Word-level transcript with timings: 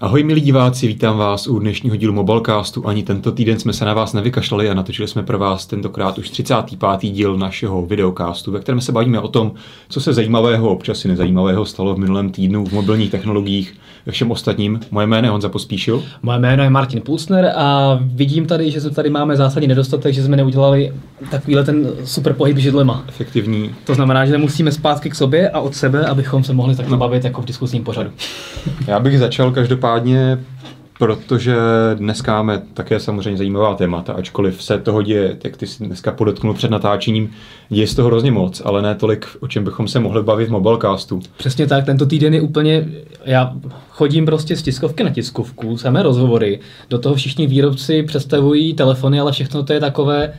Ahoj 0.00 0.24
milí 0.24 0.40
diváci, 0.40 0.86
vítám 0.86 1.18
vás 1.18 1.46
u 1.46 1.58
dnešního 1.58 1.96
dílu 1.96 2.12
Mobilecastu. 2.12 2.88
Ani 2.88 3.02
tento 3.02 3.32
týden 3.32 3.58
jsme 3.58 3.72
se 3.72 3.84
na 3.84 3.94
vás 3.94 4.12
nevykašlali 4.12 4.70
a 4.70 4.74
natočili 4.74 5.08
jsme 5.08 5.22
pro 5.22 5.38
vás 5.38 5.66
tentokrát 5.66 6.18
už 6.18 6.30
35. 6.30 7.10
díl 7.12 7.36
našeho 7.36 7.86
videocastu, 7.86 8.52
ve 8.52 8.60
kterém 8.60 8.80
se 8.80 8.92
bavíme 8.92 9.20
o 9.20 9.28
tom, 9.28 9.52
co 9.88 10.00
se 10.00 10.12
zajímavého, 10.12 10.70
občas 10.70 11.04
i 11.04 11.08
nezajímavého 11.08 11.64
stalo 11.64 11.94
v 11.94 11.98
minulém 11.98 12.30
týdnu 12.30 12.64
v 12.64 12.72
mobilních 12.72 13.10
technologiích, 13.10 13.74
ve 14.06 14.12
všem 14.12 14.30
ostatním. 14.30 14.80
Moje 14.90 15.06
jméno 15.06 15.26
je 15.26 15.30
Honza 15.30 15.48
Pospíšil. 15.48 16.02
Moje 16.22 16.38
jméno 16.38 16.62
je 16.62 16.70
Martin 16.70 17.00
Pulsner 17.00 17.52
a 17.56 17.98
vidím 18.02 18.46
tady, 18.46 18.70
že 18.70 18.80
se 18.80 18.90
tady 18.90 19.10
máme 19.10 19.36
zásadní 19.36 19.68
nedostatek, 19.68 20.14
že 20.14 20.22
jsme 20.22 20.36
neudělali 20.36 20.92
takovýhle 21.30 21.64
ten 21.64 21.88
super 22.04 22.32
pohyb 22.32 22.58
židlema. 22.58 23.04
Efektivní. 23.08 23.74
To 23.84 23.94
znamená, 23.94 24.26
že 24.26 24.38
musíme 24.38 24.72
zpátky 24.72 25.10
k 25.10 25.14
sobě 25.14 25.50
a 25.50 25.60
od 25.60 25.74
sebe, 25.74 26.06
abychom 26.06 26.44
se 26.44 26.52
mohli 26.52 26.76
takhle 26.76 26.96
no. 26.96 26.98
bavit 26.98 27.24
jako 27.24 27.42
v 27.42 27.44
diskusním 27.44 27.84
pořadu. 27.84 28.10
Já 28.86 29.00
bych 29.00 29.18
začal 29.18 29.50
každopádně 29.50 29.87
protože 30.98 31.56
dneska 31.94 32.32
máme 32.32 32.62
také 32.74 33.00
samozřejmě 33.00 33.36
zajímavá 33.36 33.74
témata, 33.74 34.12
ačkoliv 34.12 34.62
se 34.62 34.78
toho 34.78 35.02
děje, 35.02 35.36
jak 35.44 35.56
ty 35.56 35.66
jsi 35.66 35.84
dneska 35.84 36.12
podotknul 36.12 36.54
před 36.54 36.70
natáčením, 36.70 37.30
děje 37.68 37.86
z 37.86 37.94
toho 37.94 38.08
hrozně 38.08 38.30
moc, 38.30 38.62
ale 38.64 38.82
ne 38.82 38.94
tolik, 38.94 39.26
o 39.40 39.48
čem 39.48 39.64
bychom 39.64 39.88
se 39.88 40.00
mohli 40.00 40.22
bavit 40.22 40.48
v 40.48 40.52
mobilecastu. 40.52 41.20
Přesně 41.36 41.66
tak, 41.66 41.84
tento 41.84 42.06
týden 42.06 42.34
je 42.34 42.40
úplně, 42.40 42.88
já 43.24 43.52
chodím 43.90 44.26
prostě 44.26 44.56
z 44.56 44.62
tiskovky 44.62 45.04
na 45.04 45.10
tiskovku, 45.10 45.76
samé 45.76 46.02
rozhovory, 46.02 46.60
do 46.90 46.98
toho 46.98 47.14
všichni 47.14 47.46
výrobci 47.46 48.02
představují 48.02 48.74
telefony, 48.74 49.20
ale 49.20 49.32
všechno 49.32 49.62
to 49.62 49.72
je 49.72 49.80
takové, 49.80 50.32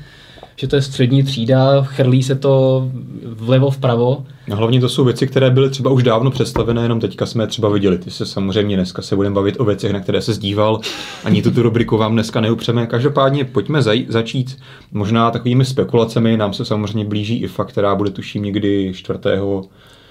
že 0.60 0.68
to 0.68 0.76
je 0.76 0.82
střední 0.82 1.24
třída, 1.24 1.82
chrlí 1.84 2.24
se 2.24 2.36
to 2.36 2.84
vlevo 3.26 3.72
vpravo. 3.72 4.26
No 4.48 4.56
hlavně 4.56 4.82
to 4.82 4.90
jsou 4.90 5.04
věci, 5.04 5.28
které 5.28 5.50
byly 5.50 5.70
třeba 5.70 5.92
už 5.92 6.04
dávno 6.04 6.32
představené, 6.32 6.82
jenom 6.82 7.00
teďka 7.00 7.26
jsme 7.26 7.44
je 7.44 7.48
třeba 7.48 7.70
viděli. 7.70 7.98
Ty 7.98 8.12
se 8.12 8.26
samozřejmě 8.26 8.76
dneska 8.76 9.02
se 9.02 9.16
budeme 9.16 9.36
bavit 9.36 9.56
o 9.60 9.66
věcech, 9.66 9.94
na 9.94 10.00
které 10.00 10.22
se 10.22 10.34
zdíval. 10.34 10.80
Ani 11.24 11.42
tuto 11.42 11.62
rubriku 11.62 11.98
vám 11.98 12.14
dneska 12.14 12.42
neupřeme. 12.42 12.88
Každopádně 12.88 13.46
pojďme 13.46 13.80
zaj- 13.80 14.06
začít 14.10 14.58
možná 14.92 15.32
takovými 15.32 15.66
spekulacemi. 15.66 16.38
Nám 16.38 16.54
se 16.54 16.66
samozřejmě 16.66 17.06
blíží 17.06 17.42
IFA, 17.42 17.64
která 17.64 17.96
bude 17.96 18.12
tuším 18.12 18.44
někdy 18.44 18.92
4. 18.96 19.20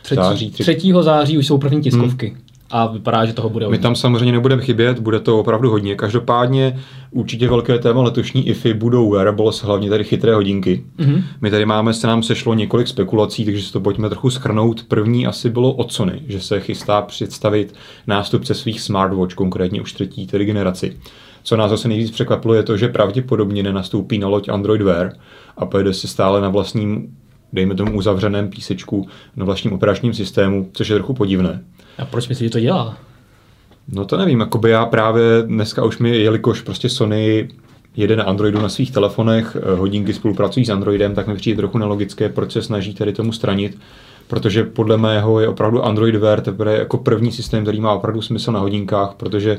Třetí, 0.03 0.17
září. 0.23 0.51
3. 0.51 0.63
3. 0.77 0.93
září 1.01 1.39
už 1.39 1.47
jsou 1.47 1.59
první 1.59 1.83
tiskovky. 1.83 2.27
Hmm 2.29 2.48
a 2.71 2.87
vypadá, 2.87 3.27
že 3.27 3.33
toho 3.33 3.49
bude 3.49 3.65
hodně. 3.65 3.79
My 3.79 3.83
tam 3.83 3.97
samozřejmě 3.97 4.33
nebudeme 4.33 4.63
chybět, 4.63 4.99
bude 4.99 5.21
to 5.21 5.39
opravdu 5.39 5.71
hodně. 5.71 5.95
Každopádně 5.95 6.81
určitě 7.11 7.49
velké 7.49 7.79
téma 7.79 8.03
letošní 8.03 8.49
IFy 8.49 8.75
budou 8.75 9.11
wearables, 9.11 9.63
hlavně 9.63 9.91
tady 9.91 10.05
chytré 10.05 10.35
hodinky. 10.35 10.85
Mm-hmm. 10.99 11.23
My 11.41 11.51
tady 11.51 11.67
máme, 11.67 11.95
se 11.95 12.07
nám 12.07 12.23
sešlo 12.23 12.55
několik 12.55 12.89
spekulací, 12.89 13.45
takže 13.45 13.63
si 13.63 13.73
to 13.73 13.81
pojďme 13.81 14.09
trochu 14.09 14.31
schrnout. 14.31 14.83
První 14.83 15.27
asi 15.27 15.51
bylo 15.51 15.73
od 15.73 15.93
Sony, 15.93 16.23
že 16.29 16.41
se 16.41 16.61
chystá 16.61 17.03
představit 17.03 17.75
nástupce 18.07 18.55
svých 18.55 18.81
smartwatch, 18.81 19.35
konkrétně 19.35 19.83
už 19.83 19.93
třetí 19.93 20.27
tedy 20.27 20.45
generaci. 20.45 20.97
Co 21.43 21.57
nás 21.57 21.71
zase 21.71 21.89
nejvíc 21.89 22.11
překvapilo 22.11 22.55
je 22.55 22.63
to, 22.63 22.77
že 22.77 22.89
pravděpodobně 22.89 23.63
nenastoupí 23.63 24.19
na 24.19 24.29
loď 24.29 24.49
Android 24.49 24.83
Wear 24.83 25.13
a 25.57 25.67
pojede 25.67 25.95
si 25.95 26.09
stále 26.09 26.41
na 26.41 26.49
vlastním 26.49 27.17
dejme 27.53 27.75
tomu 27.75 27.97
uzavřeném 27.97 28.51
písečku 28.51 29.09
na 29.37 29.45
vlastním 29.45 29.73
operačním 29.73 30.15
systému, 30.15 30.71
což 30.73 30.89
je 30.89 30.95
trochu 30.95 31.15
podivné. 31.15 31.65
A 31.99 32.05
proč 32.05 32.29
myslíš, 32.29 32.47
že 32.47 32.53
to 32.53 32.61
dělá? 32.61 32.97
No 33.89 34.05
to 34.05 34.17
nevím, 34.17 34.41
jakoby 34.41 34.71
já 34.71 34.87
právě 34.87 35.23
dneska 35.47 35.85
už 35.85 35.99
mi, 35.99 36.17
jelikož 36.19 36.61
prostě 36.61 36.89
Sony 36.89 37.49
jede 37.97 38.17
na 38.17 38.25
Androidu 38.25 38.61
na 38.61 38.69
svých 38.69 38.91
telefonech, 38.91 39.57
eh, 39.57 39.75
hodinky 39.75 40.15
spolupracují 40.15 40.67
s 40.67 40.69
Androidem, 40.69 41.15
tak 41.15 41.27
mi 41.27 41.35
přijde 41.35 41.57
trochu 41.57 41.79
nelogické, 41.79 42.29
proč 42.29 42.53
se 42.53 42.63
snaží 42.63 42.95
tady 42.95 43.13
tomu 43.13 43.33
stranit, 43.33 43.79
protože 44.27 44.65
podle 44.65 44.97
mého 44.97 45.41
je 45.41 45.49
opravdu 45.49 45.85
Android 45.85 46.17
Wear 46.17 46.41
teprve 46.41 46.79
jako 46.79 46.99
první 46.99 47.33
systém, 47.33 47.63
který 47.63 47.81
má 47.81 47.93
opravdu 47.93 48.23
smysl 48.23 48.53
na 48.53 48.61
hodinkách, 48.61 49.15
protože 49.15 49.59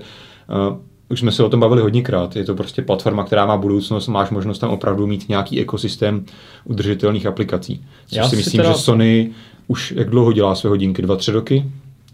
uh, 0.70 0.78
už 1.10 1.20
jsme 1.20 1.32
se 1.32 1.44
o 1.44 1.50
tom 1.50 1.60
bavili 1.60 1.82
hodněkrát. 1.82 2.36
Je 2.36 2.44
to 2.44 2.56
prostě 2.56 2.82
platforma, 2.82 3.24
která 3.24 3.46
má 3.46 3.58
budoucnost, 3.58 4.08
máš 4.08 4.30
možnost 4.30 4.60
tam 4.60 4.70
opravdu 4.70 5.08
mít 5.08 5.30
nějaký 5.30 5.60
ekosystém 5.60 6.26
udržitelných 6.64 7.26
aplikací. 7.26 7.86
Což 8.08 8.18
Já 8.18 8.30
si 8.30 8.36
myslím, 8.36 8.62
teda... 8.62 8.72
že 8.72 8.78
Sony 8.78 9.32
už 9.68 9.94
jak 9.98 10.10
dlouho 10.10 10.32
dělá 10.32 10.56
své 10.56 10.70
hodinky? 10.70 11.02
Dva, 11.02 11.16
tři 11.16 11.32
roky? 11.32 11.66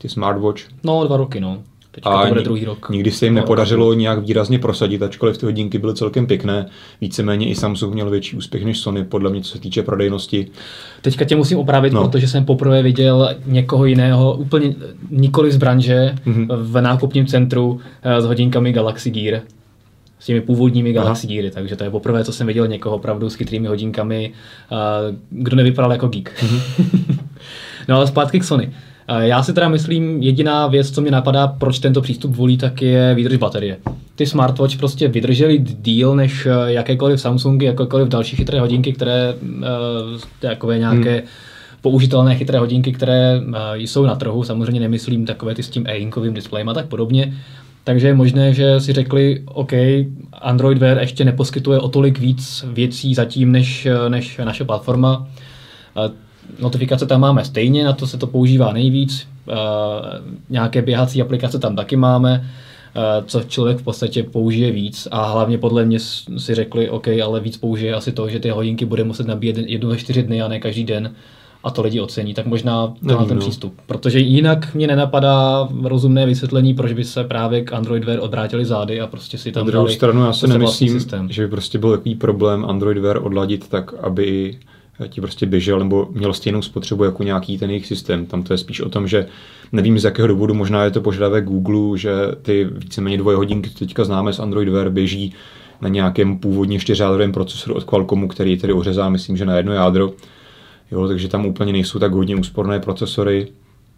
Ty 0.06 0.10
smartwatch? 0.10 0.62
No, 0.84 1.04
dva 1.04 1.18
roky, 1.18 1.40
no. 1.40 1.62
Teďka 1.92 2.10
a 2.10 2.22
to 2.22 2.28
bude 2.28 2.42
druhý 2.42 2.66
rok. 2.66 2.90
Nikdy 2.90 3.12
se 3.12 3.26
jim 3.26 3.34
nepodařilo 3.34 3.94
nějak 3.94 4.20
výrazně 4.20 4.60
prosadit, 4.60 5.04
ačkoliv 5.04 5.38
ty 5.38 5.46
hodinky 5.46 5.78
byly 5.78 5.96
celkem 5.96 6.28
pěkné. 6.28 6.66
Víceméně 7.02 7.50
i 7.50 7.56
Samsung 7.56 7.94
měl 7.94 8.10
větší 8.10 8.38
úspěch 8.38 8.66
než 8.66 8.80
Sony, 8.80 9.04
podle 9.04 9.30
mě, 9.30 9.42
co 9.42 9.52
se 9.52 9.60
týče 9.60 9.84
prodejnosti. 9.84 10.48
Teďka 11.02 11.26
tě 11.26 11.36
musím 11.36 11.58
opravit, 11.58 11.94
no. 11.94 12.08
protože 12.08 12.28
jsem 12.28 12.46
poprvé 12.46 12.84
viděl 12.84 13.36
někoho 13.46 13.86
jiného, 13.86 14.34
úplně 14.34 14.76
nikoli 15.10 15.52
z 15.52 15.58
branže, 15.58 16.16
mm-hmm. 16.26 16.48
v 16.50 16.82
nákupním 16.82 17.26
centru 17.26 17.80
eh, 18.04 18.22
s 18.22 18.26
hodinkami 18.26 18.72
Galaxy 18.72 19.12
Gear 19.12 19.42
s 20.20 20.26
těmi 20.26 20.42
původními 20.42 20.94
Galaxy 20.94 21.28
Geary, 21.28 21.52
takže 21.52 21.76
to 21.76 21.84
je 21.84 21.90
poprvé, 21.90 22.24
co 22.24 22.34
jsem 22.34 22.48
viděl 22.48 22.68
někoho 22.68 22.96
opravdu 22.96 23.30
s 23.30 23.36
chytrými 23.36 23.68
hodinkami, 23.68 24.32
eh, 24.72 24.76
kdo 25.30 25.56
nevypadal 25.56 25.92
jako 25.92 26.08
geek. 26.08 26.44
Mm-hmm. 26.44 27.18
no 27.88 27.96
ale 27.96 28.08
zpátky 28.08 28.40
k 28.40 28.44
Sony. 28.44 28.72
Eh, 29.08 29.28
já 29.28 29.44
si 29.44 29.54
teda 29.54 29.70
myslím, 29.70 30.24
jediná 30.24 30.68
věc, 30.68 30.92
co 30.92 31.02
mě 31.02 31.12
napadá, 31.12 31.48
proč 31.48 31.80
tento 31.80 32.02
přístup 32.02 32.36
volí, 32.36 32.58
tak 32.58 32.82
je 32.82 33.16
výdrž 33.16 33.38
baterie. 33.38 33.78
Ty 34.16 34.26
smartwatch 34.26 34.78
prostě 34.78 35.08
vydržely 35.08 35.58
díl 35.58 36.16
než 36.16 36.46
eh, 36.46 36.52
jakékoliv 36.66 37.22
Samsungy, 37.22 37.66
jakékoliv 37.66 38.08
další 38.08 38.36
chytré 38.36 38.60
hodinky, 38.60 38.94
které 38.94 39.34
uh, 39.34 39.60
takové 40.40 40.78
nějaké 40.80 41.16
hmm 41.16 41.28
použitelné 41.82 42.36
chytré 42.36 42.60
hodinky, 42.60 42.92
které 42.92 43.42
jsou 43.76 44.06
na 44.06 44.16
trhu. 44.16 44.44
Samozřejmě 44.44 44.80
nemyslím 44.80 45.26
takové 45.26 45.56
ty 45.56 45.64
s 45.64 45.70
tím 45.70 45.88
e-inkovým 45.88 46.34
displejem 46.34 46.70
a 46.70 46.74
tak 46.74 46.86
podobně. 46.86 47.34
Takže 47.84 48.08
je 48.08 48.14
možné, 48.14 48.54
že 48.54 48.80
si 48.80 48.94
řekli, 48.94 49.44
OK, 49.46 49.72
Android 50.34 50.78
Wear 50.78 50.98
ještě 50.98 51.26
neposkytuje 51.26 51.80
o 51.80 51.90
tolik 51.90 52.20
víc 52.20 52.66
věcí 52.74 53.14
zatím 53.14 53.52
než, 53.52 53.88
než 54.10 54.38
naše 54.44 54.66
platforma 54.66 55.28
notifikace 56.60 57.06
tam 57.06 57.22
máme 57.22 57.46
stejně, 57.46 57.86
na 57.86 57.94
to 57.94 58.08
se 58.08 58.18
to 58.18 58.28
používá 58.28 58.74
nejvíc, 58.74 59.28
uh, 59.48 59.56
nějaké 60.50 60.82
běhací 60.82 61.22
aplikace 61.22 61.60
tam 61.60 61.76
taky 61.76 61.96
máme, 61.96 62.50
uh, 62.96 63.26
co 63.26 63.44
člověk 63.44 63.78
v 63.78 63.84
podstatě 63.84 64.24
použije 64.24 64.72
víc 64.72 65.08
a 65.12 65.32
hlavně 65.32 65.58
podle 65.58 65.86
mě 65.86 66.00
si 66.38 66.56
řekli, 66.56 66.90
OK, 66.90 67.08
ale 67.24 67.40
víc 67.40 67.58
použije 67.58 67.94
asi 67.94 68.12
to, 68.12 68.30
že 68.30 68.40
ty 68.40 68.50
hodinky 68.50 68.86
bude 68.86 69.04
muset 69.04 69.28
nabíjet 69.28 69.58
jednu 69.58 69.90
ve 69.90 69.98
čtyři 69.98 70.24
dny 70.24 70.42
a 70.42 70.48
ne 70.48 70.60
každý 70.60 70.84
den 70.84 71.16
a 71.66 71.72
to 71.72 71.82
lidi 71.82 72.00
ocení, 72.00 72.34
tak 72.34 72.46
možná 72.46 72.94
to 73.10 73.26
ten 73.26 73.38
no. 73.38 73.42
přístup. 73.42 73.74
Protože 73.86 74.20
jinak 74.20 74.76
mě 74.76 74.88
nenapadá 74.88 75.68
rozumné 75.84 76.26
vysvětlení, 76.26 76.74
proč 76.74 76.94
by 76.94 77.04
se 77.04 77.24
právě 77.24 77.62
k 77.62 77.74
Android 77.74 78.04
Wear 78.04 78.20
odvrátili 78.20 78.66
zády 78.66 79.02
a 79.02 79.08
prostě 79.08 79.38
si 79.38 79.52
tam 79.52 79.66
Na 79.66 79.72
druhou 79.72 79.88
stranu 79.88 80.26
já 80.26 80.34
si 80.34 80.48
nemyslím, 80.48 80.90
systém. 80.90 81.28
že 81.32 81.42
by 81.42 81.48
prostě 81.48 81.78
byl 81.78 81.92
takový 81.92 82.16
problém 82.16 82.66
Android 82.66 82.98
Wear 82.98 83.26
odladit 83.26 83.68
tak, 83.68 83.94
aby 83.94 84.58
ti 85.08 85.22
prostě 85.22 85.46
běžel 85.46 85.80
nebo 85.80 86.08
měl 86.12 86.34
stejnou 86.34 86.62
spotřebu 86.62 87.04
jako 87.04 87.24
nějaký 87.24 87.58
ten 87.58 87.70
jejich 87.70 87.86
systém. 87.86 88.26
Tam 88.26 88.44
to 88.44 88.54
je 88.54 88.58
spíš 88.58 88.82
o 88.82 88.90
tom, 88.90 89.08
že 89.08 89.28
nevím 89.72 90.00
z 90.00 90.04
jakého 90.04 90.28
důvodu, 90.28 90.54
možná 90.54 90.84
je 90.84 90.92
to 90.92 91.02
požadavek 91.02 91.46
Google, 91.46 91.98
že 91.98 92.12
ty 92.42 92.68
víceméně 92.72 93.18
dvoje 93.18 93.38
hodinky, 93.38 93.70
co 93.70 93.80
teďka 93.80 94.04
známe 94.04 94.34
z 94.34 94.40
Android 94.40 94.70
Wear, 94.70 94.90
běží 94.90 95.34
na 95.82 95.90
nějakém 95.90 96.38
původně 96.38 96.80
čtyřjádrovém 96.80 97.32
procesoru 97.32 97.76
od 97.76 97.84
Qualcommu, 97.84 98.28
který 98.28 98.58
tedy 98.58 98.74
ořezá, 98.74 99.10
myslím, 99.10 99.38
že 99.38 99.46
na 99.46 99.58
jedno 99.58 99.74
jádro. 99.74 100.14
Jo, 100.92 101.08
takže 101.08 101.28
tam 101.28 101.46
úplně 101.46 101.74
nejsou 101.74 102.00
tak 102.00 102.12
hodně 102.14 102.36
úsporné 102.36 102.80
procesory. 102.80 103.48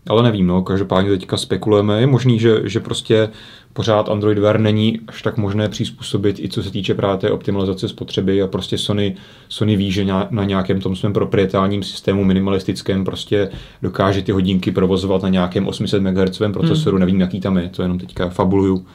Ale 0.10 0.24
nevím, 0.24 0.48
no, 0.48 0.62
každopádně 0.62 1.10
teďka 1.10 1.38
spekulujeme. 1.38 2.00
Je 2.00 2.08
možný, 2.08 2.40
že, 2.40 2.62
že 2.64 2.80
prostě 2.80 3.30
pořád 3.74 4.10
Android 4.10 4.38
Wear 4.38 4.60
není 4.60 5.00
až 5.08 5.22
tak 5.22 5.38
možné 5.38 5.70
přizpůsobit 5.70 6.40
i 6.40 6.50
co 6.50 6.64
se 6.64 6.72
týče 6.72 6.94
právě 6.94 7.18
té 7.18 7.32
optimalizace 7.32 7.88
spotřeby 7.88 8.42
a 8.42 8.48
prostě 8.48 8.78
Sony, 8.78 9.16
Sony 9.50 9.76
ví, 9.76 9.92
že 9.92 10.06
na 10.30 10.44
nějakém 10.44 10.82
tom 10.82 10.96
svém 10.96 11.14
proprietárním 11.14 11.84
systému 11.84 12.24
minimalistickém 12.24 13.06
prostě 13.06 13.50
dokáže 13.82 14.22
ty 14.22 14.32
hodinky 14.32 14.72
provozovat 14.72 15.24
na 15.24 15.30
nějakém 15.30 15.68
800 15.68 16.02
MHz 16.02 16.42
procesoru, 16.54 16.98
hmm. 16.98 17.00
nevím, 17.00 17.22
jaký 17.22 17.40
tam 17.40 17.58
je, 17.58 17.70
to 17.70 17.82
jenom 17.82 18.00
teďka 18.00 18.30
fabuluju 18.30 18.86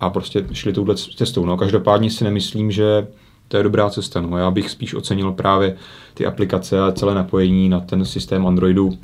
a 0.00 0.10
prostě 0.10 0.44
šli 0.52 0.72
touhle 0.72 0.94
cestou. 0.94 1.46
No, 1.46 1.56
každopádně 1.56 2.10
si 2.10 2.24
nemyslím, 2.24 2.70
že 2.70 3.06
to 3.48 3.56
je 3.56 3.62
dobrá 3.62 3.90
cesta. 3.90 4.20
No. 4.20 4.38
Já 4.38 4.50
bych 4.50 4.70
spíš 4.70 4.94
ocenil 4.94 5.32
právě 5.32 5.76
ty 6.14 6.26
aplikace 6.26 6.80
a 6.80 6.92
celé 6.92 7.14
napojení 7.14 7.68
na 7.68 7.80
ten 7.80 8.04
systém 8.04 8.46
Androidu 8.46 8.98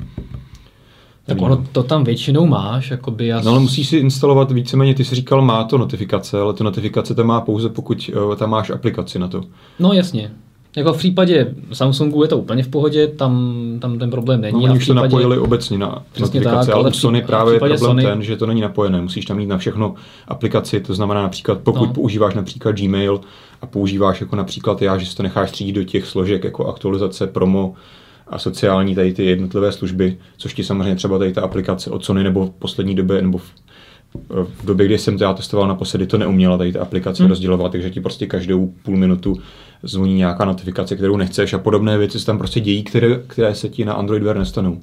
tak 1.29 1.41
ono 1.41 1.65
to 1.71 1.83
tam 1.83 2.03
většinou 2.03 2.45
máš, 2.45 2.91
jakoby 2.91 3.27
já... 3.27 3.41
No 3.41 3.51
ale 3.51 3.59
musíš 3.59 3.87
si 3.87 3.97
instalovat 3.97 4.51
víceméně, 4.51 4.93
ty 4.93 5.05
jsi 5.05 5.15
říkal, 5.15 5.41
má 5.41 5.63
to 5.63 5.77
notifikace, 5.77 6.41
ale 6.41 6.53
ty 6.53 6.63
notifikace 6.63 7.15
to 7.15 7.23
má 7.23 7.41
pouze, 7.41 7.69
pokud 7.69 8.11
uh, 8.29 8.35
tam 8.35 8.49
máš 8.49 8.69
aplikaci 8.69 9.19
na 9.19 9.27
to. 9.27 9.43
No 9.79 9.93
jasně. 9.93 10.31
Jako 10.75 10.93
v 10.93 10.97
případě 10.97 11.55
Samsungu 11.73 12.21
je 12.21 12.27
to 12.27 12.37
úplně 12.37 12.63
v 12.63 12.67
pohodě, 12.67 13.07
tam, 13.07 13.55
tam 13.79 13.99
ten 13.99 14.09
problém 14.09 14.41
není. 14.41 14.53
No, 14.53 14.63
oni 14.63 14.73
už 14.73 14.79
případě... 14.79 14.99
to 14.99 15.03
napojili 15.03 15.37
obecně 15.37 15.77
na 15.77 16.03
notifikace, 16.19 16.67
tak, 16.67 16.75
ale 16.75 16.89
u 16.89 16.93
Sony 16.93 17.21
právě 17.21 17.53
je 17.53 17.59
problém 17.59 17.79
Sony... 17.79 18.03
ten, 18.03 18.23
že 18.23 18.37
to 18.37 18.45
není 18.45 18.61
napojené. 18.61 19.01
Musíš 19.01 19.25
tam 19.25 19.37
mít 19.37 19.45
na 19.45 19.57
všechno 19.57 19.93
aplikaci, 20.27 20.79
to 20.79 20.93
znamená 20.93 21.21
například, 21.21 21.59
pokud 21.59 21.85
no. 21.85 21.93
používáš 21.93 22.33
například 22.33 22.75
Gmail 22.75 23.21
a 23.61 23.65
používáš 23.65 24.21
jako 24.21 24.35
například 24.35 24.81
já, 24.81 24.97
že 24.97 25.05
si 25.05 25.15
to 25.15 25.23
necháš 25.23 25.51
třídit 25.51 25.73
do 25.73 25.83
těch 25.83 26.05
složek 26.05 26.43
jako 26.43 26.67
aktualizace, 26.67 27.27
promo, 27.27 27.73
a 28.29 28.39
sociální 28.39 28.95
tady 28.95 29.13
ty 29.13 29.25
jednotlivé 29.25 29.71
služby, 29.71 30.17
což 30.37 30.53
ti 30.53 30.63
samozřejmě 30.63 30.95
třeba 30.95 31.17
tady 31.17 31.33
ta 31.33 31.41
aplikace 31.41 31.89
od 31.89 32.05
Sony 32.05 32.23
nebo 32.23 32.45
v 32.45 32.51
poslední 32.51 32.95
době 32.95 33.21
nebo 33.21 33.37
v 33.37 33.51
v 34.23 34.65
době, 34.65 34.85
kdy 34.85 34.97
jsem 34.97 35.17
to 35.17 35.23
já 35.23 35.33
testoval 35.33 35.67
naposledy, 35.67 36.07
to 36.07 36.17
neuměla 36.17 36.57
tady 36.57 36.73
ta 36.73 36.81
aplikace 36.81 37.23
hmm. 37.23 37.29
rozdělovat, 37.29 37.71
takže 37.71 37.89
ti 37.89 38.01
prostě 38.01 38.25
každou 38.25 38.73
půl 38.83 38.97
minutu 38.97 39.37
zvoní 39.83 40.13
nějaká 40.15 40.45
notifikace, 40.45 40.95
kterou 40.95 41.17
nechceš 41.17 41.53
a 41.53 41.57
podobné 41.57 41.97
věci 41.97 42.19
se 42.19 42.25
tam 42.25 42.37
prostě 42.37 42.59
dějí, 42.59 42.83
které, 42.83 43.21
které 43.27 43.55
se 43.55 43.69
ti 43.69 43.85
na 43.85 43.93
Android 43.93 44.23
Wear 44.23 44.37
nestanou. 44.37 44.79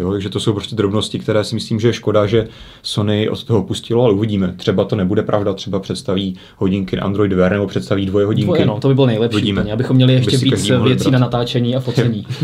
Jo, 0.00 0.12
takže 0.12 0.28
to 0.28 0.40
jsou 0.40 0.52
prostě 0.52 0.76
drobnosti, 0.76 1.18
které 1.18 1.44
si 1.44 1.54
myslím, 1.54 1.80
že 1.80 1.88
je 1.88 1.92
škoda, 1.92 2.26
že 2.26 2.48
Sony 2.82 3.28
od 3.28 3.44
toho 3.44 3.62
pustilo, 3.62 4.04
ale 4.04 4.14
uvidíme. 4.14 4.54
Třeba 4.56 4.84
to 4.84 4.96
nebude 4.96 5.22
pravda, 5.22 5.52
třeba 5.52 5.80
představí 5.80 6.36
hodinky 6.56 6.96
na 6.96 7.02
Android 7.02 7.32
Wear 7.32 7.52
nebo 7.52 7.66
představí 7.66 8.06
dvoje 8.06 8.26
hodinky. 8.26 8.46
Dvoje, 8.46 8.66
no, 8.66 8.80
to 8.80 8.88
by 8.88 8.94
bylo 8.94 9.06
nejlepší. 9.06 9.36
Uvidíme. 9.36 9.60
Úplně, 9.60 9.72
abychom 9.72 9.96
měli 9.96 10.12
ještě 10.12 10.36
víc 10.36 10.70
věcí 10.70 11.10
na 11.10 11.18
natáčení 11.18 11.76
a 11.76 11.80
focení. 11.80 12.26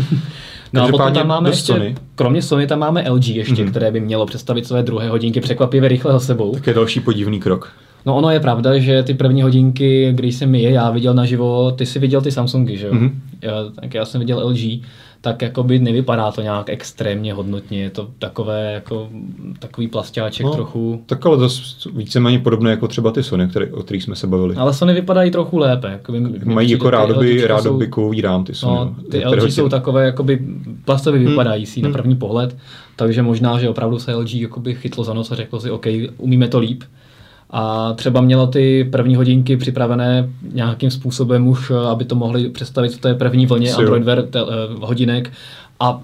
No 0.73 0.83
a 0.83 0.87
potom 0.87 1.13
tam 1.13 1.27
máme 1.27 1.49
ještě, 1.49 1.73
Sony. 1.73 1.95
kromě 2.15 2.41
Sony 2.41 2.67
tam 2.67 2.79
máme 2.79 3.09
LG 3.09 3.27
ještě, 3.27 3.53
mm-hmm. 3.53 3.69
které 3.69 3.91
by 3.91 3.99
mělo 3.99 4.25
představit 4.25 4.67
své 4.67 4.83
druhé 4.83 5.09
hodinky 5.09 5.41
překvapivě 5.41 5.89
rychle 5.89 6.19
sebou. 6.19 6.53
Tak 6.53 6.67
je 6.67 6.73
další 6.73 6.99
podivný 6.99 7.39
krok. 7.39 7.73
No 8.05 8.15
ono 8.15 8.29
je 8.29 8.39
pravda, 8.39 8.77
že 8.77 9.03
ty 9.03 9.13
první 9.13 9.41
hodinky, 9.41 10.11
když 10.13 10.35
jsem 10.35 10.55
je 10.55 10.71
já 10.71 10.91
viděl 10.91 11.13
naživo, 11.13 11.71
ty 11.71 11.85
si 11.85 11.99
viděl 11.99 12.21
ty 12.21 12.31
Samsungy, 12.31 12.77
že 12.77 12.87
jo? 12.87 12.93
Mm-hmm. 12.93 13.11
Já, 13.41 13.51
tak 13.81 13.93
já 13.93 14.05
jsem 14.05 14.19
viděl 14.19 14.47
LG 14.47 14.81
tak 15.21 15.41
jakoby 15.41 15.79
nevypadá 15.79 16.31
to 16.31 16.41
nějak 16.41 16.69
extrémně 16.69 17.33
hodnotně, 17.33 17.81
je 17.81 17.89
to 17.89 18.09
takové 18.19 18.73
jako 18.73 19.09
takový 19.59 19.87
plastáček 19.87 20.45
no, 20.45 20.53
trochu. 20.53 21.03
Tak 21.05 21.25
ale 21.25 21.37
to 21.37 21.49
víceméně 21.93 22.39
podobné 22.39 22.71
jako 22.71 22.87
třeba 22.87 23.11
ty 23.11 23.23
Sony, 23.23 23.47
které, 23.47 23.71
o 23.71 23.83
kterých 23.83 24.03
jsme 24.03 24.15
se 24.15 24.27
bavili. 24.27 24.55
Ale 24.55 24.73
Sony 24.73 24.93
vypadají 24.93 25.31
trochu 25.31 25.57
lépe. 25.57 25.87
Jakoby, 25.87 26.19
Mají 26.45 26.71
jako 26.71 26.89
rádoby, 26.89 27.47
rádoby 27.47 27.89
rám 28.21 28.43
ty 28.43 28.53
Sony. 28.53 28.75
No, 28.75 28.95
ty 29.11 29.25
LG 29.25 29.51
jsou 29.51 29.69
takové 29.69 30.05
jakoby 30.05 30.39
plastově 30.85 31.19
hmm. 31.19 31.29
vypadající 31.29 31.81
hmm. 31.81 31.91
na 31.91 31.97
první 31.97 32.15
pohled, 32.15 32.57
takže 32.95 33.21
možná, 33.21 33.59
že 33.59 33.69
opravdu 33.69 33.99
se 33.99 34.15
LG 34.15 34.33
jakoby 34.33 34.75
chytlo 34.75 35.03
za 35.03 35.13
nos 35.13 35.31
a 35.31 35.35
řeklo 35.35 35.59
si, 35.59 35.71
OK, 35.71 35.85
umíme 36.17 36.47
to 36.47 36.59
líp 36.59 36.83
a 37.49 37.93
třeba 37.93 38.21
mělo 38.21 38.47
ty 38.47 38.87
první 38.91 39.15
hodinky 39.15 39.57
připravené 39.57 40.29
nějakým 40.53 40.91
způsobem 40.91 41.47
už, 41.47 41.71
eh, 41.71 41.87
aby 41.87 42.05
to 42.05 42.15
mohli 42.15 42.49
představit 42.49 42.89
v 42.89 42.97
té 42.97 43.13
první 43.13 43.45
vlně 43.45 43.73
Android 43.73 44.03
Wear 44.03 44.21
te, 44.21 44.43
uh, 44.43 44.49
hodinek 44.79 45.31
a 45.79 46.01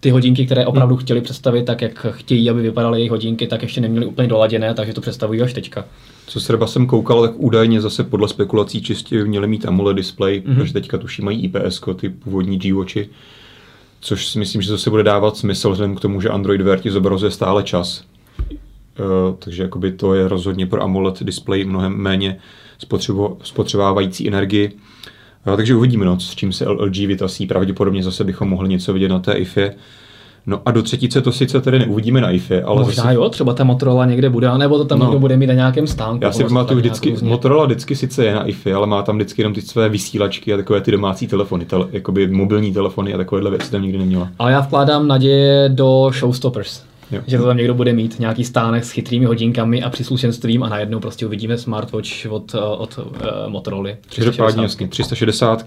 ty 0.00 0.10
hodinky, 0.10 0.46
které 0.46 0.66
opravdu 0.66 0.94
hmm. 0.94 1.02
chtěli 1.04 1.20
představit 1.20 1.64
tak, 1.64 1.82
jak 1.82 2.06
chtějí, 2.10 2.50
aby 2.50 2.62
vypadaly 2.62 2.98
jejich 2.98 3.10
hodinky, 3.10 3.46
tak 3.46 3.62
ještě 3.62 3.80
neměli 3.80 4.06
úplně 4.06 4.28
doladěné, 4.28 4.74
takže 4.74 4.92
to 4.92 5.00
představují 5.00 5.42
až 5.42 5.52
teďka. 5.52 5.84
Co 6.26 6.40
se 6.40 6.46
třeba 6.46 6.66
jsem 6.66 6.86
koukal, 6.86 7.22
tak 7.22 7.32
údajně 7.36 7.80
zase 7.80 8.04
podle 8.04 8.28
spekulací 8.28 8.82
čistě 8.82 9.24
měli 9.24 9.46
mít 9.46 9.66
AMOLED 9.66 9.96
display, 9.96 10.40
mm-hmm. 10.40 10.54
protože 10.54 10.72
teďka 10.72 10.98
tuší 10.98 11.22
mají 11.22 11.44
IPS, 11.44 11.80
ty 11.96 12.08
původní 12.08 12.58
G-Watchy, 12.58 13.08
což 14.00 14.26
si 14.26 14.38
myslím, 14.38 14.62
že 14.62 14.70
zase 14.70 14.90
bude 14.90 15.02
dávat 15.02 15.36
smysl 15.36 15.70
vzhledem 15.70 15.96
k 15.96 16.00
tomu, 16.00 16.20
že 16.20 16.28
Android 16.28 16.60
Wear 16.60 16.78
ti 16.78 16.90
zobrazuje 16.90 17.30
stále 17.30 17.62
čas. 17.62 18.04
Eh, 18.98 19.34
takže 19.38 19.62
jakoby 19.62 19.92
to 19.92 20.14
je 20.14 20.28
rozhodně 20.28 20.66
pro 20.66 20.82
AMOLED 20.82 21.22
display 21.22 21.64
mnohem 21.64 21.96
méně 21.96 22.38
spotřebo, 22.78 23.36
spotřebávající 23.42 24.28
energii. 24.28 24.72
Uh, 25.46 25.56
takže 25.56 25.76
uvidíme, 25.76 26.04
no, 26.04 26.20
s 26.20 26.34
čím 26.34 26.52
se 26.52 26.68
LG 26.68 26.96
vytasí. 26.96 27.46
Pravděpodobně 27.46 28.02
zase 28.02 28.24
bychom 28.24 28.48
mohli 28.48 28.68
něco 28.68 28.92
vidět 28.92 29.08
na 29.08 29.18
té 29.18 29.32
IFE. 29.32 29.74
No 30.46 30.60
a 30.66 30.70
do 30.70 30.82
třetice 30.82 31.20
to 31.20 31.32
sice 31.32 31.60
tedy 31.60 31.78
neuvidíme 31.78 32.20
na 32.20 32.30
IFE, 32.30 32.62
ale 32.62 32.82
Možná 32.82 33.02
zase... 33.02 33.14
jo, 33.14 33.28
třeba 33.28 33.54
ta 33.54 33.64
Motorola 33.64 34.06
někde 34.06 34.30
bude, 34.30 34.58
nebo 34.58 34.78
to 34.78 34.84
tam 34.84 34.98
no. 34.98 35.04
někdo 35.04 35.18
bude 35.18 35.36
mít 35.36 35.46
na 35.46 35.54
nějakém 35.54 35.86
stánku. 35.86 36.24
Já 36.24 36.32
si 36.32 36.44
pamatuju 36.44 36.80
vždycky, 36.80 37.10
různě. 37.10 37.28
Motorola 37.28 37.64
vždycky 37.64 37.96
sice 37.96 38.24
je 38.24 38.34
na 38.34 38.44
IFE, 38.44 38.74
ale 38.74 38.86
má 38.86 39.02
tam 39.02 39.16
vždycky 39.16 39.42
jenom 39.42 39.54
ty 39.54 39.62
své 39.62 39.88
vysílačky 39.88 40.54
a 40.54 40.56
takové 40.56 40.80
ty 40.80 40.90
domácí 40.90 41.26
telefony, 41.26 41.64
tele, 41.64 41.86
jakoby 41.92 42.26
mobilní 42.26 42.72
telefony 42.72 43.14
a 43.14 43.16
takovéhle 43.16 43.50
věci 43.50 43.70
tam 43.70 43.82
nikdy 43.82 43.98
neměla. 43.98 44.28
Ale 44.38 44.52
já 44.52 44.60
vkládám 44.60 45.08
naděje 45.08 45.68
do 45.68 46.10
Showstoppers. 46.12 46.82
Jo. 47.12 47.20
Že 47.26 47.38
to 47.38 47.44
tam 47.44 47.56
někdo 47.56 47.74
bude 47.74 47.92
mít 47.92 48.18
nějaký 48.18 48.44
stánek 48.44 48.84
s 48.84 48.90
chytrými 48.90 49.24
hodinkami 49.24 49.82
a 49.82 49.90
příslušenstvím 49.90 50.62
a 50.62 50.68
najednou 50.68 51.00
prostě 51.00 51.26
uvidíme 51.26 51.58
smartwatch 51.58 52.26
od, 52.28 52.54
eh, 52.54 52.58
od 52.58 52.98
uh, 52.98 53.04
Motorola. 53.48 53.90
Každopádně 54.16 54.62
jasně, 54.62 54.88
360, 54.88 55.64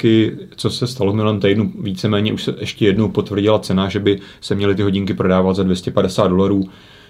co 0.56 0.69
se 0.69 0.88
stalo 0.88 1.12
v 1.12 1.15
minulém 1.15 1.39
týdnu, 1.39 1.71
víceméně 1.80 2.33
už 2.33 2.44
se 2.44 2.56
ještě 2.59 2.86
jednou 2.86 3.09
potvrdila 3.09 3.59
cena, 3.59 3.89
že 3.89 4.00
by 4.00 4.19
se 4.41 4.56
měly 4.56 4.75
ty 4.75 4.83
hodinky 4.83 5.13
prodávat 5.13 5.56
za 5.56 5.63
250 5.63 6.27
dolarů 6.27 6.63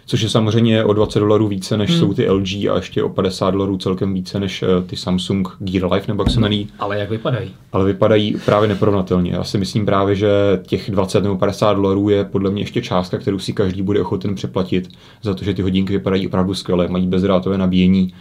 což 0.10 0.22
je 0.22 0.30
samozřejmě 0.30 0.84
o 0.84 0.94
20 0.94 1.20
dolarů 1.20 1.48
více, 1.48 1.78
než 1.78 1.90
hmm. 1.90 2.00
jsou 2.00 2.14
ty 2.14 2.30
LG 2.30 2.48
a 2.48 2.76
ještě 2.76 3.04
o 3.04 3.10
50 3.10 3.52
dolarů 3.52 3.78
celkem 3.78 4.14
více, 4.14 4.40
než 4.40 4.64
eh, 4.64 4.68
ty 4.88 4.96
Samsung 4.96 5.48
Gear 5.60 5.94
Life, 5.94 6.08
nebo 6.08 6.24
jak 6.24 6.30
se 6.30 6.40
jmenují. 6.40 6.68
Ale 6.80 7.00
jak 7.00 7.10
vypadají? 7.10 7.52
Ale 7.72 7.86
vypadají 7.86 8.36
právě 8.46 8.70
neporovnatelně. 8.70 9.32
Já 9.32 9.44
si 9.44 9.58
myslím 9.58 9.86
právě, 9.86 10.16
že 10.16 10.30
těch 10.68 10.92
20 10.92 11.24
nebo 11.24 11.38
50 11.38 11.74
dolarů 11.74 12.10
je 12.10 12.24
podle 12.24 12.52
mě 12.52 12.62
ještě 12.62 12.82
částka, 12.82 13.18
kterou 13.18 13.40
si 13.40 13.54
každý 13.54 13.82
bude 13.82 14.02
ochoten 14.02 14.36
přeplatit 14.36 14.90
za 15.24 15.34
to, 15.34 15.44
že 15.44 15.54
ty 15.54 15.62
hodinky 15.62 15.94
vypadají 15.94 16.28
opravdu 16.28 16.54
skvěle, 16.54 16.88
mají 16.88 17.08
bezdrátové 17.08 17.58
nabíjení. 17.58 18.14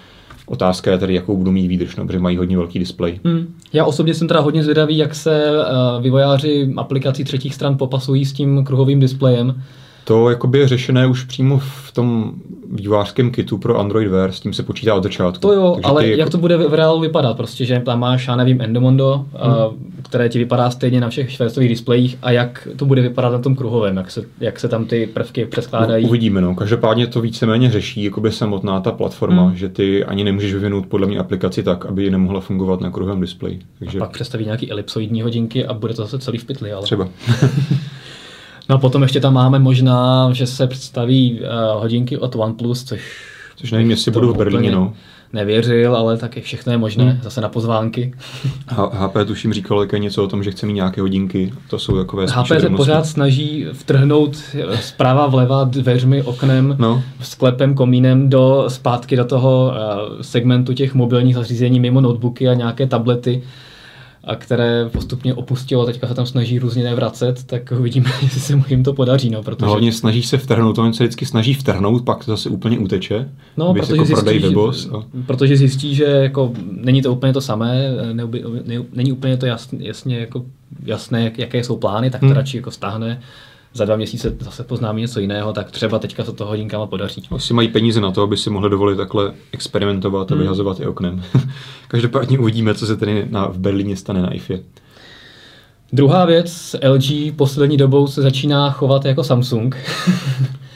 Otázka 0.46 0.90
je 0.90 0.98
tedy, 0.98 1.14
jakou 1.14 1.36
budou 1.36 1.50
mít 1.50 1.68
výdrž, 1.68 1.96
no, 1.96 2.06
protože 2.06 2.18
mají 2.18 2.36
hodně 2.36 2.56
velký 2.56 2.78
displej. 2.78 3.20
Hmm. 3.24 3.54
Já 3.72 3.84
osobně 3.84 4.14
jsem 4.14 4.28
teda 4.28 4.40
hodně 4.40 4.62
zvědavý, 4.62 4.96
jak 4.96 5.14
se 5.14 5.50
uh, 5.50 6.02
vývojáři 6.02 6.72
aplikací 6.76 7.24
třetích 7.24 7.54
stran 7.54 7.76
popasují 7.76 8.24
s 8.24 8.32
tím 8.32 8.64
kruhovým 8.64 9.00
displejem 9.00 9.62
to 10.08 10.30
jakoby 10.30 10.58
je 10.58 10.68
řešené 10.68 11.06
už 11.06 11.24
přímo 11.24 11.58
v 11.58 11.92
tom 11.92 12.32
vývářském 12.72 13.30
kitu 13.30 13.58
pro 13.58 13.78
Android 13.78 14.08
Wear, 14.08 14.32
s 14.32 14.40
tím 14.40 14.52
se 14.52 14.62
počítá 14.62 14.94
od 14.94 15.02
začátku. 15.02 15.40
To 15.40 15.52
jo, 15.52 15.72
Takže 15.74 15.88
ale 15.88 16.06
jak 16.08 16.18
jako... 16.18 16.30
to 16.30 16.38
bude 16.38 16.56
v 16.56 16.74
reálu 16.74 17.00
vypadat? 17.00 17.36
Prostě, 17.36 17.64
že 17.64 17.80
tam 17.80 18.00
máš, 18.00 18.28
já 18.28 18.36
nevím, 18.36 18.60
Endomondo, 18.60 19.24
hmm. 19.34 19.52
uh, 19.52 19.74
které 20.02 20.28
ti 20.28 20.38
vypadá 20.38 20.70
stejně 20.70 21.00
na 21.00 21.08
všech 21.08 21.32
švédstových 21.32 21.68
displejích 21.68 22.18
a 22.22 22.30
jak 22.30 22.68
to 22.76 22.84
bude 22.84 23.02
vypadat 23.02 23.30
na 23.30 23.38
tom 23.38 23.56
kruhovém, 23.56 23.96
jak 23.96 24.10
se, 24.10 24.22
jak 24.40 24.60
se 24.60 24.68
tam 24.68 24.84
ty 24.84 25.06
prvky 25.06 25.46
přeskládají? 25.46 26.04
No, 26.04 26.08
uvidíme, 26.08 26.40
no. 26.40 26.54
Každopádně 26.54 27.06
to 27.06 27.20
víceméně 27.20 27.70
řeší 27.70 28.04
jakoby 28.04 28.32
samotná 28.32 28.80
ta 28.80 28.92
platforma, 28.92 29.42
hmm. 29.42 29.56
že 29.56 29.68
ty 29.68 30.04
ani 30.04 30.24
nemůžeš 30.24 30.54
vyvinout 30.54 30.86
podle 30.86 31.06
mě 31.06 31.18
aplikaci 31.18 31.62
tak, 31.62 31.86
aby 31.86 32.10
nemohla 32.10 32.40
fungovat 32.40 32.80
na 32.80 32.90
kruhovém 32.90 33.20
displeji. 33.20 33.60
Takže... 33.78 33.98
A 33.98 34.00
pak 34.00 34.10
představí 34.10 34.44
nějaký 34.44 34.70
elipsoidní 34.70 35.22
hodinky 35.22 35.66
a 35.66 35.74
bude 35.74 35.94
to 35.94 36.02
zase 36.02 36.18
celý 36.18 36.38
v 36.38 36.44
pytli. 36.44 36.72
Ale... 36.72 36.82
Třeba. 36.82 37.08
No 38.68 38.74
a 38.76 38.78
potom 38.78 39.02
ještě 39.02 39.20
tam 39.20 39.34
máme 39.34 39.58
možná, 39.58 40.28
že 40.32 40.46
se 40.46 40.66
představí 40.66 41.40
uh, 41.40 41.80
hodinky 41.80 42.18
od 42.18 42.36
OnePlus, 42.36 42.84
což... 42.84 43.00
Což 43.56 43.72
nevím, 43.72 43.90
jestli 43.90 44.10
budou 44.10 44.32
v 44.32 44.36
Berlíně, 44.36 44.70
no. 44.70 44.94
Nevěřil, 45.32 45.96
ale 45.96 46.16
taky 46.16 46.40
všechno 46.40 46.72
je 46.72 46.78
možné, 46.78 47.04
hmm. 47.04 47.20
zase 47.22 47.40
na 47.40 47.48
pozvánky. 47.48 48.14
HP 48.68 49.16
tuším 49.26 49.52
říkal 49.52 49.78
také 49.78 49.98
něco 49.98 50.24
o 50.24 50.26
tom, 50.26 50.42
že 50.44 50.50
chce 50.50 50.66
mít 50.66 50.72
nějaké 50.72 51.00
hodinky, 51.00 51.52
to 51.70 51.78
jsou 51.78 51.96
takové 51.96 52.26
HP 52.28 52.46
se 52.46 52.70
pořád 52.70 53.06
snaží 53.06 53.66
vtrhnout 53.72 54.36
zprava 54.80 55.26
vleva 55.26 55.64
dveřmi, 55.64 56.22
oknem, 56.22 56.76
no. 56.78 57.02
sklepem, 57.20 57.74
komínem 57.74 58.28
do 58.28 58.64
zpátky 58.68 59.16
do 59.16 59.24
toho 59.24 59.72
uh, 59.72 60.20
segmentu 60.20 60.72
těch 60.72 60.94
mobilních 60.94 61.34
zařízení 61.34 61.80
mimo 61.80 62.00
notebooky 62.00 62.48
a 62.48 62.54
nějaké 62.54 62.86
tablety 62.86 63.42
a 64.24 64.36
které 64.36 64.88
postupně 64.92 65.34
opustilo, 65.34 65.86
teďka 65.86 66.06
se 66.08 66.14
tam 66.14 66.26
snaží 66.26 66.58
různě 66.58 66.84
nevracet, 66.84 67.44
tak 67.44 67.72
uvidíme, 67.78 68.10
jestli 68.22 68.40
se 68.40 68.56
mu 68.56 68.64
jim 68.68 68.84
to 68.84 68.92
podaří. 68.92 69.30
No, 69.30 69.42
protože... 69.42 69.64
no, 69.66 69.70
hlavně 69.70 69.92
snaží 69.92 70.22
se 70.22 70.38
vtrhnout, 70.38 70.78
on 70.78 70.92
se 70.92 71.04
vždycky 71.04 71.26
snaží 71.26 71.54
vtrhnout, 71.54 72.04
pak 72.04 72.24
to 72.24 72.30
zase 72.30 72.48
úplně 72.48 72.78
uteče. 72.78 73.28
No, 73.56 73.74
protože, 73.74 73.92
jako 73.92 74.04
zjistí, 74.04 74.40
že, 74.40 74.48
a... 74.92 75.02
protože 75.26 75.56
zjistí, 75.56 75.94
že 75.94 76.04
jako 76.04 76.52
není 76.70 77.02
to 77.02 77.12
úplně 77.12 77.32
to 77.32 77.40
samé, 77.40 77.90
ne, 78.12 78.24
ne, 78.64 78.82
není 78.92 79.12
úplně 79.12 79.36
to 79.36 79.46
jasně, 79.46 79.88
jasně 79.88 80.18
jako 80.18 80.44
jasné, 80.84 81.32
jaké 81.36 81.64
jsou 81.64 81.76
plány, 81.76 82.10
tak 82.10 82.20
to 82.20 82.26
hmm. 82.26 82.36
radši 82.36 82.56
jako 82.56 82.70
stáhne 82.70 83.20
za 83.74 83.84
dva 83.84 83.96
měsíce 83.96 84.36
zase 84.40 84.64
poznáme 84.64 85.00
něco 85.00 85.20
jiného, 85.20 85.52
tak 85.52 85.70
třeba 85.70 85.98
teďka 85.98 86.24
se 86.24 86.32
to 86.32 86.46
hodinkama 86.46 86.86
podaří. 86.86 87.22
Asi 87.30 87.54
mají 87.54 87.68
peníze 87.68 88.00
na 88.00 88.10
to, 88.10 88.22
aby 88.22 88.36
si 88.36 88.50
mohli 88.50 88.70
dovolit 88.70 88.96
takhle 88.96 89.32
experimentovat 89.52 90.32
a 90.32 90.34
hmm. 90.34 90.42
vyhazovat 90.42 90.80
i 90.80 90.86
oknem. 90.86 91.22
Každopádně 91.88 92.38
uvidíme, 92.38 92.74
co 92.74 92.86
se 92.86 92.96
tedy 92.96 93.26
na, 93.30 93.48
v 93.48 93.58
Berlíně 93.58 93.96
stane 93.96 94.22
na 94.22 94.32
IFE. 94.32 94.60
Druhá 95.92 96.24
věc, 96.24 96.76
LG 96.88 97.36
poslední 97.36 97.76
dobou 97.76 98.06
se 98.06 98.22
začíná 98.22 98.70
chovat 98.70 99.04
jako 99.04 99.24
Samsung. 99.24 99.76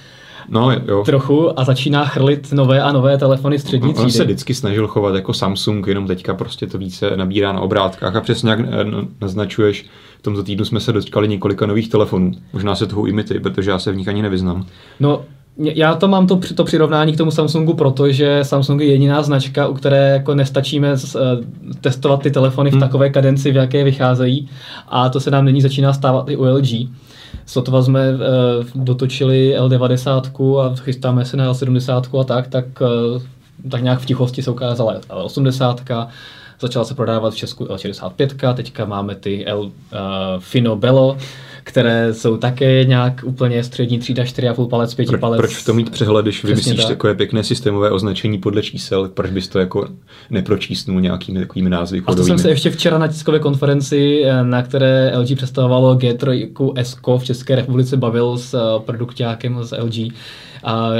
No, 0.49 0.71
jo. 0.87 1.03
Trochu 1.05 1.61
a 1.61 1.65
začíná 1.65 2.05
chrlit 2.05 2.53
nové 2.53 2.83
a 2.83 2.93
nové 2.93 3.19
telefony 3.19 3.59
střední 3.59 3.93
třídy. 3.93 4.05
On 4.05 4.11
se 4.11 4.25
vždycky 4.25 4.55
snažil 4.55 4.89
chovat 4.89 5.15
jako 5.15 5.35
Samsung, 5.35 5.87
jenom 5.87 6.07
teďka 6.07 6.35
prostě 6.35 6.67
to 6.67 6.79
více 6.79 7.17
nabírá 7.17 7.53
na 7.53 7.61
obrátkách 7.61 8.17
a 8.17 8.21
přesně 8.21 8.51
jak 8.51 8.61
naznačuješ, 9.21 9.87
v 10.19 10.23
tomto 10.23 10.43
týdnu 10.43 10.65
jsme 10.65 10.81
se 10.81 10.93
dočkali 10.93 11.29
několika 11.29 11.67
nových 11.67 11.89
telefonů. 11.89 12.33
Možná 12.53 12.75
se 12.75 12.87
toho 12.87 13.07
imity, 13.07 13.41
protože 13.41 13.71
já 13.71 13.79
se 13.79 13.93
v 13.93 13.97
nich 13.97 14.09
ani 14.09 14.23
nevyznám. 14.23 14.67
No, 15.01 15.25
já 15.57 15.95
to 15.95 16.09
mám 16.09 16.27
to, 16.27 16.41
to 16.55 16.65
přirovnání 16.65 17.13
k 17.13 17.17
tomu 17.17 17.31
Samsungu, 17.31 17.75
protože 17.75 18.39
Samsung 18.43 18.81
je 18.81 18.87
jediná 18.87 19.23
značka, 19.23 19.69
u 19.69 19.75
které 19.75 20.11
jako 20.11 20.35
nestačíme 20.35 20.97
z, 20.97 21.15
uh, 21.15 21.21
testovat 21.81 22.23
ty 22.23 22.31
telefony 22.31 22.71
v 22.71 22.73
hmm. 22.73 22.81
takové 22.81 23.11
kadenci, 23.11 23.53
v 23.53 23.57
jaké 23.57 23.85
vycházejí. 23.85 24.49
A 24.89 25.09
to 25.09 25.21
se 25.21 25.31
nám 25.31 25.45
nyní 25.45 25.61
začíná 25.61 25.93
stávat 25.93 26.29
i 26.29 26.37
u 26.37 26.45
LG. 26.45 26.89
Sotva 27.47 27.83
jsme 27.83 28.13
uh, 28.13 28.19
dotočili 28.75 29.57
L90 29.59 30.61
a 30.61 30.77
chystáme 30.77 31.25
se 31.25 31.37
na 31.37 31.53
L70 31.53 32.21
a 32.21 32.25
tak, 32.25 32.49
tak, 32.49 32.65
uh, 32.81 33.23
tak 33.71 33.83
nějak 33.83 34.01
v 34.01 34.07
tichosti 34.07 34.43
se 34.43 34.51
ukázala 34.51 34.95
L80 34.95 36.09
začala 36.63 36.85
se 36.85 36.95
prodávat 36.95 37.35
v 37.35 37.37
Česku 37.37 37.65
L65, 37.65 38.55
teďka 38.55 38.85
máme 38.85 39.15
ty 39.15 39.47
L 39.47 39.61
uh, 39.61 39.71
Fino 40.39 40.77
Bello, 40.77 41.17
které 41.65 42.15
jsou 42.15 42.37
také 42.37 42.85
nějak 42.85 43.21
úplně 43.25 43.65
střední 43.65 43.99
třída, 43.99 44.25
4,5 44.25 44.69
palec, 44.69 44.95
5 44.95 45.09
Pro, 45.09 45.19
palec. 45.19 45.39
Proč 45.39 45.57
v 45.57 45.65
tom 45.65 45.77
mít 45.77 45.91
přehled, 45.91 46.23
když 46.23 46.45
vymyslíš 46.45 46.81
tak. 46.81 46.89
takové 46.89 47.15
pěkné 47.15 47.45
systémové 47.45 47.91
označení 47.91 48.39
podle 48.39 48.63
čísel, 48.63 49.09
proč 49.09 49.31
bys 49.31 49.49
to 49.49 49.59
jako 49.59 49.89
nepročísnul 50.31 51.01
nějakými 51.01 51.39
takovými 51.41 51.71
názvy 51.71 52.03
A 52.07 52.15
to 52.15 52.25
jsem 52.25 52.39
se 52.39 52.49
ještě 52.49 52.71
včera 52.71 52.99
na 52.99 53.09
tiskové 53.09 53.39
konferenci, 53.39 54.23
eh, 54.25 54.45
na 54.45 54.63
které 54.63 55.13
LG 55.19 55.37
představovalo 55.37 55.95
G3 55.95 56.49
S 56.77 56.99
v 57.19 57.25
České 57.25 57.57
republice, 57.57 57.97
bavil 57.97 58.39
s 58.39 58.55
eh, 58.55 58.83
produktákem 58.85 59.59
z 59.65 59.77
LG 59.79 60.13
a 60.63 60.91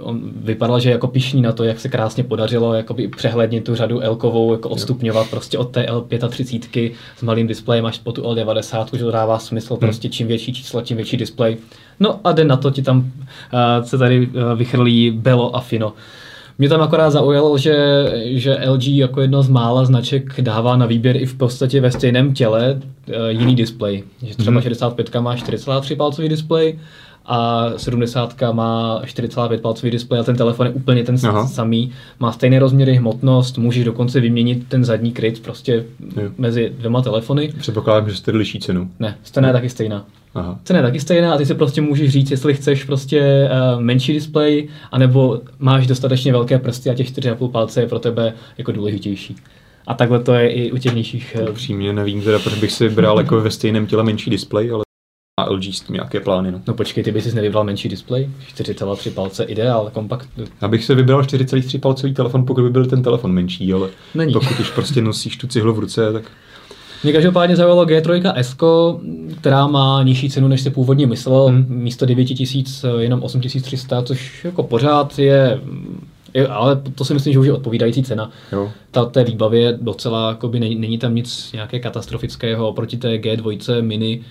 on 0.00 0.20
vypadal, 0.36 0.80
že 0.80 0.90
jako 0.90 1.06
pišní 1.06 1.42
na 1.42 1.52
to, 1.52 1.64
jak 1.64 1.80
se 1.80 1.88
krásně 1.88 2.24
podařilo 2.24 2.74
jakoby 2.74 3.08
přehledně 3.08 3.60
tu 3.60 3.74
řadu 3.74 4.00
L-kovou 4.00 4.52
jako 4.52 4.68
odstupňovat 4.68 5.30
prostě 5.30 5.58
od 5.58 5.70
té 5.70 5.86
L35 6.10 6.92
s 7.16 7.22
malým 7.22 7.46
displejem 7.46 7.86
až 7.86 7.98
po 7.98 8.12
tu 8.12 8.22
L90, 8.22 8.86
že 8.92 9.04
to 9.04 9.10
dává 9.10 9.38
smysl, 9.38 9.74
hmm. 9.74 9.80
prostě 9.80 10.08
čím 10.08 10.26
větší 10.26 10.52
číslo, 10.52 10.82
tím 10.82 10.96
větší 10.96 11.16
displej. 11.16 11.56
No 12.00 12.20
a 12.24 12.32
den 12.32 12.48
na 12.48 12.56
to 12.56 12.70
ti 12.70 12.82
tam 12.82 12.98
uh, 12.98 13.84
se 13.84 13.98
tady 13.98 14.26
uh, 14.26 14.58
vychrlí 14.58 15.10
Belo 15.10 15.56
a 15.56 15.60
Fino. 15.60 15.92
Mě 16.58 16.68
tam 16.68 16.82
akorát 16.82 17.10
zaujalo, 17.10 17.58
že, 17.58 17.76
že 18.24 18.58
LG 18.68 18.86
jako 18.86 19.20
jedno 19.20 19.42
z 19.42 19.48
mála 19.48 19.84
značek 19.84 20.40
dává 20.40 20.76
na 20.76 20.86
výběr 20.86 21.16
i 21.16 21.26
v 21.26 21.34
podstatě 21.34 21.80
ve 21.80 21.90
stejném 21.90 22.34
těle 22.34 22.80
uh, 23.08 23.14
jiný 23.28 23.56
displej. 23.56 24.02
Že 24.22 24.36
třeba 24.36 24.54
mm. 24.54 24.62
65 24.62 25.14
má 25.14 25.36
4,3 25.36 25.96
palcový 25.96 26.28
displej 26.28 26.78
a 27.26 27.70
70 27.76 28.34
má 28.52 29.02
4,5 29.04 29.60
palcový 29.60 29.90
displej 29.90 30.20
a 30.20 30.24
ten 30.24 30.36
telefon 30.36 30.66
je 30.66 30.72
úplně 30.72 31.04
ten 31.04 31.16
Aha. 31.28 31.46
samý. 31.46 31.92
Má 32.20 32.32
stejné 32.32 32.58
rozměry, 32.58 32.94
hmotnost, 32.94 33.58
můžeš 33.58 33.84
dokonce 33.84 34.20
vyměnit 34.20 34.68
ten 34.68 34.84
zadní 34.84 35.12
kryt 35.12 35.42
prostě 35.42 35.84
jo. 36.22 36.30
mezi 36.38 36.72
dvěma 36.78 37.02
telefony. 37.02 37.52
Předpokládám, 37.58 38.10
že 38.10 38.16
jste 38.16 38.30
liší 38.30 38.60
cenu. 38.60 38.90
Ne, 39.00 39.16
cena 39.22 39.48
je 39.48 39.52
taky 39.52 39.68
stejná. 39.68 40.04
Aha. 40.34 40.58
Cena 40.64 40.78
je 40.78 40.82
taky 40.82 41.00
stejná 41.00 41.34
a 41.34 41.36
ty 41.36 41.46
si 41.46 41.54
prostě 41.54 41.80
můžeš 41.80 42.10
říct, 42.10 42.30
jestli 42.30 42.54
chceš 42.54 42.84
prostě 42.84 43.48
uh, 43.74 43.80
menší 43.80 44.12
displej, 44.12 44.68
anebo 44.92 45.40
máš 45.58 45.86
dostatečně 45.86 46.32
velké 46.32 46.58
prsty 46.58 46.90
a 46.90 46.94
těch 46.94 47.12
4,5 47.12 47.50
palce 47.50 47.80
je 47.80 47.86
pro 47.86 47.98
tebe 47.98 48.32
jako 48.58 48.72
důležitější. 48.72 49.36
A 49.86 49.94
takhle 49.94 50.20
to 50.20 50.34
je 50.34 50.50
i 50.50 50.72
u 50.72 50.78
těch 50.78 50.94
nižších. 50.94 51.36
Uh... 51.42 51.50
Upřímně 51.50 51.92
nevím 51.92 52.22
teda, 52.22 52.38
proč 52.38 52.58
bych 52.58 52.72
si 52.72 52.88
bral 52.88 53.18
jako 53.18 53.40
ve 53.40 53.50
stejném 53.50 53.86
těle 53.86 54.02
menší 54.02 54.30
displej, 54.30 54.70
ale 54.72 54.82
a 55.40 55.50
LG 55.50 55.64
s 55.64 55.80
tím 55.80 55.94
nějaké 55.94 56.20
plány. 56.20 56.52
No. 56.52 56.60
no 56.68 56.74
počkej, 56.74 57.04
ty 57.04 57.12
bys 57.12 57.24
si 57.24 57.34
nevybral 57.34 57.64
menší 57.64 57.88
displej? 57.88 58.30
4,3 58.56 59.12
palce 59.12 59.44
ideál, 59.44 59.90
kompakt. 59.92 60.28
Abych 60.60 60.84
se 60.84 60.94
vybral 60.94 61.22
4,3 61.22 61.80
palcový 61.80 62.14
telefon, 62.14 62.46
pokud 62.46 62.62
by 62.62 62.70
byl 62.70 62.86
ten 62.86 63.02
telefon 63.02 63.32
menší, 63.32 63.72
ale 63.72 63.88
Není. 64.14 64.32
pokud 64.32 64.60
už 64.60 64.70
prostě 64.70 65.02
nosíš 65.02 65.36
tu 65.36 65.46
cihlu 65.46 65.74
v 65.74 65.78
ruce, 65.78 66.12
tak... 66.12 66.22
Mě 67.04 67.12
každopádně 67.12 67.56
zaujalo 67.56 67.84
G3 67.84 68.32
S, 68.36 68.56
která 69.40 69.66
má 69.66 70.02
nižší 70.02 70.30
cenu, 70.30 70.48
než 70.48 70.60
se 70.60 70.70
původně 70.70 71.06
myslel. 71.06 71.44
Hmm. 71.44 71.66
Místo 71.68 72.06
9000 72.06 72.84
jenom 72.98 73.22
8300, 73.22 74.02
což 74.02 74.44
jako 74.44 74.62
pořád 74.62 75.18
je 75.18 75.60
ale 76.50 76.82
to 76.94 77.04
si 77.04 77.14
myslím, 77.14 77.32
že 77.32 77.38
už 77.38 77.46
je 77.46 77.52
odpovídající 77.52 78.02
cena. 78.02 78.30
Jo. 78.52 78.70
Ta 78.90 79.04
té 79.04 79.24
výbavě 79.24 79.78
docela, 79.80 80.28
jakoby, 80.28 80.60
není, 80.60 80.74
není 80.74 80.98
tam 80.98 81.14
nic 81.14 81.52
nějaké 81.52 81.80
katastrofického 81.80 82.68
oproti 82.68 82.96
té 82.96 83.08
G2 83.16 83.82
mini, 83.82 84.24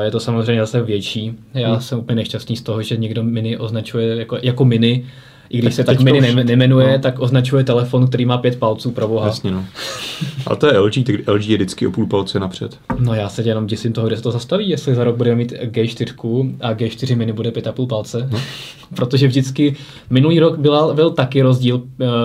je 0.00 0.10
to 0.10 0.20
samozřejmě 0.20 0.60
zase 0.60 0.82
větší. 0.82 1.38
Já 1.54 1.72
hmm. 1.72 1.80
jsem 1.80 1.98
úplně 1.98 2.16
nešťastný 2.16 2.56
z 2.56 2.62
toho, 2.62 2.82
že 2.82 2.96
někdo 2.96 3.22
mini 3.22 3.58
označuje 3.58 4.16
jako, 4.16 4.38
jako 4.42 4.64
mini, 4.64 5.04
i 5.50 5.58
když 5.58 5.64
tak 5.64 5.74
se 5.74 5.84
tak 5.84 6.00
mini 6.00 6.18
už... 6.18 6.34
nemenuje, 6.44 6.92
no. 6.92 6.98
tak 6.98 7.20
označuje 7.20 7.64
telefon, 7.64 8.06
který 8.06 8.24
má 8.24 8.38
pět 8.38 8.58
palců 8.58 8.90
pro 8.90 9.08
boha. 9.08 9.26
Jasně, 9.26 9.50
no. 9.50 9.64
Ale 10.46 10.56
to 10.56 10.66
je 10.66 10.78
LG, 10.78 10.94
tak 11.06 11.28
LG 11.28 11.46
je 11.46 11.56
vždycky 11.56 11.86
o 11.86 11.90
půl 11.90 12.06
palce 12.06 12.40
napřed. 12.40 12.78
No 12.98 13.14
já 13.14 13.28
se 13.28 13.42
jenom 13.42 13.66
děsím 13.66 13.92
toho, 13.92 14.06
kde 14.06 14.16
se 14.16 14.22
to 14.22 14.30
zastaví, 14.30 14.68
jestli 14.68 14.94
za 14.94 15.04
rok 15.04 15.16
budeme 15.16 15.36
mít 15.36 15.52
G4 15.52 16.54
a 16.60 16.74
G4 16.74 17.16
mini 17.16 17.32
bude 17.32 17.50
pět 17.50 17.66
a 17.66 17.72
půl 17.72 17.86
palce. 17.86 18.28
No. 18.32 18.38
Protože 18.94 19.26
vždycky, 19.28 19.76
minulý 20.10 20.40
rok 20.40 20.58
byl, 20.58 20.94
byl 20.94 21.10
taky 21.10 21.42
rozdíl 21.42 21.76
uh, 21.76 21.82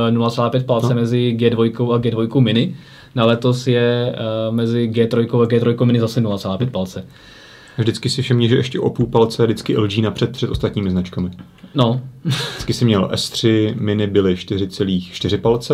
eh, 0.07 0.11
0,5 0.11 0.63
palce 0.63 0.93
no. 0.93 1.01
mezi 1.01 1.35
G2 1.39 1.93
a 1.93 1.97
G2 1.97 2.39
mini. 2.39 2.75
Na 3.15 3.25
letos 3.25 3.67
je 3.67 4.15
uh, 4.49 4.55
mezi 4.55 4.89
G3 4.93 5.41
a 5.41 5.45
G3 5.45 5.85
mini 5.85 5.99
zase 5.99 6.21
0,5 6.21 6.69
palce. 6.69 7.05
Vždycky 7.77 8.09
si 8.09 8.21
všimni, 8.21 8.49
že 8.49 8.55
ještě 8.55 8.79
o 8.79 8.89
půl 8.89 9.05
palce 9.05 9.45
vždycky 9.45 9.77
LG 9.77 9.97
napřed 9.97 10.31
před 10.31 10.49
ostatními 10.49 10.91
značkami. 10.91 11.29
No. 11.75 12.01
vždycky 12.23 12.73
si 12.73 12.85
měl 12.85 13.09
S3 13.13 13.73
mini 13.79 14.07
byly 14.07 14.35
4,4 14.35 15.37
palce, 15.37 15.73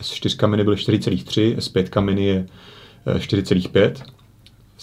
S4 0.00 0.48
mini 0.48 0.64
byly 0.64 0.76
4,3, 0.76 1.56
S5 1.56 2.00
mini 2.00 2.26
je 2.26 2.46
4,5. 3.06 3.92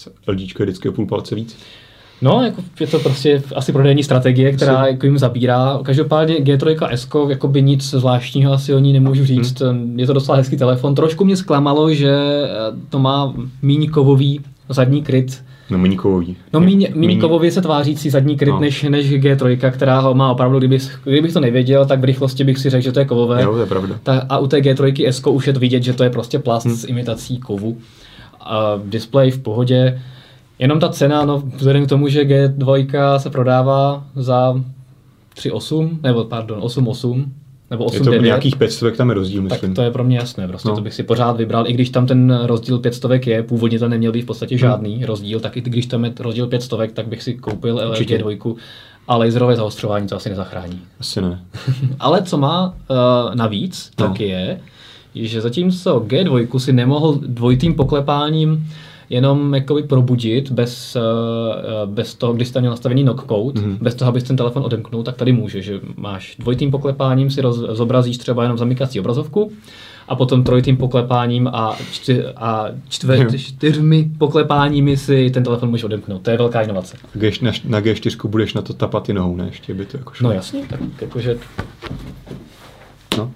Eh, 0.06 0.32
LG 0.32 0.40
je 0.40 0.66
vždycky 0.66 0.88
o 0.88 0.92
půl 0.92 1.06
palce 1.06 1.34
víc. 1.34 1.56
No, 2.22 2.42
jako 2.42 2.64
je 2.80 2.86
to 2.86 2.98
prostě 2.98 3.42
asi 3.54 3.72
prodejní 3.72 4.02
strategie, 4.02 4.52
která 4.52 4.86
jako 4.86 5.06
jim 5.06 5.18
zabírá. 5.18 5.80
Každopádně 5.82 6.34
G3 6.34 6.88
S, 6.90 7.08
jako 7.28 7.48
by 7.48 7.62
nic 7.62 7.90
zvláštního 7.90 8.52
asi 8.52 8.74
o 8.74 8.78
ní 8.78 8.92
nemůžu 8.92 9.24
říct. 9.24 9.60
Hmm. 9.60 9.98
Je 9.98 10.06
to 10.06 10.12
docela 10.12 10.36
hezký 10.36 10.56
telefon. 10.56 10.94
Trošku 10.94 11.24
mě 11.24 11.36
zklamalo, 11.36 11.94
že 11.94 12.10
eh, 12.10 12.48
to 12.88 12.98
má 12.98 13.34
míň 13.62 13.90
kovový 13.90 14.40
zadní 14.68 15.02
kryt, 15.02 15.44
No 15.72 15.78
míníkový. 15.78 16.36
No 16.52 16.60
míň, 16.60 16.88
míníkovově 16.94 17.50
se 17.50 17.62
tvářící 17.62 18.10
zadní 18.10 18.36
kryt 18.36 18.50
no. 18.50 18.60
než, 18.60 18.82
než 18.82 19.12
G3, 19.12 19.70
která 19.70 20.00
ho 20.00 20.14
má 20.14 20.32
opravdu, 20.32 20.58
kdybych, 20.58 21.00
kdybych 21.04 21.32
to 21.32 21.40
nevěděl, 21.40 21.86
tak 21.86 22.00
v 22.00 22.04
rychlosti 22.04 22.44
bych 22.44 22.58
si 22.58 22.70
řekl, 22.70 22.84
že 22.84 22.92
to 22.92 22.98
je 22.98 23.04
kovové. 23.04 23.42
Jo, 23.42 23.52
to 23.52 23.60
je 23.60 23.66
pravda. 23.66 23.94
Ta, 24.02 24.26
a 24.28 24.38
u 24.38 24.46
té 24.46 24.58
G3 24.58 25.08
S 25.08 25.26
už 25.26 25.46
je 25.46 25.52
to 25.52 25.60
vidět, 25.60 25.82
že 25.82 25.92
to 25.92 26.04
je 26.04 26.10
prostě 26.10 26.38
plast 26.38 26.66
hmm. 26.66 26.76
s 26.76 26.84
imitací 26.84 27.38
kovu. 27.38 27.78
A 28.40 28.80
display 28.84 29.30
v 29.30 29.38
pohodě. 29.38 30.02
Jenom 30.58 30.80
ta 30.80 30.88
cena, 30.88 31.24
no 31.24 31.42
vzhledem 31.56 31.86
k 31.86 31.88
tomu, 31.88 32.08
že 32.08 32.24
G2 32.24 33.16
se 33.16 33.30
prodává 33.30 34.04
za 34.14 34.52
3,8, 35.36 35.98
nebo 36.02 36.24
pardon, 36.24 36.60
8,8, 36.60 37.24
nebo 37.72 37.84
8, 37.84 37.94
je 37.94 38.00
to 38.00 38.10
9, 38.10 38.24
nějakých 38.24 38.56
500 38.56 38.96
tam 38.96 39.08
je 39.08 39.14
rozdíl, 39.14 39.42
myslím. 39.42 39.70
Tak 39.70 39.76
to 39.76 39.82
je 39.82 39.90
pro 39.90 40.04
mě 40.04 40.18
jasné, 40.18 40.48
prostě 40.48 40.68
no. 40.68 40.74
to 40.74 40.80
bych 40.80 40.94
si 40.94 41.02
pořád 41.02 41.36
vybral, 41.36 41.68
i 41.68 41.72
když 41.72 41.90
tam 41.90 42.06
ten 42.06 42.40
rozdíl 42.42 42.78
500 42.78 43.26
je, 43.26 43.42
původně 43.42 43.78
to 43.78 43.88
neměl 43.88 44.12
být 44.12 44.22
v 44.22 44.26
podstatě 44.26 44.58
žádný 44.58 44.94
hmm. 44.96 45.04
rozdíl, 45.04 45.40
tak 45.40 45.56
i 45.56 45.60
když 45.60 45.86
tam 45.86 46.04
je 46.04 46.12
rozdíl 46.20 46.46
500, 46.46 46.94
tak 46.94 47.06
bych 47.08 47.22
si 47.22 47.34
koupil 47.34 47.80
LG 47.90 48.06
2 48.18 48.54
a 49.08 49.16
laserové 49.16 49.56
zaostřování 49.56 50.08
to 50.08 50.16
asi 50.16 50.28
nezachrání. 50.28 50.80
Asi 51.00 51.20
ne. 51.20 51.44
Ale 52.00 52.22
co 52.22 52.38
má 52.38 52.66
uh, 52.68 53.34
navíc, 53.34 53.90
no. 54.00 54.08
tak 54.08 54.20
je, 54.20 54.60
že 55.14 55.40
zatímco 55.40 56.00
G2 56.00 56.58
si 56.58 56.72
nemohl 56.72 57.18
dvojitým 57.26 57.74
poklepáním 57.74 58.68
jenom 59.12 59.54
jakoby 59.54 59.82
probudit 59.82 60.50
bez, 60.50 60.96
uh, 60.96 61.92
bez 61.94 62.14
toho, 62.14 62.32
když 62.32 62.48
jste 62.48 62.60
měl 62.60 62.70
nastavený 62.70 63.02
knock 63.02 63.26
code, 63.28 63.60
mm-hmm. 63.60 63.76
bez 63.80 63.94
toho, 63.94 64.08
abys 64.08 64.24
ten 64.24 64.36
telefon 64.36 64.62
odemknul, 64.64 65.02
tak 65.02 65.16
tady 65.16 65.32
může, 65.32 65.62
že 65.62 65.80
máš 65.96 66.36
dvojitým 66.38 66.70
poklepáním 66.70 67.30
si 67.30 67.40
roz, 67.40 67.56
zobrazíš 67.56 68.18
třeba 68.18 68.42
jenom 68.42 68.58
zamykací 68.58 69.00
obrazovku 69.00 69.52
a 70.08 70.16
potom 70.16 70.44
trojitým 70.44 70.76
poklepáním 70.76 71.48
a, 71.48 71.76
čty, 71.92 72.24
a 72.24 72.66
čtve, 72.88 73.38
čtyřmi 73.38 74.10
poklepáními 74.18 74.96
si 74.96 75.30
ten 75.30 75.44
telefon 75.44 75.70
můžeš 75.70 75.84
odemknout. 75.84 76.22
To 76.22 76.30
je 76.30 76.36
velká 76.36 76.60
inovace. 76.60 76.96
Na, 77.42 77.52
na 77.64 77.80
G4 77.80 78.28
budeš 78.28 78.54
na 78.54 78.62
to 78.62 78.72
tapat 78.72 79.08
i 79.08 79.12
nohou, 79.12 79.36
ne? 79.36 79.46
Ještě 79.46 79.74
by 79.74 79.86
to 79.86 79.96
jako 79.96 80.12
šlo. 80.12 80.28
No 80.28 80.34
jasně, 80.34 80.60
tak 80.68 80.80
jakože... 81.00 81.38
No. 83.18 83.30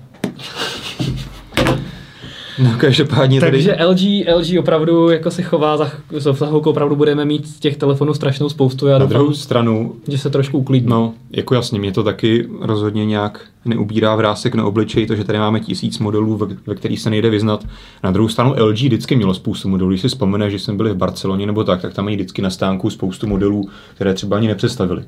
No, 2.58 2.70
každopádně 2.78 3.40
tady... 3.40 3.52
Takže 3.52 3.76
LG, 3.86 4.00
LG 4.36 4.58
opravdu 4.58 5.10
jako 5.10 5.30
se 5.30 5.42
chová, 5.42 5.76
za, 5.76 5.90
za 6.10 6.32
chvilku 6.32 6.70
opravdu 6.70 6.96
budeme 6.96 7.24
mít 7.24 7.58
těch 7.60 7.76
telefonů 7.76 8.14
strašnou 8.14 8.48
spoustu. 8.48 8.86
Já 8.86 8.98
Na 8.98 9.06
druhou 9.06 9.32
stranu... 9.32 9.94
Že 10.08 10.18
se 10.18 10.30
trošku 10.30 10.58
uklidní. 10.58 10.90
No, 10.90 11.14
jako 11.30 11.54
jasně, 11.54 11.78
mě 11.78 11.92
to 11.92 12.02
taky 12.02 12.48
rozhodně 12.60 13.06
nějak 13.06 13.40
neubírá 13.64 14.14
vrásek 14.14 14.54
na 14.54 14.64
obličej, 14.64 15.06
to, 15.06 15.16
že 15.16 15.24
tady 15.24 15.38
máme 15.38 15.60
tisíc 15.60 15.98
modelů, 15.98 16.36
ve, 16.36 16.46
ve 16.66 16.74
kterých 16.74 17.00
se 17.00 17.10
nejde 17.10 17.30
vyznat. 17.30 17.64
Na 18.04 18.10
druhou 18.10 18.28
stranu 18.28 18.54
LG 18.58 18.76
vždycky 18.76 19.16
mělo 19.16 19.34
spoustu 19.34 19.68
modelů. 19.68 19.90
Když 19.90 20.00
si 20.00 20.08
vzpomene, 20.08 20.50
že 20.50 20.58
jsme 20.58 20.74
byli 20.74 20.90
v 20.90 20.96
Barceloně 20.96 21.46
nebo 21.46 21.64
tak, 21.64 21.82
tak 21.82 21.94
tam 21.94 22.04
mají 22.04 22.16
vždycky 22.16 22.42
na 22.42 22.50
stánku 22.50 22.90
spoustu 22.90 23.26
modelů, 23.26 23.68
které 23.94 24.14
třeba 24.14 24.36
ani 24.36 24.48
nepředstavili 24.48 25.04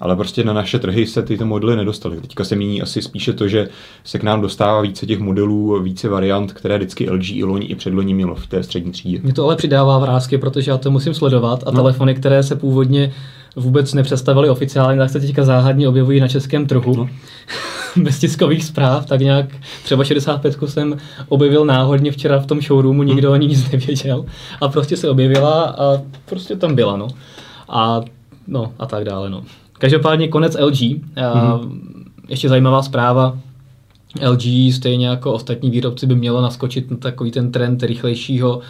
ale 0.00 0.16
prostě 0.16 0.44
na 0.44 0.52
naše 0.52 0.78
trhy 0.78 1.06
se 1.06 1.22
tyto 1.22 1.46
modely 1.46 1.76
nedostaly. 1.76 2.20
Teďka 2.20 2.44
se 2.44 2.56
mění 2.56 2.82
asi 2.82 3.02
spíše 3.02 3.32
to, 3.32 3.48
že 3.48 3.68
se 4.04 4.18
k 4.18 4.22
nám 4.22 4.40
dostává 4.40 4.80
více 4.80 5.06
těch 5.06 5.18
modelů, 5.18 5.82
více 5.82 6.08
variant, 6.08 6.52
které 6.52 6.76
vždycky 6.76 7.10
LG 7.10 7.30
i 7.30 7.44
loni 7.44 7.66
i 7.66 7.74
předloni 7.74 8.14
mělo 8.14 8.34
v 8.34 8.46
té 8.46 8.62
střední 8.62 8.92
třídě. 8.92 9.20
Mě 9.22 9.32
to 9.32 9.44
ale 9.44 9.56
přidává 9.56 9.98
vrázky, 9.98 10.38
protože 10.38 10.70
já 10.70 10.78
to 10.78 10.90
musím 10.90 11.14
sledovat 11.14 11.62
a 11.66 11.70
no. 11.70 11.76
telefony, 11.76 12.14
které 12.14 12.42
se 12.42 12.56
původně 12.56 13.12
vůbec 13.56 13.94
nepředstavili 13.94 14.50
oficiálně, 14.50 14.98
tak 14.98 15.10
se 15.10 15.20
teďka 15.20 15.44
záhadně 15.44 15.88
objevují 15.88 16.20
na 16.20 16.28
českém 16.28 16.66
trhu. 16.66 16.96
No. 16.96 17.08
Bez 17.96 18.18
tiskových 18.18 18.64
zpráv, 18.64 19.06
tak 19.06 19.20
nějak 19.20 19.46
třeba 19.84 20.04
65 20.04 20.56
jsem 20.66 20.96
objevil 21.28 21.64
náhodně 21.64 22.12
včera 22.12 22.38
v 22.38 22.46
tom 22.46 22.60
showroomu, 22.60 23.02
nikdo 23.02 23.28
hmm. 23.28 23.34
o 23.34 23.36
ní 23.40 23.46
nic 23.46 23.70
nevěděl 23.70 24.24
a 24.60 24.68
prostě 24.68 24.96
se 24.96 25.08
objevila 25.08 25.62
a 25.64 26.02
prostě 26.24 26.56
tam 26.56 26.74
byla, 26.74 26.96
no. 26.96 27.08
A 27.68 28.00
no 28.46 28.72
a 28.78 28.86
tak 28.86 29.04
dále, 29.04 29.30
no. 29.30 29.42
Každopádně 29.78 30.28
konec 30.28 30.56
LG. 30.60 30.74
Mm-hmm. 30.74 31.70
Ještě 32.28 32.48
zajímavá 32.48 32.82
zpráva. 32.82 33.38
LG 34.28 34.42
stejně 34.74 35.08
jako 35.08 35.32
ostatní 35.32 35.70
výrobci 35.70 36.06
by 36.06 36.14
mělo 36.14 36.42
naskočit 36.42 36.90
na 36.90 36.96
takový 36.96 37.30
ten 37.30 37.52
trend 37.52 37.82
rychlejšího, 37.82 38.60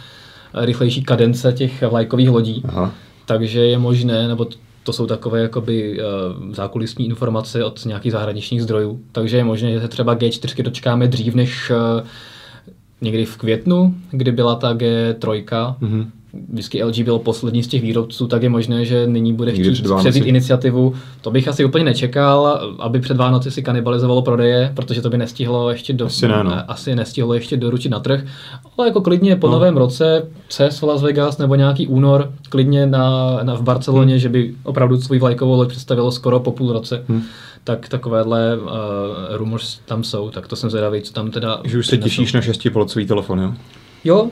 rychlejší 0.53 1.03
kadence 1.03 1.53
těch 1.53 1.83
vlajkových 1.83 2.29
lodí. 2.29 2.63
Aha. 2.67 2.91
takže 3.25 3.65
je 3.65 3.77
možné, 3.77 4.27
nebo 4.27 4.47
to 4.83 4.93
jsou 4.93 5.05
takové 5.05 5.41
jakoby 5.41 5.99
uh, 5.99 6.53
zákulisní 6.53 7.05
informace 7.05 7.65
od 7.65 7.85
nějakých 7.85 8.11
zahraničních 8.11 8.63
zdrojů, 8.63 8.99
takže 9.11 9.37
je 9.37 9.43
možné, 9.43 9.71
že 9.71 9.81
se 9.81 9.87
třeba 9.87 10.15
G4 10.15 10.63
dočkáme 10.63 11.07
dřív 11.07 11.35
než 11.35 11.71
uh, 11.71 12.07
někdy 13.01 13.25
v 13.25 13.37
květnu, 13.37 13.95
kdy 14.11 14.31
byla 14.31 14.55
ta 14.55 14.73
G3, 14.73 15.45
mm-hmm 15.81 16.05
vždycky 16.49 16.83
LG 16.83 16.99
byl 16.99 17.19
poslední 17.19 17.63
z 17.63 17.67
těch 17.67 17.81
výrobců, 17.81 18.27
tak 18.27 18.43
je 18.43 18.49
možné, 18.49 18.85
že 18.85 19.07
nyní 19.07 19.33
bude 19.33 19.51
chtít 19.51 19.83
převzít 19.97 20.25
iniciativu. 20.25 20.93
To 21.21 21.31
bych 21.31 21.47
asi 21.47 21.65
úplně 21.65 21.83
nečekal, 21.83 22.59
aby 22.79 22.99
před 22.99 23.17
Vánoci 23.17 23.51
si 23.51 23.63
kanibalizovalo 23.63 24.21
prodeje, 24.21 24.71
protože 24.75 25.01
to 25.01 25.09
by 25.09 25.17
nestihlo 25.17 25.69
ještě 25.69 25.93
do, 25.93 26.05
asi, 26.05 26.27
ne, 26.27 26.43
no. 26.43 26.51
asi 26.67 26.95
nestihlo 26.95 27.33
ještě 27.33 27.57
doručit 27.57 27.89
na 27.89 27.99
trh. 27.99 28.23
Ale 28.77 28.87
jako 28.87 29.01
klidně 29.01 29.35
po 29.35 29.47
no. 29.47 29.53
novém 29.53 29.77
roce 29.77 30.27
CES 30.49 30.81
Las 30.81 31.01
Vegas 31.01 31.37
nebo 31.37 31.55
nějaký 31.55 31.87
únor, 31.87 32.31
klidně 32.49 32.85
na, 32.85 33.39
na 33.43 33.55
v 33.55 33.61
Barceloně, 33.61 34.13
hmm. 34.13 34.19
že 34.19 34.29
by 34.29 34.53
opravdu 34.63 35.01
svůj 35.01 35.19
vlajkovou 35.19 35.55
loď 35.55 35.69
představilo 35.69 36.11
skoro 36.11 36.39
po 36.39 36.51
půl 36.51 36.73
roce. 36.73 37.03
Hmm 37.07 37.23
tak 37.65 37.89
takovéhle 37.89 38.57
uh, 38.57 38.69
rumors 39.29 39.79
tam 39.85 40.03
jsou, 40.03 40.29
tak 40.29 40.47
to 40.47 40.55
jsem 40.55 40.69
zvědavý, 40.69 41.01
co 41.01 41.13
tam 41.13 41.31
teda... 41.31 41.61
Že 41.63 41.77
už 41.77 41.87
se 41.87 41.97
těšíš 41.97 42.33
na 42.33 42.41
šestipolcový 42.41 43.05
telefon, 43.05 43.39
jo? 43.39 43.53
Jo, 44.03 44.29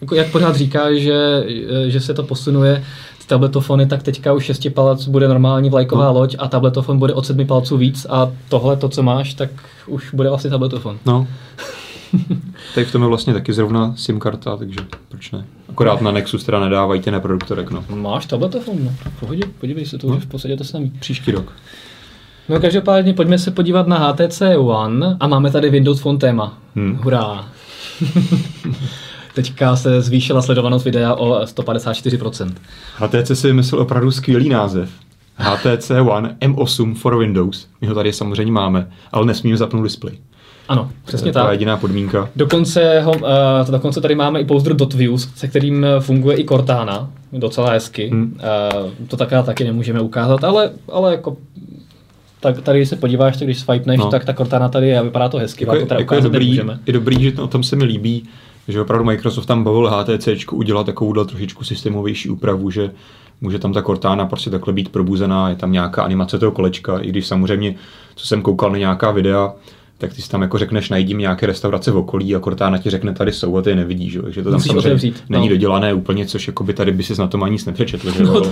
jako 0.00 0.14
jak 0.14 0.32
pořád 0.32 0.56
říká, 0.56 0.94
že, 0.94 1.44
že 1.86 2.00
se 2.00 2.14
to 2.14 2.22
posunuje 2.22 2.84
z 3.18 3.26
tabletofony, 3.26 3.86
tak 3.86 4.02
teďka 4.02 4.32
už 4.32 4.44
6 4.44 4.66
palec 4.74 5.08
bude 5.08 5.28
normální 5.28 5.70
vlajková 5.70 6.04
no. 6.04 6.12
loď 6.12 6.36
a 6.38 6.48
tabletofon 6.48 6.98
bude 6.98 7.14
od 7.14 7.26
7 7.26 7.46
palců 7.46 7.76
víc 7.76 8.06
a 8.10 8.32
tohle, 8.48 8.76
to, 8.76 8.88
co 8.88 9.02
máš, 9.02 9.34
tak 9.34 9.50
už 9.86 10.14
bude 10.14 10.28
vlastně 10.28 10.50
tabletofon. 10.50 10.98
No. 11.06 11.26
Tady 12.74 12.84
v 12.84 12.92
tom 12.92 13.02
je 13.02 13.08
vlastně 13.08 13.32
taky 13.32 13.52
zrovna 13.52 13.94
SIM 13.96 14.18
karta, 14.18 14.56
takže 14.56 14.80
proč 15.08 15.30
ne? 15.30 15.44
Akorát 15.68 16.00
na 16.00 16.12
Nexus 16.12 16.44
teda 16.44 16.60
nedávají 16.60 17.00
ty 17.00 17.10
neproduktorek, 17.10 17.70
no. 17.70 17.84
Máš 17.94 18.26
tabletofon, 18.26 18.84
no. 18.84 18.92
Pohodě, 19.20 19.42
podívej 19.60 19.86
se, 19.86 19.98
to 19.98 20.06
no. 20.06 20.16
už 20.16 20.24
v 20.24 20.28
podstatě 20.28 20.56
to 20.56 20.64
samý. 20.64 20.92
Příští 21.00 21.30
rok. 21.30 21.52
No 22.48 22.60
každopádně 22.60 23.14
pojďme 23.14 23.38
se 23.38 23.50
podívat 23.50 23.86
na 23.86 23.98
HTC 23.98 24.42
One 24.58 25.16
a 25.20 25.26
máme 25.26 25.50
tady 25.50 25.70
Windows 25.70 26.00
Phone 26.00 26.18
téma. 26.18 26.58
Hmm. 26.74 26.98
Hurá. 27.02 27.48
Teďka 29.34 29.76
se 29.76 30.00
zvýšila 30.02 30.42
sledovanost 30.42 30.84
videa 30.84 31.14
o 31.14 31.44
154%. 31.44 32.54
HTC 32.96 33.38
si 33.40 33.52
myslel 33.52 33.80
opravdu 33.80 34.10
skvělý 34.10 34.48
název. 34.48 34.90
HTC 35.36 35.90
One 35.90 36.36
M8 36.40 36.94
for 36.94 37.18
Windows. 37.18 37.66
My 37.80 37.86
ho 37.86 37.94
tady 37.94 38.12
samozřejmě 38.12 38.52
máme, 38.52 38.88
ale 39.12 39.26
nesmíme 39.26 39.56
zapnout 39.56 39.84
display. 39.84 40.18
Ano, 40.68 40.90
přesně 41.04 41.32
tak. 41.32 41.42
To 41.42 41.48
je 41.48 41.54
jediná 41.54 41.76
podmínka. 41.76 42.28
Dokonce, 42.36 43.00
ho, 43.00 43.12
uh, 43.12 43.70
dokonce 43.70 44.00
tady 44.00 44.14
máme 44.14 44.40
i 44.40 44.44
pouzdr 44.44 44.96
.views, 44.96 45.28
se 45.34 45.48
kterým 45.48 45.86
funguje 46.00 46.40
i 46.40 46.44
Cortana, 46.44 47.10
docela 47.32 47.70
hezky. 47.70 48.08
Hmm. 48.08 48.38
Uh, 48.82 49.08
to 49.08 49.16
také 49.16 49.42
taky 49.42 49.64
nemůžeme 49.64 50.00
ukázat, 50.00 50.44
ale, 50.44 50.70
ale 50.92 51.12
jako 51.12 51.36
tak 52.40 52.60
tady 52.60 52.86
se 52.86 52.96
podíváš, 52.96 53.36
tak 53.36 53.46
když 53.48 53.58
swipeneš, 53.58 53.98
no. 53.98 54.10
tak 54.10 54.24
ta 54.24 54.32
Cortana 54.32 54.68
tady 54.68 54.88
je 54.88 54.98
a 54.98 55.02
vypadá 55.02 55.28
to 55.28 55.38
hezky. 55.38 55.64
Jako, 55.64 55.86
to 55.86 55.94
jako 55.94 56.14
je, 56.14 56.20
dobrý, 56.20 56.60
je 56.86 56.92
dobrý, 56.92 57.22
že 57.22 57.32
to, 57.32 57.44
o 57.44 57.46
tom 57.46 57.62
se 57.62 57.76
mi 57.76 57.84
líbí, 57.84 58.28
že 58.68 58.80
opravdu 58.80 59.04
Microsoft 59.04 59.46
tam 59.46 59.64
bavil 59.64 59.90
HTC 59.90 60.28
udělat 60.52 60.86
takovou 60.86 61.24
trošičku 61.24 61.64
systémovější 61.64 62.30
úpravu, 62.30 62.70
že 62.70 62.90
může 63.40 63.58
tam 63.58 63.72
ta 63.72 63.82
Cortana 63.82 64.26
prostě 64.26 64.50
takhle 64.50 64.72
být 64.72 64.88
probuzená, 64.88 65.48
je 65.48 65.56
tam 65.56 65.72
nějaká 65.72 66.02
animace 66.02 66.38
toho 66.38 66.52
kolečka, 66.52 66.98
i 66.98 67.08
když 67.08 67.26
samozřejmě, 67.26 67.74
co 68.14 68.26
jsem 68.26 68.42
koukal 68.42 68.70
na 68.70 68.78
nějaká 68.78 69.10
videa, 69.10 69.54
tak 70.00 70.14
ty 70.14 70.22
si 70.22 70.30
tam 70.30 70.42
jako 70.42 70.58
řekneš, 70.58 70.90
najdím 70.90 71.18
nějaké 71.18 71.46
restaurace 71.46 71.90
v 71.90 71.96
okolí 71.96 72.36
a 72.36 72.40
Cortana 72.40 72.78
ti 72.78 72.90
řekne, 72.90 73.14
tady 73.14 73.32
jsou 73.32 73.56
a 73.56 73.62
ty 73.62 73.70
je 73.70 73.76
nevidíš. 73.76 74.12
Že? 74.12 74.22
Takže 74.22 74.42
to 74.42 74.50
tam 74.50 74.56
Musíš 74.56 74.68
samozřejmě 74.68 74.88
otevřít, 74.88 75.24
není 75.28 75.48
no. 75.48 75.54
dodělané 75.54 75.94
úplně, 75.94 76.26
což 76.26 76.46
jako 76.46 76.64
by 76.64 76.74
tady 76.74 76.92
by 76.92 77.02
si 77.02 77.20
na 77.20 77.26
tom 77.26 77.42
ani 77.42 77.52
nic 77.52 77.66
nepřečetl. 77.66 78.10
Že? 78.10 78.22
No, 78.22 78.42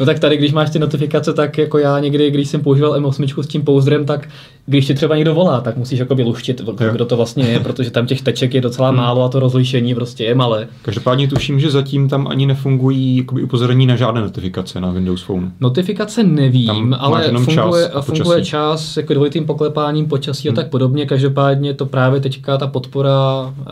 no, 0.00 0.06
tak 0.06 0.18
tady, 0.18 0.36
když 0.36 0.52
máš 0.52 0.70
ty 0.70 0.78
notifikace, 0.78 1.32
tak 1.32 1.58
jako 1.58 1.78
já 1.78 1.98
někdy, 1.98 2.30
když 2.30 2.48
jsem 2.48 2.60
používal 2.60 3.00
M8 3.00 3.42
s 3.42 3.46
tím 3.46 3.62
pouzdrem, 3.62 4.06
tak 4.06 4.28
když 4.66 4.86
ti 4.86 4.94
třeba 4.94 5.16
někdo 5.16 5.34
volá, 5.34 5.60
tak 5.60 5.76
musíš 5.76 5.98
jako 5.98 6.14
luštit, 6.24 6.62
kdo 6.92 7.04
to 7.04 7.16
vlastně 7.16 7.44
je, 7.44 7.60
protože 7.60 7.90
tam 7.90 8.06
těch 8.06 8.22
teček 8.22 8.54
je 8.54 8.60
docela 8.60 8.88
hmm. 8.88 8.96
málo 8.96 9.24
a 9.24 9.28
to 9.28 9.40
rozlišení 9.40 9.94
prostě 9.94 10.24
je 10.24 10.34
malé. 10.34 10.68
Každopádně 10.82 11.28
tuším, 11.28 11.60
že 11.60 11.70
zatím 11.70 12.08
tam 12.08 12.26
ani 12.28 12.46
nefungují 12.46 13.16
jakoby 13.16 13.42
upozornění 13.42 13.86
na 13.86 13.96
žádné 13.96 14.20
notifikace 14.20 14.80
na 14.80 14.90
Windows 14.90 15.22
Phone. 15.22 15.52
Notifikace 15.60 16.22
nevím, 16.22 16.66
tam 16.66 16.96
ale 17.00 17.32
funguje 17.32 17.90
čas, 17.92 18.04
funguje 18.04 18.44
čas 18.44 18.96
jako 18.96 19.14
dvojitým 19.14 19.46
poklepáním 19.46 20.06
počasí 20.06 20.48
hmm. 20.48 20.58
a 20.58 20.62
tak 20.62 20.70
podobně. 20.70 21.06
Každopádně 21.06 21.74
to 21.74 21.86
právě 21.86 22.20
teďka 22.20 22.58
ta 22.58 22.66
podpora 22.66 23.14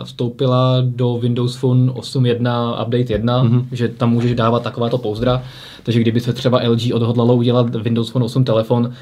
vstoupila 0.05 0.77
do 0.85 1.19
Windows 1.19 1.57
Phone 1.57 1.93
8.1 1.93 2.83
Update 2.83 3.13
1, 3.13 3.41
hmm. 3.41 3.67
že 3.73 3.89
tam 3.89 4.11
můžeš 4.11 4.35
dávat 4.35 4.63
takováto 4.63 4.99
pouzdra. 4.99 5.43
Takže 5.83 6.01
kdyby 6.01 6.21
se 6.21 6.33
třeba 6.33 6.61
LG 6.69 6.95
odhodlalo 6.95 7.35
udělat 7.35 7.75
Windows 7.75 8.11
Phone 8.11 8.25
8 8.25 8.45
telefon, 8.45 8.93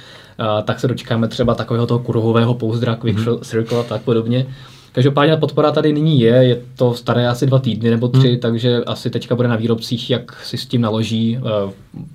tak 0.65 0.81
se 0.81 0.89
dočkáme 0.89 1.29
třeba 1.29 1.55
takového 1.55 1.87
toho 1.87 2.01
kruhového 2.01 2.55
pouzdra, 2.55 2.97
Quick 2.97 3.19
mm-hmm. 3.19 3.41
Circle 3.41 3.81
a 3.81 3.83
tak 3.83 4.03
podobně. 4.03 4.47
Každopádně 4.93 5.37
podpora 5.37 5.71
tady 5.71 5.93
nyní 5.93 6.21
je, 6.21 6.35
je 6.35 6.61
to 6.77 6.95
staré 6.95 7.29
asi 7.29 7.47
dva 7.47 7.59
týdny 7.59 7.91
nebo 7.91 8.09
tři, 8.09 8.29
hmm. 8.29 8.39
takže 8.39 8.85
asi 8.87 9.11
teďka 9.11 9.37
bude 9.37 9.49
na 9.49 9.57
výrobcích, 9.57 10.11
jak 10.11 10.45
si 10.45 10.59
s 10.59 10.67
tím 10.67 10.81
naloží. 10.81 11.39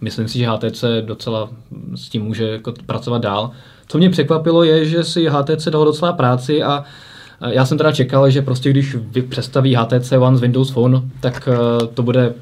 Myslím 0.01 0.27
si, 0.27 0.37
že 0.37 0.47
HTC 0.47 0.83
docela 1.01 1.49
s 1.95 2.09
tím 2.09 2.23
může 2.23 2.47
jako 2.47 2.73
pracovat 2.85 3.21
dál. 3.21 3.51
Co 3.87 3.97
mě 3.97 4.09
překvapilo 4.09 4.63
je, 4.63 4.85
že 4.85 5.03
si 5.03 5.25
HTC 5.29 5.67
dalo 5.67 5.85
docela 5.85 6.13
práci 6.13 6.63
a 6.63 6.83
já 7.49 7.65
jsem 7.65 7.77
teda 7.77 7.91
čekal, 7.91 8.29
že 8.29 8.41
prostě 8.41 8.69
když 8.69 8.95
vy 8.95 9.21
představí 9.21 9.75
HTC 9.75 10.11
One 10.11 10.37
z 10.37 10.41
Windows 10.41 10.71
Phone, 10.71 11.01
tak 11.19 11.49
eh, 11.51 11.87
to 11.93 12.03
bude 12.03 12.33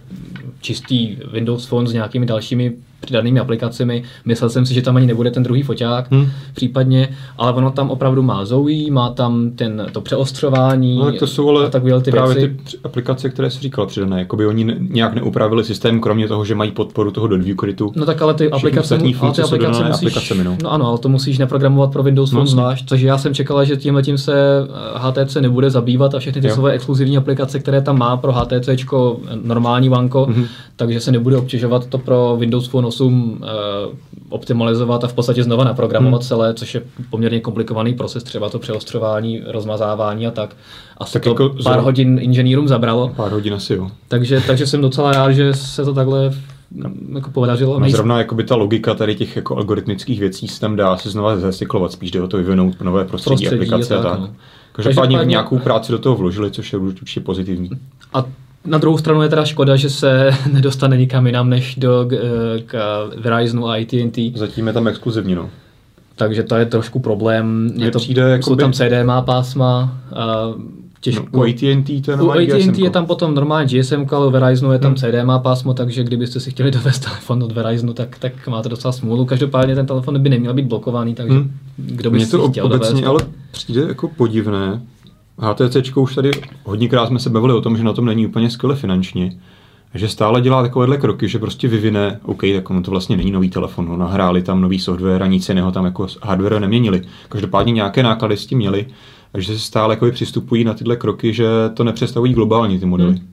čistý 0.61 1.17
Windows 1.31 1.65
Phone 1.65 1.87
s 1.87 1.93
nějakými 1.93 2.25
dalšími 2.25 2.73
přidanými 3.01 3.39
aplikacemi. 3.39 4.03
Myslel 4.25 4.49
jsem 4.49 4.65
si, 4.65 4.73
že 4.73 4.81
tam 4.81 4.95
ani 4.95 5.07
nebude 5.07 5.31
ten 5.31 5.43
druhý 5.43 5.63
foťák 5.63 6.11
hmm. 6.11 6.27
případně, 6.53 7.09
ale 7.37 7.53
ono 7.53 7.71
tam 7.71 7.89
opravdu 7.89 8.21
má 8.21 8.45
Zoe, 8.45 8.91
má 8.91 9.09
tam 9.09 9.51
ten, 9.51 9.85
to 9.91 10.01
přeostřování. 10.01 10.97
No, 10.97 11.05
tak 11.05 11.19
to 11.19 11.27
jsou 11.27 11.49
ale 11.49 11.69
tak 11.69 11.83
ty 12.01 12.11
právě 12.11 12.35
věci. 12.35 12.57
ty 12.71 12.77
aplikace, 12.83 13.29
které 13.29 13.49
jsi 13.49 13.59
říkal 13.59 13.87
přidané, 13.87 14.19
jako 14.19 14.35
by 14.35 14.45
oni 14.45 14.75
nějak 14.79 15.13
neupravili 15.13 15.63
systém, 15.63 16.01
kromě 16.01 16.27
toho, 16.27 16.45
že 16.45 16.55
mají 16.55 16.71
podporu 16.71 17.11
toho 17.11 17.27
dot 17.27 17.41
view 17.41 17.57
krytu. 17.57 17.91
No 17.95 18.05
tak 18.05 18.21
ale 18.21 18.33
ty 18.33 18.51
aplikace, 18.51 18.95
ale 18.95 19.03
ty 19.03 19.15
aplikace 19.15 19.41
musíš, 19.67 19.93
aplikacemi, 19.93 20.43
no. 20.43 20.57
no. 20.63 20.71
ano, 20.71 20.87
ale 20.87 20.97
to 20.97 21.09
musíš 21.09 21.37
neprogramovat 21.37 21.91
pro 21.91 22.03
Windows 22.03 22.29
Phone 22.29 22.43
no, 22.43 22.47
zvlášť, 22.47 22.89
takže 22.89 23.07
já 23.07 23.17
jsem 23.17 23.33
čekala, 23.33 23.63
že 23.63 23.77
tímhle 23.77 24.03
tím 24.03 24.17
se 24.17 24.33
HTC 24.95 25.35
eh, 25.35 25.41
nebude 25.41 25.69
zabývat 25.69 26.15
a 26.15 26.19
všechny 26.19 26.41
ty 26.41 26.47
jo. 26.47 26.55
své 26.55 26.71
exkluzivní 26.71 27.17
aplikace, 27.17 27.59
které 27.59 27.81
tam 27.81 27.97
má 27.97 28.17
pro 28.17 28.31
HTC 28.31 28.69
normální 29.43 29.89
vanko, 29.89 30.25
mm-hmm. 30.25 30.45
takže 30.75 30.99
se 30.99 31.11
nebude 31.11 31.37
obtěžovat 31.37 31.85
to 31.85 31.97
pro 31.97 32.37
Windows 32.39 32.67
Phone 32.67 32.90
8 32.91 33.31
uh, 33.31 33.95
optimalizovat 34.29 35.03
a 35.03 35.07
v 35.07 35.13
podstatě 35.13 35.43
znova 35.43 35.63
naprogramovat 35.63 36.21
hmm. 36.21 36.27
celé, 36.27 36.53
což 36.53 36.75
je 36.75 36.81
poměrně 37.09 37.39
komplikovaný 37.39 37.93
proces, 37.93 38.23
třeba 38.23 38.49
to 38.49 38.59
přeostřování, 38.59 39.41
rozmazávání 39.45 40.27
a 40.27 40.31
tak. 40.31 40.55
A 40.97 41.05
tak 41.05 41.23
to 41.23 41.29
jako 41.29 41.49
pár 41.49 41.75
za... 41.75 41.81
hodin 41.81 42.19
inženýrům 42.21 42.67
zabralo. 42.67 43.13
Pár 43.15 43.31
hodin 43.31 43.53
asi 43.53 43.73
jo. 43.73 43.91
Takže, 44.07 44.41
takže 44.47 44.67
jsem 44.67 44.81
docela 44.81 45.11
rád, 45.11 45.31
že 45.31 45.53
se 45.53 45.85
to 45.85 45.93
takhle 45.93 46.31
jako 47.13 47.31
podařilo. 47.31 47.79
No, 47.79 47.89
zrovna 47.89 48.17
jako 48.17 48.35
by 48.35 48.43
ta 48.43 48.55
logika 48.55 48.93
tady 48.93 49.15
těch 49.15 49.35
jako 49.35 49.57
algoritmických 49.57 50.19
věcí 50.19 50.47
se 50.47 50.59
tam 50.59 50.75
dá 50.75 50.97
se 50.97 51.09
znova 51.09 51.37
zecyklovat, 51.37 51.91
spíš 51.91 52.11
jde 52.11 52.21
o 52.21 52.27
to 52.27 52.37
vyvinout 52.37 52.81
nové 52.81 53.05
prostředí, 53.05 53.45
prostředí 53.45 53.71
aplikace 53.71 53.95
a 53.95 54.01
tak. 54.01 54.11
tak. 54.11 54.19
No. 54.19 54.35
Každopádně 54.71 55.19
nějakou 55.23 55.59
práci 55.59 55.91
do 55.91 55.99
toho 55.99 56.15
vložili, 56.15 56.51
což 56.51 56.73
je 56.73 56.79
určitě 56.79 57.19
pozitivní. 57.19 57.69
A 58.13 58.25
na 58.65 58.77
druhou 58.77 58.97
stranu 58.97 59.21
je 59.21 59.29
teda 59.29 59.45
škoda, 59.45 59.75
že 59.75 59.89
se 59.89 60.29
nedostane 60.53 60.97
nikam 60.97 61.27
jinam 61.27 61.49
než 61.49 61.75
do 61.75 62.07
k 62.65 63.09
Verizonu 63.17 63.67
a 63.67 63.75
AT&T. 63.75 64.33
Zatím 64.35 64.67
je 64.67 64.73
tam 64.73 64.87
exkluzivní, 64.87 65.35
no. 65.35 65.49
Takže 66.15 66.43
to 66.43 66.55
je 66.55 66.65
trošku 66.65 66.99
problém. 66.99 67.71
Je 67.75 67.91
to, 67.91 67.99
přijde, 67.99 68.21
jakoby... 68.21 68.43
jsou 68.43 68.55
tam 68.55 68.73
CDMA 68.73 69.21
pásma, 69.21 69.97
a 70.15 70.53
těžko. 71.01 71.25
No, 71.33 71.39
u 71.39 71.43
AT&T 71.43 72.01
to 72.01 72.11
je 72.11 72.17
U 72.17 72.31
AT&T 72.31 72.81
je 72.81 72.89
tam 72.89 73.05
potom 73.05 73.35
normální 73.35 73.79
GSM, 73.79 74.05
ale 74.11 74.27
u 74.27 74.29
Verizonu 74.29 74.73
je 74.73 74.79
tam 74.79 74.91
hmm. 74.91 74.97
CDMA 74.97 75.39
pásmo, 75.39 75.73
takže 75.73 76.03
kdybyste 76.03 76.39
si 76.39 76.51
chtěli 76.51 76.71
dovést 76.81 77.03
telefon 77.03 77.43
od 77.43 77.51
Verizonu, 77.51 77.93
tak, 77.93 78.19
tak 78.19 78.47
máte 78.47 78.69
docela 78.69 78.91
smůlu. 78.91 79.25
Každopádně 79.25 79.75
ten 79.75 79.85
telefon 79.85 80.21
by 80.21 80.29
neměl 80.29 80.53
být 80.53 80.65
blokovaný, 80.65 81.15
takže 81.15 81.33
hmm. 81.33 81.51
kdo 81.77 82.11
by 82.11 82.19
to 82.19 82.25
si 82.25 82.51
chtěl 82.51 82.65
obecně 82.65 82.89
dovést, 82.89 83.07
ale 83.07 83.19
přijde 83.51 83.81
jako 83.81 84.07
podivné, 84.07 84.81
HTC 85.41 85.97
už 85.97 86.15
tady 86.15 86.31
hodněkrát 86.63 87.07
jsme 87.07 87.19
se 87.19 87.29
bavili 87.29 87.53
o 87.53 87.61
tom, 87.61 87.77
že 87.77 87.83
na 87.83 87.93
tom 87.93 88.05
není 88.05 88.27
úplně 88.27 88.49
skvěle 88.49 88.75
finančně, 88.75 89.31
že 89.93 90.09
stále 90.09 90.41
dělá 90.41 90.61
takovéhle 90.61 90.97
kroky, 90.97 91.27
že 91.27 91.39
prostě 91.39 91.67
vyvine, 91.67 92.19
OK, 92.23 92.41
tak 92.55 92.67
to 92.83 92.91
vlastně 92.91 93.17
není 93.17 93.31
nový 93.31 93.49
telefon, 93.49 93.87
no, 93.87 93.97
nahráli 93.97 94.41
tam 94.41 94.61
nový 94.61 94.79
software 94.79 95.23
a 95.23 95.27
nic 95.27 95.49
jiného 95.49 95.71
tam 95.71 95.85
jako 95.85 96.07
hardware 96.23 96.59
neměnili. 96.59 97.01
Každopádně 97.29 97.73
nějaké 97.73 98.03
náklady 98.03 98.37
s 98.37 98.45
tím 98.45 98.57
měli, 98.57 98.85
takže 99.31 99.53
se 99.53 99.59
stále 99.59 99.93
jako 99.93 100.11
přistupují 100.11 100.63
na 100.63 100.73
tyhle 100.73 100.95
kroky, 100.95 101.33
že 101.33 101.47
to 101.73 101.83
nepředstavují 101.83 102.33
globálně 102.33 102.79
ty 102.79 102.85
modely. 102.85 103.11
Hmm. 103.11 103.27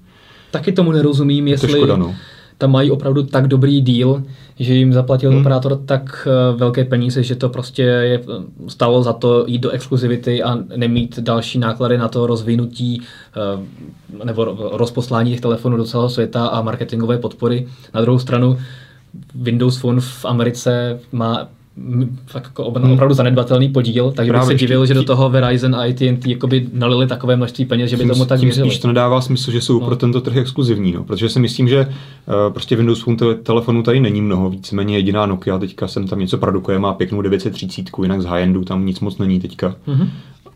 Taky 0.50 0.72
tomu 0.72 0.92
nerozumím, 0.92 1.48
jestli... 1.48 1.68
To 1.68 1.76
škoda, 1.76 1.96
no 1.96 2.14
tam 2.58 2.70
mají 2.70 2.90
opravdu 2.90 3.22
tak 3.22 3.48
dobrý 3.48 3.82
deal, 3.82 4.22
že 4.58 4.74
jim 4.74 4.92
zaplatil 4.92 5.30
hmm. 5.30 5.40
operátor 5.40 5.80
tak 5.86 6.28
eh, 6.28 6.56
velké 6.56 6.84
peníze, 6.84 7.22
že 7.22 7.34
to 7.34 7.48
prostě 7.48 7.82
je, 7.82 8.20
stalo 8.68 9.02
za 9.02 9.12
to 9.12 9.44
jít 9.46 9.58
do 9.58 9.70
exkluzivity 9.70 10.42
a 10.42 10.58
nemít 10.76 11.18
další 11.18 11.58
náklady 11.58 11.98
na 11.98 12.08
to 12.08 12.26
rozvinutí 12.26 13.02
eh, 13.02 14.24
nebo 14.24 14.44
rozposlání 14.72 15.30
těch 15.30 15.40
telefonů 15.40 15.76
do 15.76 15.84
celého 15.84 16.10
světa 16.10 16.46
a 16.46 16.62
marketingové 16.62 17.18
podpory. 17.18 17.66
Na 17.94 18.00
druhou 18.00 18.18
stranu 18.18 18.58
Windows 19.34 19.76
Phone 19.76 20.00
v 20.00 20.24
Americe 20.24 21.00
má 21.12 21.48
fakt 22.26 22.44
jako 22.44 22.64
opravdu 22.64 23.14
zanedbatelný 23.14 23.68
podíl, 23.68 24.12
takže 24.16 24.32
Právě 24.32 24.48
bych 24.48 24.60
se 24.60 24.66
divil, 24.66 24.86
že 24.86 24.94
do 24.94 25.04
toho 25.04 25.30
Verizon 25.30 25.74
a 25.74 25.82
AT&T 25.82 26.30
jakoby 26.30 26.66
nalili 26.72 27.06
takové 27.06 27.36
množství 27.36 27.64
peněz, 27.64 27.90
že 27.90 27.96
by 27.96 28.02
tím, 28.02 28.10
tomu 28.10 28.24
tak 28.24 28.40
tím 28.40 28.48
věřili. 28.48 28.70
Spíš 28.70 28.78
to 28.78 28.88
nedává 28.88 29.20
smysl, 29.20 29.50
že 29.50 29.60
jsou 29.60 29.80
no. 29.80 29.86
pro 29.86 29.96
tento 29.96 30.20
trh 30.20 30.36
exkluzivní, 30.36 30.92
no, 30.92 31.04
protože 31.04 31.28
si 31.28 31.40
myslím, 31.40 31.68
že 31.68 31.86
uh, 31.86 32.52
prostě 32.52 32.76
Windows 32.76 33.00
Phone 33.00 33.16
te- 33.16 33.34
telefonů 33.34 33.82
tady 33.82 34.00
není 34.00 34.22
mnoho, 34.22 34.50
víceméně 34.50 34.96
jediná 34.96 35.26
Nokia, 35.26 35.58
teďka 35.58 35.88
jsem 35.88 36.08
tam 36.08 36.18
něco 36.18 36.38
produkuje, 36.38 36.78
má 36.78 36.94
pěknou 36.94 37.22
930, 37.22 37.84
jinak 38.02 38.22
z 38.22 38.24
high-endu 38.24 38.64
tam 38.64 38.86
nic 38.86 39.00
moc 39.00 39.18
není 39.18 39.40
teďka. 39.40 39.74
Mm-hmm 39.88 40.08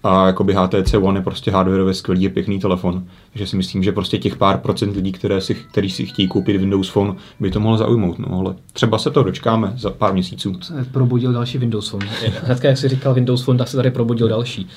a 0.03 0.27
jakoby 0.27 0.55
HTC 0.55 0.95
One 0.95 1.19
je 1.19 1.23
prostě 1.23 1.51
hardwareově 1.51 1.95
skvělý 1.95 2.27
a 2.27 2.31
pěkný 2.31 2.61
telefon. 2.61 3.05
Takže 3.33 3.47
si 3.47 3.57
myslím, 3.57 3.83
že 3.83 3.93
prostě 3.93 4.19
těch 4.19 4.37
pár 4.37 4.59
procent 4.59 4.97
lidí, 4.97 5.13
které 5.13 5.41
si, 5.41 5.55
který 5.55 5.91
si 5.91 6.07
chtějí 6.07 6.29
koupit 6.29 6.57
Windows 6.57 6.89
Phone, 6.89 7.15
by 7.41 7.51
to 7.51 7.61
mohlo 7.61 7.79
zaujmout. 7.79 8.19
No, 8.19 8.39
ale 8.39 8.55
třeba 8.73 8.99
se 8.99 9.11
to 9.11 9.23
dočkáme 9.23 9.73
za 9.77 9.91
pár 9.91 10.13
měsíců. 10.13 10.59
Se 10.63 10.87
probudil 10.93 11.33
další 11.33 11.59
Windows 11.59 11.89
Phone. 11.89 12.07
Hnedka, 12.45 12.69
jak 12.69 12.79
jsi 12.79 12.89
říkal 12.89 13.15
Windows 13.15 13.43
Phone, 13.43 13.59
tak 13.59 13.69
se 13.69 13.77
tady 13.77 13.91
probudil 13.91 14.29
další. 14.29 14.69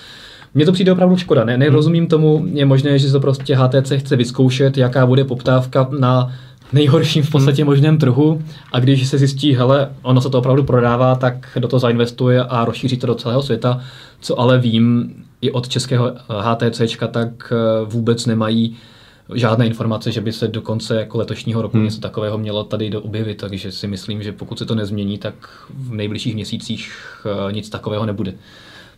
Mně 0.54 0.66
to 0.66 0.72
přijde 0.72 0.92
opravdu 0.92 1.18
škoda, 1.18 1.44
ne, 1.44 1.58
nerozumím 1.58 2.08
tomu, 2.08 2.46
je 2.54 2.66
možné, 2.66 3.00
že 3.00 3.12
to 3.12 3.20
prostě 3.20 3.56
HTC 3.56 3.92
chce 3.98 4.16
vyzkoušet, 4.16 4.78
jaká 4.78 5.06
bude 5.06 5.24
poptávka 5.24 5.88
na 6.00 6.32
nejhorším 6.76 7.24
v 7.24 7.32
podstatě 7.32 7.62
hmm. 7.62 7.70
možném 7.70 7.98
trhu 7.98 8.42
a 8.72 8.80
když 8.80 9.08
se 9.08 9.18
zjistí, 9.18 9.56
hele, 9.56 9.90
ono 10.02 10.22
se 10.22 10.30
to 10.30 10.40
opravdu 10.40 10.64
prodává, 10.64 11.16
tak 11.16 11.58
do 11.60 11.68
toho 11.68 11.80
zainvestuje 11.80 12.44
a 12.44 12.66
rozšíří 12.66 12.98
to 12.98 13.08
do 13.08 13.16
celého 13.16 13.42
světa, 13.42 13.82
co 14.20 14.40
ale 14.40 14.60
vím 14.60 15.16
i 15.42 15.52
od 15.52 15.68
českého 15.68 16.14
HTC, 16.42 16.82
tak 17.12 17.54
eh, 17.54 17.86
vůbec 17.86 18.26
nemají 18.26 18.78
žádné 19.34 19.68
informace, 19.68 20.12
že 20.12 20.22
by 20.22 20.32
se 20.32 20.48
do 20.48 20.62
konce 20.62 20.96
jako 20.96 21.18
letošního 21.18 21.62
roku 21.62 21.78
hmm. 21.78 21.86
něco 21.86 22.02
takového 22.02 22.38
mělo 22.38 22.64
tady 22.64 22.90
do 22.90 23.02
objevit, 23.02 23.38
takže 23.38 23.72
si 23.72 23.88
myslím, 23.88 24.24
že 24.24 24.32
pokud 24.32 24.60
se 24.60 24.66
to 24.66 24.76
nezmění, 24.76 25.18
tak 25.18 25.34
v 25.70 25.94
nejbližších 25.94 26.36
měsících 26.36 26.94
eh, 27.26 27.54
nic 27.54 27.70
takového 27.70 28.06
nebude. 28.06 28.34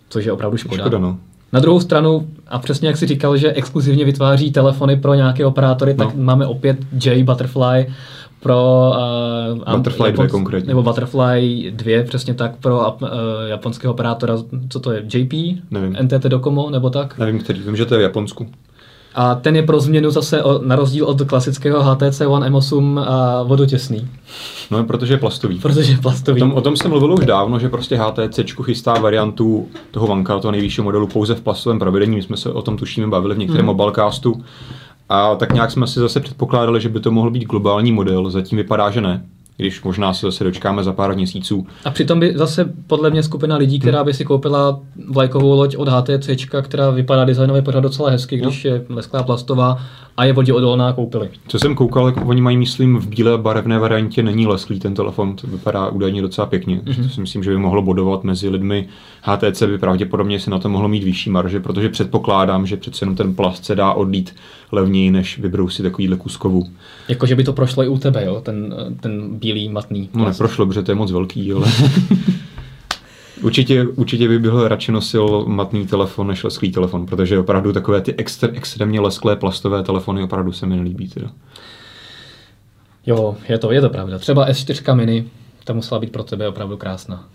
Což 0.09 0.25
je 0.25 0.31
opravdu 0.31 0.57
škoda. 0.57 0.83
škoda 0.83 0.97
no. 0.97 1.19
Na 1.53 1.59
druhou 1.59 1.79
stranu, 1.79 2.27
a 2.47 2.59
přesně 2.59 2.87
jak 2.87 2.97
si 2.97 3.07
říkal, 3.07 3.37
že 3.37 3.53
exkluzivně 3.53 4.05
vytváří 4.05 4.51
telefony 4.51 4.95
pro 4.95 5.13
nějaké 5.13 5.45
operátory, 5.45 5.95
no. 5.97 6.05
tak 6.05 6.15
máme 6.15 6.47
opět 6.47 6.77
J 7.05 7.23
Butterfly 7.23 7.87
pro 8.39 8.91
uh, 9.65 9.75
Butterfly 9.77 10.11
2 10.11 10.27
konkrétně. 10.27 10.67
Nebo 10.67 10.83
Butterfly 10.83 11.71
2, 11.71 12.03
přesně 12.03 12.33
tak 12.33 12.55
pro 12.55 12.91
uh, 13.01 13.07
japonského 13.47 13.93
operátora, 13.93 14.37
co 14.69 14.79
to 14.79 14.91
je, 14.91 15.03
JP? 15.13 15.33
Nevím. 15.71 15.97
NTT 16.01 16.23
Docomo, 16.23 16.69
nebo 16.69 16.89
tak? 16.89 17.17
Nevím, 17.17 17.39
který, 17.39 17.59
vím, 17.59 17.75
že 17.75 17.85
to 17.85 17.95
je 17.95 17.99
v 17.99 18.01
Japonsku. 18.01 18.47
A 19.19 19.35
ten 19.35 19.55
je 19.55 19.63
pro 19.63 19.79
změnu 19.79 20.11
zase 20.11 20.43
o, 20.43 20.59
na 20.63 20.75
rozdíl 20.75 21.05
od 21.05 21.21
klasického 21.21 21.83
HTC 21.83 22.21
One 22.21 22.49
M8 22.49 22.99
a 22.99 23.43
vodotěsný. 23.43 24.07
No, 24.71 24.83
protože 24.83 25.13
je 25.13 25.17
plastový. 25.17 25.59
Protože 25.59 25.91
je 25.91 25.97
plastový. 25.97 26.41
O 26.41 26.45
tom, 26.45 26.53
o 26.53 26.61
tom 26.61 26.75
jsem 26.75 26.91
mluvil 26.91 27.13
už 27.13 27.25
dávno, 27.25 27.59
že 27.59 27.69
prostě 27.69 27.97
HTC 27.97 28.39
chystá 28.63 28.93
variantu 28.93 29.67
toho 29.91 30.07
vanka, 30.07 30.39
toho 30.39 30.51
nejvyššího 30.51 30.85
modelu 30.85 31.07
pouze 31.07 31.35
v 31.35 31.41
plastovém 31.41 31.79
provedení. 31.79 32.15
My 32.15 32.23
jsme 32.23 32.37
se 32.37 32.51
o 32.51 32.61
tom 32.61 32.77
tušíme 32.77 33.07
bavili 33.07 33.35
v 33.35 33.37
některém 33.37 33.65
hmm. 33.65 33.75
mobilecastu. 33.75 34.43
A 35.09 35.35
tak 35.35 35.53
nějak 35.53 35.71
jsme 35.71 35.87
si 35.87 35.99
zase 35.99 36.19
předpokládali, 36.19 36.81
že 36.81 36.89
by 36.89 36.99
to 36.99 37.11
mohl 37.11 37.31
být 37.31 37.45
globální 37.45 37.91
model. 37.91 38.29
Zatím 38.29 38.57
vypadá, 38.57 38.91
že 38.91 39.01
ne 39.01 39.23
když 39.57 39.83
možná 39.83 40.13
se 40.13 40.25
zase 40.25 40.43
dočkáme 40.43 40.83
za 40.83 40.93
pár 40.93 41.15
měsíců. 41.15 41.67
A 41.85 41.91
přitom 41.91 42.19
by 42.19 42.33
zase 42.35 42.73
podle 42.87 43.09
mě 43.09 43.23
skupina 43.23 43.57
lidí, 43.57 43.79
která 43.79 44.03
by 44.03 44.13
si 44.13 44.25
koupila 44.25 44.79
vlajkovou 45.09 45.55
loď 45.55 45.75
od 45.75 45.87
HTC, 45.87 46.29
která 46.61 46.89
vypadá 46.89 47.25
designově 47.25 47.61
pořád 47.61 47.79
docela 47.79 48.09
hezky, 48.09 48.37
když 48.37 48.63
no. 48.63 48.71
je 48.71 48.85
lesklá 48.89 49.23
plastová 49.23 49.77
a 50.17 50.25
je 50.25 50.33
vodě 50.33 50.53
odolná, 50.53 50.93
koupili. 50.93 51.29
Co 51.47 51.59
jsem 51.59 51.75
koukal, 51.75 52.05
jak 52.05 52.25
oni 52.25 52.41
mají, 52.41 52.57
myslím, 52.57 52.97
v 52.97 53.07
bílé 53.07 53.37
barevné 53.37 53.79
variantě 53.79 54.23
není 54.23 54.47
lesklý 54.47 54.79
ten 54.79 54.93
telefon, 54.93 55.35
to 55.35 55.47
vypadá 55.47 55.89
údajně 55.89 56.21
docela 56.21 56.47
pěkně. 56.47 56.75
Mm-hmm. 56.77 57.03
To 57.03 57.09
si 57.09 57.21
myslím, 57.21 57.43
že 57.43 57.49
by 57.49 57.57
mohlo 57.57 57.81
bodovat 57.81 58.23
mezi 58.23 58.49
lidmi. 58.49 58.87
HTC 59.21 59.63
by 59.63 59.77
pravděpodobně 59.77 60.39
si 60.39 60.49
na 60.49 60.59
to 60.59 60.69
mohlo 60.69 60.87
mít 60.87 61.03
vyšší 61.03 61.29
marže, 61.29 61.59
protože 61.59 61.89
předpokládám, 61.89 62.65
že 62.65 62.77
přece 62.77 63.03
jenom 63.03 63.15
ten 63.15 63.35
plast 63.35 63.65
se 63.65 63.75
dá 63.75 63.93
odlít 63.93 64.35
levněji, 64.71 65.11
než 65.11 65.39
vybrousit 65.39 65.83
takovýhle 65.83 66.17
kuskovu. 66.17 66.67
Jakože 67.07 67.35
by 67.35 67.43
to 67.43 67.53
prošlo 67.53 67.83
i 67.83 67.87
u 67.87 67.97
tebe, 67.97 68.25
jo? 68.25 68.41
Ten, 68.41 68.75
ten 68.99 69.39
bílý 69.39 69.46
matný. 69.69 70.09
No 70.13 70.25
neprošlo, 70.25 70.65
protože 70.65 70.83
to 70.83 70.91
je 70.91 70.95
moc 70.95 71.11
velký, 71.11 71.53
ale... 71.53 71.71
Určitě, 73.41 73.87
určitě 73.87 74.27
by 74.27 74.39
byl 74.39 74.67
radši 74.67 74.91
nosil 74.91 75.45
matný 75.47 75.87
telefon 75.87 76.27
než 76.27 76.43
lesklý 76.43 76.71
telefon, 76.71 77.05
protože 77.05 77.39
opravdu 77.39 77.73
takové 77.73 78.01
ty 78.01 78.15
extra, 78.15 78.49
extrémně 78.53 78.99
lesklé 78.99 79.35
plastové 79.35 79.83
telefony 79.83 80.23
opravdu 80.23 80.51
se 80.51 80.65
mi 80.65 80.75
nelíbí. 80.75 81.07
Teda. 81.07 81.27
Jo, 83.05 83.35
je 83.49 83.57
to, 83.57 83.71
je 83.71 83.81
to 83.81 83.89
pravda. 83.89 84.17
Třeba 84.17 84.49
S4 84.49 84.95
mini, 84.95 85.25
ta 85.63 85.73
musela 85.73 85.99
být 85.99 86.11
pro 86.11 86.23
tebe 86.23 86.47
opravdu 86.47 86.77
krásná. 86.77 87.25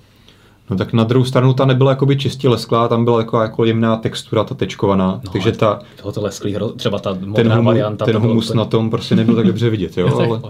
No 0.70 0.76
tak 0.76 0.92
na 0.92 1.04
druhou 1.04 1.24
stranu 1.24 1.54
ta 1.54 1.64
nebyla 1.64 1.90
jakoby 1.90 2.16
čistě 2.16 2.48
lesklá, 2.48 2.88
tam 2.88 3.04
byla 3.04 3.18
jako, 3.18 3.40
jako 3.40 3.64
jemná 3.64 3.96
textura, 3.96 4.44
ta 4.44 4.54
tečkovaná. 4.54 5.20
No, 5.24 5.30
takže 5.32 5.52
ta... 5.52 5.80
Bylo 6.00 6.12
to 6.12 6.22
lesklý, 6.22 6.56
třeba 6.76 6.98
ta 6.98 7.18
modrá 7.24 7.54
ten 7.54 7.64
varianta. 7.64 8.04
Ten 8.04 8.16
humus 8.16 8.48
to... 8.48 8.54
na 8.54 8.64
tom 8.64 8.90
prostě 8.90 9.16
nebyl 9.16 9.34
tak 9.36 9.46
dobře 9.46 9.70
vidět, 9.70 9.98
jo, 9.98 10.16
ale... 10.28 10.40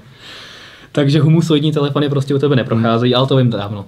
Takže 0.92 1.20
humusoidní 1.20 1.72
telefony 1.72 2.08
prostě 2.08 2.34
u 2.34 2.38
tebe 2.38 2.56
neprocházejí, 2.56 3.14
ale 3.14 3.26
to 3.26 3.36
vím 3.36 3.50
dávno. 3.50 3.84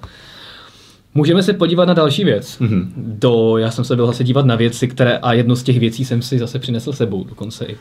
Můžeme 1.17 1.43
se 1.43 1.53
podívat 1.53 1.85
na 1.85 1.95
další 1.95 2.25
věc. 2.25 2.59
Mm-hmm. 2.61 2.87
Do, 2.97 3.59
já 3.59 3.71
jsem 3.71 3.85
se 3.85 3.97
byl 3.97 4.07
zase 4.07 4.25
dívat 4.25 4.47
na 4.47 4.57
věci, 4.57 4.88
které, 4.88 5.19
a 5.19 5.33
jednu 5.33 5.57
z 5.57 5.62
těch 5.62 5.79
věcí 5.79 6.05
jsem 6.05 6.23
si 6.23 6.38
zase 6.38 6.59
přinesl 6.59 6.93
sebou 6.93 7.25
dokonce 7.25 7.64
i. 7.64 7.77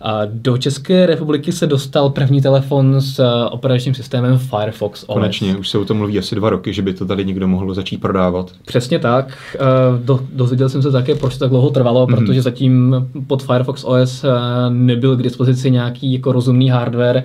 A 0.00 0.20
do 0.24 0.58
České 0.58 1.06
republiky 1.06 1.52
se 1.52 1.66
dostal 1.66 2.10
první 2.10 2.42
telefon 2.42 3.00
s 3.00 3.18
uh, 3.18 3.24
operačním 3.50 3.94
systémem 3.94 4.38
Firefox 4.38 5.04
OS. 5.06 5.14
Konečně, 5.14 5.56
už 5.56 5.68
se 5.68 5.78
o 5.78 5.84
tom 5.84 5.96
mluví 5.96 6.18
asi 6.18 6.34
dva 6.34 6.50
roky, 6.50 6.72
že 6.72 6.82
by 6.82 6.94
to 6.94 7.06
tady 7.06 7.24
někdo 7.24 7.48
mohl 7.48 7.74
začít 7.74 8.00
prodávat. 8.00 8.52
Přesně 8.64 8.98
tak. 8.98 9.56
Uh, 9.60 10.04
do, 10.04 10.20
dozvěděl 10.32 10.68
jsem 10.68 10.82
se 10.82 10.90
také, 10.90 11.14
proč 11.14 11.32
to 11.32 11.38
tak 11.38 11.50
dlouho 11.50 11.70
trvalo, 11.70 12.06
mm-hmm. 12.06 12.16
protože 12.16 12.42
zatím 12.42 12.94
pod 13.26 13.42
Firefox 13.42 13.84
OS 13.84 14.24
uh, 14.24 14.30
nebyl 14.68 15.16
k 15.16 15.22
dispozici 15.22 15.70
nějaký 15.70 16.12
jako 16.12 16.32
rozumný 16.32 16.68
hardware, 16.68 17.24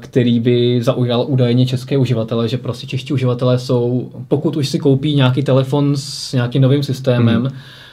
který 0.00 0.40
by 0.40 0.82
zaujal 0.82 1.24
údajně 1.28 1.66
české 1.66 1.98
uživatele, 1.98 2.48
že 2.48 2.58
prostě 2.58 2.86
čeští 2.86 3.12
uživatelé 3.12 3.58
jsou, 3.58 4.10
pokud 4.28 4.56
už 4.56 4.68
si 4.68 4.78
koupí 4.78 5.14
nějaký 5.14 5.42
telefon 5.42 5.96
s 5.96 6.32
nějakým 6.32 6.62
novým 6.62 6.82
systémem, 6.82 7.42
mm. 7.42 7.48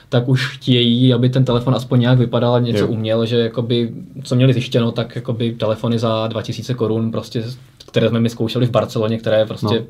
tak 0.10 0.28
už 0.28 0.47
chtějí, 0.47 1.13
aby 1.13 1.30
ten 1.30 1.45
telefon 1.45 1.75
aspoň 1.75 1.99
nějak 1.99 2.19
vypadal 2.19 2.54
a 2.56 2.60
něco 2.60 2.80
jo. 2.80 2.88
uměl, 2.88 3.25
že 3.25 3.39
jakoby, 3.39 3.91
co 4.23 4.36
měli 4.36 4.54
zjištěno, 4.54 4.91
tak 4.91 5.15
jakoby 5.15 5.52
telefony 5.52 5.99
za 5.99 6.28
2000 6.28 6.73
korun, 6.73 7.12
prostě, 7.12 7.43
které 7.88 8.10
jsme 8.10 8.19
mi 8.19 8.30
zkoušeli 8.30 8.65
v 8.65 8.71
Barceloně, 8.71 9.17
které 9.17 9.45
prostě 9.45 9.75
no. 9.75 9.86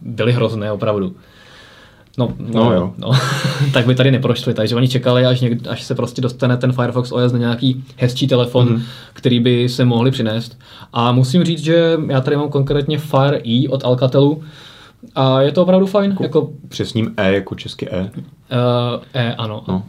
byly 0.00 0.32
hrozné 0.32 0.72
opravdu. 0.72 1.14
No, 2.18 2.32
no, 2.38 2.64
no 2.64 2.72
jo. 2.72 2.94
No. 2.98 3.10
tak 3.72 3.86
by 3.86 3.94
tady 3.94 4.10
neprošli, 4.10 4.54
takže 4.54 4.76
oni 4.76 4.88
čekali, 4.88 5.26
až, 5.26 5.40
někdy, 5.40 5.68
až 5.68 5.82
se 5.82 5.94
prostě 5.94 6.22
dostane 6.22 6.56
ten 6.56 6.72
Firefox 6.72 7.12
OS 7.12 7.32
na 7.32 7.38
nějaký 7.38 7.84
hezčí 7.96 8.26
telefon, 8.26 8.68
mm-hmm. 8.68 8.82
který 9.12 9.40
by 9.40 9.68
se 9.68 9.84
mohli 9.84 10.10
přinést. 10.10 10.58
A 10.92 11.12
musím 11.12 11.44
říct, 11.44 11.64
že 11.64 11.98
já 12.08 12.20
tady 12.20 12.36
mám 12.36 12.48
konkrétně 12.48 12.98
Fire 12.98 13.40
E 13.46 13.68
od 13.68 13.84
Alcatelu, 13.84 14.42
a 15.14 15.40
je 15.40 15.52
to 15.52 15.62
opravdu 15.62 15.86
fajn. 15.86 16.10
Jako, 16.10 16.22
jako... 16.22 16.50
Přesním 16.68 17.14
E 17.16 17.32
jako 17.32 17.54
české 17.54 17.86
E? 17.90 18.00
Uh, 18.02 19.02
e, 19.14 19.34
ano. 19.34 19.64
No. 19.68 19.82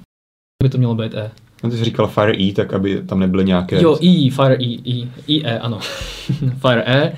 By 0.63 0.69
to 0.69 0.77
mělo 0.77 0.95
být 0.95 1.13
E. 1.13 1.31
No, 1.63 1.69
ty 1.69 1.77
jsi 1.77 1.83
říkal 1.83 2.07
Fire 2.07 2.33
E, 2.39 2.53
tak 2.53 2.73
aby 2.73 3.01
tam 3.01 3.19
nebyly 3.19 3.45
nějaké... 3.45 3.81
Jo, 3.81 3.97
E, 4.03 4.31
Fire 4.31 4.57
E, 4.63 4.79
E, 5.27 5.41
E, 5.43 5.59
ano. 5.59 5.79
Fire 6.59 6.83
E. 6.85 7.13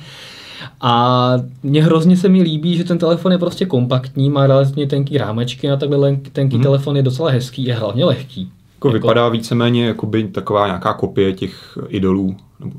A 0.81 1.33
mně 1.63 1.83
hrozně 1.83 2.17
se 2.17 2.29
mi 2.29 2.41
líbí, 2.41 2.77
že 2.77 2.83
ten 2.83 2.97
telefon 2.97 3.31
je 3.31 3.37
prostě 3.37 3.65
kompaktní, 3.65 4.29
má 4.29 4.47
relativně 4.47 4.87
tenký 4.87 5.17
rámečky 5.17 5.71
a 5.71 5.75
takhle 5.75 6.17
tenký 6.33 6.57
mm. 6.57 6.63
telefon 6.63 6.97
je 6.97 7.03
docela 7.03 7.31
hezký, 7.31 7.65
je 7.65 7.73
hlavně 7.73 8.05
lehký. 8.05 8.41
Jako, 8.75 8.87
jako 8.87 8.93
vypadá 8.93 9.29
víceméně 9.29 9.85
jako 9.85 10.05
by 10.05 10.27
taková 10.27 10.65
nějaká 10.65 10.93
kopie 10.93 11.33
těch 11.33 11.77
idolů. 11.89 12.35
Nebo 12.59 12.73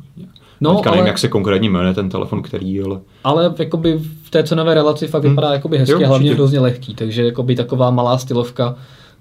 No, 0.60 0.74
Teďka 0.74 0.90
ale, 0.90 0.96
nevím, 0.96 1.06
jak 1.06 1.18
se 1.18 1.28
konkrétně 1.28 1.70
jmenuje 1.70 1.94
ten 1.94 2.08
telefon, 2.08 2.42
který, 2.42 2.82
ale... 2.82 3.00
Ale 3.24 3.54
jakoby 3.58 4.00
v 4.22 4.30
té 4.30 4.44
cenové 4.44 4.74
relaci 4.74 5.06
fakt 5.06 5.22
hmm. 5.22 5.32
vypadá 5.32 5.52
jakoby 5.52 5.78
hezky 5.78 6.02
jo, 6.02 6.08
hlavně 6.08 6.34
hrozně 6.34 6.60
lehký, 6.60 6.94
takže 6.94 7.24
jakoby 7.24 7.56
taková 7.56 7.90
malá 7.90 8.18
stylovka, 8.18 8.74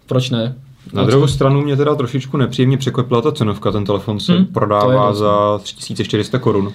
proč 0.05 0.29
ne? 0.29 0.55
Na 0.93 1.03
druhou 1.03 1.27
stranu 1.27 1.61
mě 1.61 1.75
teda 1.75 1.95
trošičku 1.95 2.37
nepříjemně 2.37 2.77
překvapila 2.77 3.21
ta 3.21 3.31
cenovka, 3.31 3.71
ten 3.71 3.85
telefon 3.85 4.19
se 4.19 4.33
hmm, 4.33 4.45
prodává 4.45 5.13
za 5.13 5.59
3400 5.63 6.39
korun. 6.39 6.73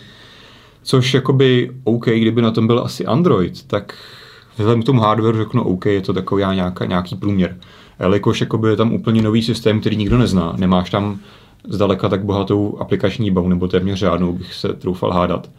Což 0.82 1.14
jakoby 1.14 1.70
OK, 1.84 2.04
kdyby 2.06 2.42
na 2.42 2.50
tom 2.50 2.66
byl 2.66 2.80
asi 2.84 3.06
Android, 3.06 3.66
tak 3.66 3.94
vzhledem 4.56 4.82
k 4.82 4.86
tomu 4.86 5.00
hardware 5.00 5.36
řeknu 5.36 5.64
OK, 5.64 5.86
je 5.86 6.00
to 6.00 6.12
takový 6.12 6.44
nějaká, 6.54 6.84
nějaký 6.84 7.16
průměr. 7.16 7.56
Jelikož 8.00 8.40
jakoby 8.40 8.68
je 8.68 8.76
tam 8.76 8.92
úplně 8.92 9.22
nový 9.22 9.42
systém, 9.42 9.80
který 9.80 9.96
nikdo 9.96 10.18
nezná. 10.18 10.54
Nemáš 10.58 10.90
tam 10.90 11.18
zdaleka 11.68 12.08
tak 12.08 12.24
bohatou 12.24 12.76
aplikační 12.80 13.30
bavu, 13.30 13.48
nebo 13.48 13.68
téměř 13.68 13.98
žádnou 13.98 14.32
bych 14.32 14.54
se 14.54 14.68
troufal 14.68 15.10
hádat. 15.10 15.50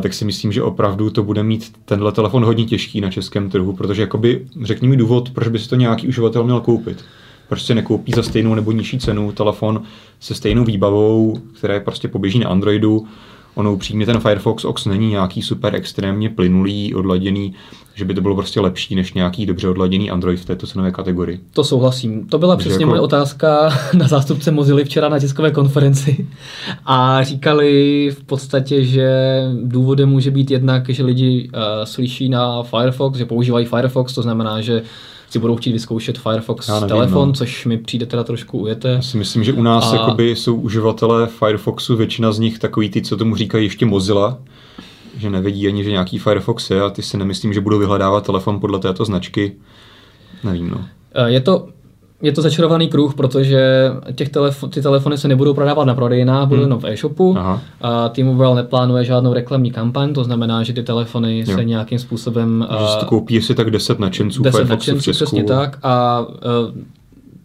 tak 0.00 0.14
si 0.14 0.24
myslím, 0.24 0.52
že 0.52 0.62
opravdu 0.62 1.10
to 1.10 1.22
bude 1.22 1.42
mít 1.42 1.72
tenhle 1.84 2.12
telefon 2.12 2.44
hodně 2.44 2.64
těžký 2.64 3.00
na 3.00 3.10
českém 3.10 3.50
trhu, 3.50 3.72
protože 3.72 4.02
jakoby, 4.02 4.46
řekni 4.62 4.88
mi 4.88 4.96
důvod, 4.96 5.30
proč 5.30 5.48
by 5.48 5.58
si 5.58 5.68
to 5.68 5.76
nějaký 5.76 6.08
uživatel 6.08 6.44
měl 6.44 6.60
koupit. 6.60 7.04
Proč 7.48 7.62
si 7.62 7.74
nekoupí 7.74 8.12
za 8.12 8.22
stejnou 8.22 8.54
nebo 8.54 8.72
nižší 8.72 8.98
cenu 8.98 9.32
telefon 9.32 9.82
se 10.20 10.34
stejnou 10.34 10.64
výbavou, 10.64 11.40
která 11.58 11.74
je 11.74 11.80
prostě 11.80 12.08
poběží 12.08 12.38
na 12.38 12.48
Androidu, 12.48 13.06
Ono 13.54 13.72
upřímně 13.72 14.06
ten 14.06 14.20
Firefox 14.20 14.64
OX 14.64 14.86
není 14.86 15.10
nějaký 15.10 15.42
super 15.42 15.74
extrémně 15.74 16.30
plynulý, 16.30 16.94
odladěný, 16.94 17.54
že 17.94 18.04
by 18.04 18.14
to 18.14 18.20
bylo 18.20 18.34
prostě 18.34 18.60
lepší 18.60 18.94
než 18.94 19.12
nějaký 19.12 19.46
dobře 19.46 19.68
odladěný 19.68 20.10
Android 20.10 20.40
v 20.40 20.44
této 20.44 20.66
cenové 20.66 20.90
kategorii. 20.90 21.40
To 21.52 21.64
souhlasím. 21.64 22.26
To 22.26 22.38
byla 22.38 22.56
přesně 22.56 22.82
jako... 22.82 22.86
moje 22.86 23.00
otázka 23.00 23.78
na 23.94 24.08
zástupce 24.08 24.50
Mozilla 24.50 24.84
včera 24.84 25.08
na 25.08 25.18
tiskové 25.18 25.50
konferenci. 25.50 26.26
A 26.86 27.22
říkali 27.22 28.10
v 28.18 28.24
podstatě, 28.24 28.84
že 28.84 29.40
důvodem 29.62 30.08
může 30.08 30.30
být 30.30 30.50
jednak, 30.50 30.88
že 30.88 31.04
lidi 31.04 31.50
uh, 31.54 31.60
slyší 31.84 32.28
na 32.28 32.62
Firefox, 32.62 33.18
že 33.18 33.26
používají 33.26 33.66
Firefox, 33.66 34.14
to 34.14 34.22
znamená, 34.22 34.60
že 34.60 34.82
si 35.34 35.38
budou 35.38 35.56
chtít 35.56 35.72
vyzkoušet 35.72 36.18
Firefox 36.18 36.68
nevím, 36.68 36.88
telefon, 36.88 37.28
no. 37.28 37.34
což 37.34 37.66
mi 37.66 37.78
přijde 37.78 38.06
teda 38.06 38.24
trošku 38.24 38.58
ujete. 38.58 38.88
Já 38.88 39.02
si 39.02 39.16
myslím, 39.16 39.44
že 39.44 39.52
u 39.52 39.62
nás 39.62 39.92
a... 39.92 39.96
jakoby 39.96 40.36
jsou 40.36 40.54
uživatelé 40.54 41.26
Firefoxu, 41.26 41.96
většina 41.96 42.32
z 42.32 42.38
nich 42.38 42.58
takový 42.58 42.90
ty, 42.90 43.02
co 43.02 43.16
tomu 43.16 43.36
říkají 43.36 43.64
ještě 43.64 43.86
Mozilla, 43.86 44.38
že 45.16 45.30
nevědí 45.30 45.68
ani, 45.68 45.84
že 45.84 45.90
nějaký 45.90 46.18
Firefox 46.18 46.70
je 46.70 46.82
a 46.82 46.90
ty 46.90 47.02
si 47.02 47.16
nemyslím, 47.16 47.52
že 47.52 47.60
budou 47.60 47.78
vyhledávat 47.78 48.26
telefon 48.26 48.60
podle 48.60 48.78
této 48.78 49.04
značky. 49.04 49.52
Nevím, 50.44 50.70
no. 50.70 50.84
Eh, 51.14 51.30
je 51.30 51.40
to, 51.40 51.68
je 52.24 52.32
to 52.32 52.42
začarovaný 52.42 52.88
kruh, 52.88 53.14
protože 53.14 53.90
těch 54.14 54.30
telefo- 54.30 54.68
ty 54.68 54.82
telefony 54.82 55.18
se 55.18 55.28
nebudou 55.28 55.54
prodávat 55.54 55.84
na 55.84 55.94
prodejnách, 55.94 56.48
budou 56.48 56.60
hmm. 56.60 56.70
jenom 56.70 56.78
v 56.78 56.84
e-shopu. 56.84 57.34
Aha. 57.38 57.62
A 57.80 58.08
T-Mobile 58.08 58.54
neplánuje 58.54 59.04
žádnou 59.04 59.32
reklamní 59.32 59.70
kampaň, 59.70 60.14
to 60.14 60.24
znamená, 60.24 60.62
že 60.62 60.72
ty 60.72 60.82
telefony 60.82 61.44
jo. 61.46 61.56
se 61.56 61.64
nějakým 61.64 61.98
způsobem... 61.98 62.66
Že 62.80 62.86
si 62.86 62.98
to 63.00 63.06
koupí 63.06 63.42
si 63.42 63.54
tak 63.54 63.70
10 63.70 63.98
nadšenců 63.98 64.42
10 64.42 64.68
nadšenců, 64.68 65.10
přesně 65.10 65.44
tak. 65.44 65.78
A 65.82 66.20
uh, 66.20 66.78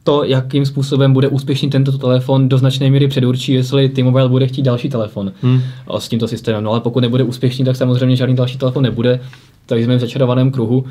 to, 0.04 0.24
jakým 0.24 0.65
způsobem 0.65 1.13
bude 1.13 1.28
úspěšný 1.28 1.70
tento 1.70 1.98
telefon, 1.98 2.50
do 2.50 2.58
značné 2.58 2.89
míry 2.89 3.08
předurčí, 3.08 3.54
jestli 3.54 3.89
T-Mobile 3.89 4.30
bude 4.30 4.48
chtít 4.48 4.62
další 4.62 4.89
telefon 4.89 5.32
hmm. 5.42 5.62
s 5.98 6.10
tímto 6.10 6.28
systémem. 6.28 6.63
No 6.63 6.72
ale 6.72 6.80
pokud 6.80 7.00
nebude 7.00 7.24
úspěšný, 7.24 7.65
tak 7.65 7.76
samozřejmě 7.76 8.15
žádný 8.15 8.36
další 8.36 8.58
telefon 8.58 8.84
nebude. 8.84 9.20
Takže 9.65 9.86
jsme 9.86 9.96
v 9.96 10.00
začarovaném 10.00 10.52
kruhu. 10.52 10.86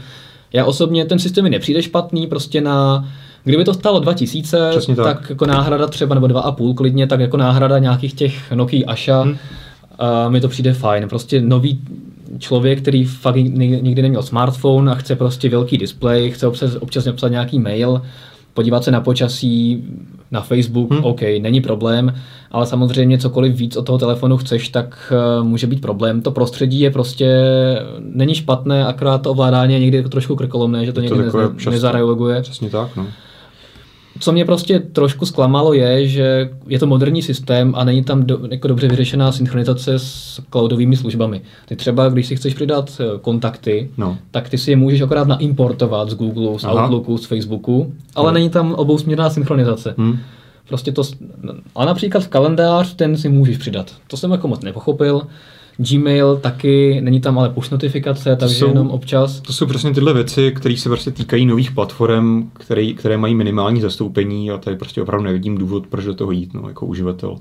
Já 0.52 0.64
osobně 0.64 1.04
ten 1.04 1.18
systém 1.18 1.44
mi 1.44 1.50
nepřijde 1.50 1.82
špatný, 1.82 2.26
prostě 2.26 2.60
na 2.60 3.08
Kdyby 3.48 3.64
to 3.64 3.74
stalo 3.74 4.00
2000, 4.00 4.70
tak. 4.96 4.96
tak 4.96 5.30
jako 5.30 5.46
náhrada 5.46 5.86
třeba, 5.86 6.14
nebo 6.14 6.26
2,5 6.26 6.74
klidně, 6.74 7.06
tak 7.06 7.20
jako 7.20 7.36
náhrada 7.36 7.78
nějakých 7.78 8.14
těch 8.14 8.52
Nokia 8.52 8.84
Asha, 8.86 9.22
hmm. 9.22 9.30
uh, 9.32 10.32
mi 10.32 10.40
to 10.40 10.48
přijde 10.48 10.72
fajn. 10.72 11.08
Prostě 11.08 11.40
nový 11.40 11.80
člověk, 12.38 12.80
který 12.80 13.04
fakt 13.04 13.36
nikdy 13.36 14.02
neměl 14.02 14.22
smartphone 14.22 14.92
a 14.92 14.94
chce 14.94 15.16
prostě 15.16 15.48
velký 15.48 15.78
displej, 15.78 16.30
chce 16.30 16.46
občas, 16.46 16.76
občas 16.80 17.04
napsat 17.04 17.28
nějaký 17.28 17.58
mail, 17.58 18.02
podívat 18.54 18.84
se 18.84 18.90
na 18.90 19.00
počasí, 19.00 19.84
na 20.30 20.40
Facebook, 20.40 20.90
hmm. 20.90 21.04
OK, 21.04 21.20
není 21.40 21.60
problém, 21.60 22.14
ale 22.50 22.66
samozřejmě 22.66 23.18
cokoliv 23.18 23.56
víc 23.56 23.76
od 23.76 23.86
toho 23.86 23.98
telefonu 23.98 24.36
chceš, 24.36 24.68
tak 24.68 25.12
uh, 25.40 25.46
může 25.46 25.66
být 25.66 25.80
problém. 25.80 26.22
To 26.22 26.30
prostředí 26.30 26.80
je 26.80 26.90
prostě, 26.90 27.42
není 28.00 28.34
špatné, 28.34 28.86
akorát 28.86 29.18
to 29.18 29.30
ovládání 29.30 29.74
je 29.74 29.80
někdy 29.80 30.02
trošku 30.02 30.36
krkolomné, 30.36 30.86
že 30.86 30.92
to, 30.92 31.00
to 31.00 31.14
někdy 31.14 31.38
ne, 31.66 31.70
nezareaguje. 31.70 32.42
Přesně 32.42 32.70
tak, 32.70 32.96
no 32.96 33.06
co 34.20 34.32
mě 34.32 34.44
prostě 34.44 34.78
trošku 34.78 35.26
zklamalo 35.26 35.72
je, 35.72 36.08
že 36.08 36.50
je 36.66 36.78
to 36.78 36.86
moderní 36.86 37.22
systém 37.22 37.74
a 37.76 37.84
není 37.84 38.04
tam 38.04 38.22
do, 38.22 38.38
jako 38.50 38.68
dobře 38.68 38.88
vyřešená 38.88 39.32
synchronizace 39.32 39.98
s 39.98 40.40
cloudovými 40.50 40.96
službami. 40.96 41.40
Ty 41.66 41.76
třeba, 41.76 42.08
když 42.08 42.26
si 42.26 42.36
chceš 42.36 42.54
přidat 42.54 43.00
eh, 43.00 43.18
kontakty, 43.20 43.90
no. 43.96 44.18
tak 44.30 44.48
ty 44.48 44.58
si 44.58 44.70
je 44.70 44.76
můžeš 44.76 45.00
akorát 45.00 45.28
naimportovat 45.28 46.10
z 46.10 46.14
Google, 46.14 46.58
z 46.58 46.64
Aha. 46.64 46.84
Outlooku, 46.84 47.18
z 47.18 47.26
Facebooku, 47.26 47.92
ale 48.14 48.26
no. 48.26 48.34
není 48.34 48.50
tam 48.50 48.74
obousměrná 48.74 49.30
synchronizace. 49.30 49.94
Hmm. 49.98 50.18
Prostě 50.68 50.92
to, 50.92 51.02
a 51.74 51.84
například 51.84 52.24
v 52.24 52.28
kalendář 52.28 52.94
ten 52.94 53.16
si 53.16 53.28
můžeš 53.28 53.56
přidat. 53.56 53.92
To 54.06 54.16
jsem 54.16 54.30
jako 54.30 54.48
moc 54.48 54.60
nepochopil. 54.60 55.22
Gmail 55.78 56.36
taky, 56.36 57.00
není 57.00 57.20
tam 57.20 57.38
ale 57.38 57.50
push 57.50 57.70
notifikace, 57.70 58.36
takže 58.36 58.54
jsou, 58.54 58.68
jenom 58.68 58.90
občas. 58.90 59.40
To 59.40 59.52
jsou 59.52 59.66
přesně 59.66 59.94
tyhle 59.94 60.14
věci, 60.14 60.52
které 60.52 60.76
se 60.76 60.88
prostě 60.88 61.10
týkají 61.10 61.46
nových 61.46 61.70
platform, 61.70 62.50
které, 62.52 62.92
které 62.92 63.16
mají 63.16 63.34
minimální 63.34 63.80
zastoupení 63.80 64.50
a 64.50 64.58
tady 64.58 64.76
prostě 64.76 65.02
opravdu 65.02 65.24
nevidím 65.24 65.58
důvod, 65.58 65.86
proč 65.86 66.04
do 66.04 66.14
toho 66.14 66.30
jít 66.30 66.54
no, 66.54 66.68
jako 66.68 66.86
uživatel. 66.86 67.36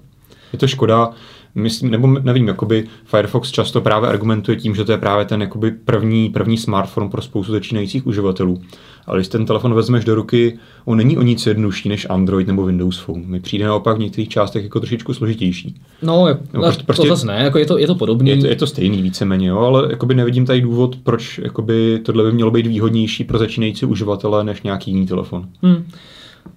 Je 0.54 0.60
to 0.60 0.68
škoda, 0.68 1.10
myslím, 1.58 1.92
nebo 1.92 2.08
nevím, 2.08 2.48
jakoby 2.48 2.88
Firefox 3.06 3.52
často 3.52 3.82
právě 3.82 4.10
argumentuje 4.10 4.58
tím, 4.58 4.76
že 4.76 4.86
to 4.86 4.92
je 4.92 4.98
právě 4.98 5.26
ten 5.26 5.42
jakoby 5.42 5.72
první, 5.72 6.30
první 6.30 6.58
smartphone 6.58 7.10
pro 7.10 7.22
spoustu 7.22 7.52
začínajících 7.52 8.08
uživatelů. 8.08 8.62
Ale 9.06 9.18
když 9.18 9.28
ten 9.28 9.46
telefon 9.46 9.74
vezmeš 9.74 10.06
do 10.06 10.16
ruky, 10.16 10.60
on 10.86 10.98
není 10.98 11.18
o 11.18 11.22
nic 11.22 11.46
jednodušší 11.46 11.90
než 11.90 12.08
Android 12.10 12.48
nebo 12.48 12.66
Windows 12.66 12.98
Phone. 13.00 13.24
Mi 13.26 13.40
přijde 13.40 13.66
naopak 13.66 13.98
v 13.98 14.00
některých 14.00 14.30
částech 14.30 14.64
jako 14.64 14.80
trošičku 14.80 15.14
složitější. 15.14 15.82
No, 16.02 16.28
no 16.54 16.62
prostě, 16.62 16.80
to 16.80 16.86
prostě, 16.86 17.08
zase 17.08 17.28
ne, 17.28 17.44
jako 17.44 17.58
je, 17.58 17.66
to, 17.66 17.78
je 17.78 17.88
to 17.88 17.96
podobný. 17.96 18.30
Je 18.30 18.38
to, 18.38 18.48
je 18.48 18.56
to 18.56 18.68
stejný 18.68 19.02
víceméně, 19.02 19.48
jo, 19.48 19.60
ale 19.60 19.88
jakoby 19.90 20.16
nevidím 20.16 20.46
tady 20.46 20.62
důvod, 20.62 20.96
proč 21.04 21.38
jakoby 21.44 22.00
tohle 22.04 22.24
by 22.24 22.32
mělo 22.32 22.52
být 22.52 22.68
výhodnější 22.68 23.24
pro 23.24 23.38
začínající 23.38 23.86
uživatele 23.86 24.44
než 24.44 24.62
nějaký 24.62 24.92
jiný 24.92 25.08
telefon. 25.08 25.48
Hmm. 25.62 25.86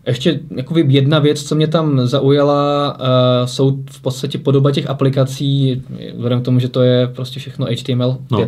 Ještě 0.06 0.40
jakoby 0.56 0.84
jedna 0.88 1.18
věc, 1.18 1.42
co 1.42 1.54
mě 1.54 1.66
tam 1.66 2.06
zaujala, 2.06 2.96
uh, 3.00 3.46
jsou 3.46 3.78
v 3.90 4.02
podstatě 4.02 4.38
podoba 4.38 4.70
těch 4.70 4.90
aplikací, 4.90 5.82
vzhledem 6.14 6.40
k 6.40 6.44
tomu, 6.44 6.58
že 6.58 6.68
to 6.68 6.82
je 6.82 7.06
prostě 7.06 7.40
všechno 7.40 7.66
HTML5, 7.66 8.16
no. 8.30 8.46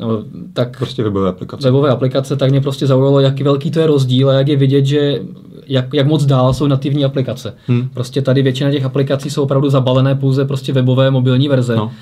No, 0.00 0.24
tak 0.52 0.78
prostě 0.78 1.02
webové 1.02 1.28
aplikace. 1.28 1.68
Webové 1.68 1.90
aplikace, 1.90 2.36
tak 2.36 2.50
mě 2.50 2.60
prostě 2.60 2.86
zaujalo, 2.86 3.20
jaký 3.20 3.42
velký 3.42 3.70
to 3.70 3.80
je 3.80 3.86
rozdíl 3.86 4.30
a 4.30 4.32
jak 4.32 4.48
je 4.48 4.56
vidět, 4.56 4.86
že 4.86 5.20
jak, 5.66 5.94
jak 5.94 6.06
moc 6.06 6.24
dál 6.24 6.54
jsou 6.54 6.66
nativní 6.66 7.04
aplikace. 7.04 7.54
Hmm. 7.66 7.88
Prostě 7.94 8.22
tady 8.22 8.42
většina 8.42 8.70
těch 8.70 8.84
aplikací 8.84 9.30
jsou 9.30 9.42
opravdu 9.42 9.70
zabalené 9.70 10.14
pouze 10.14 10.44
prostě 10.44 10.72
webové 10.72 11.10
mobilní 11.10 11.48
verze, 11.48 11.76
no. 11.76 11.92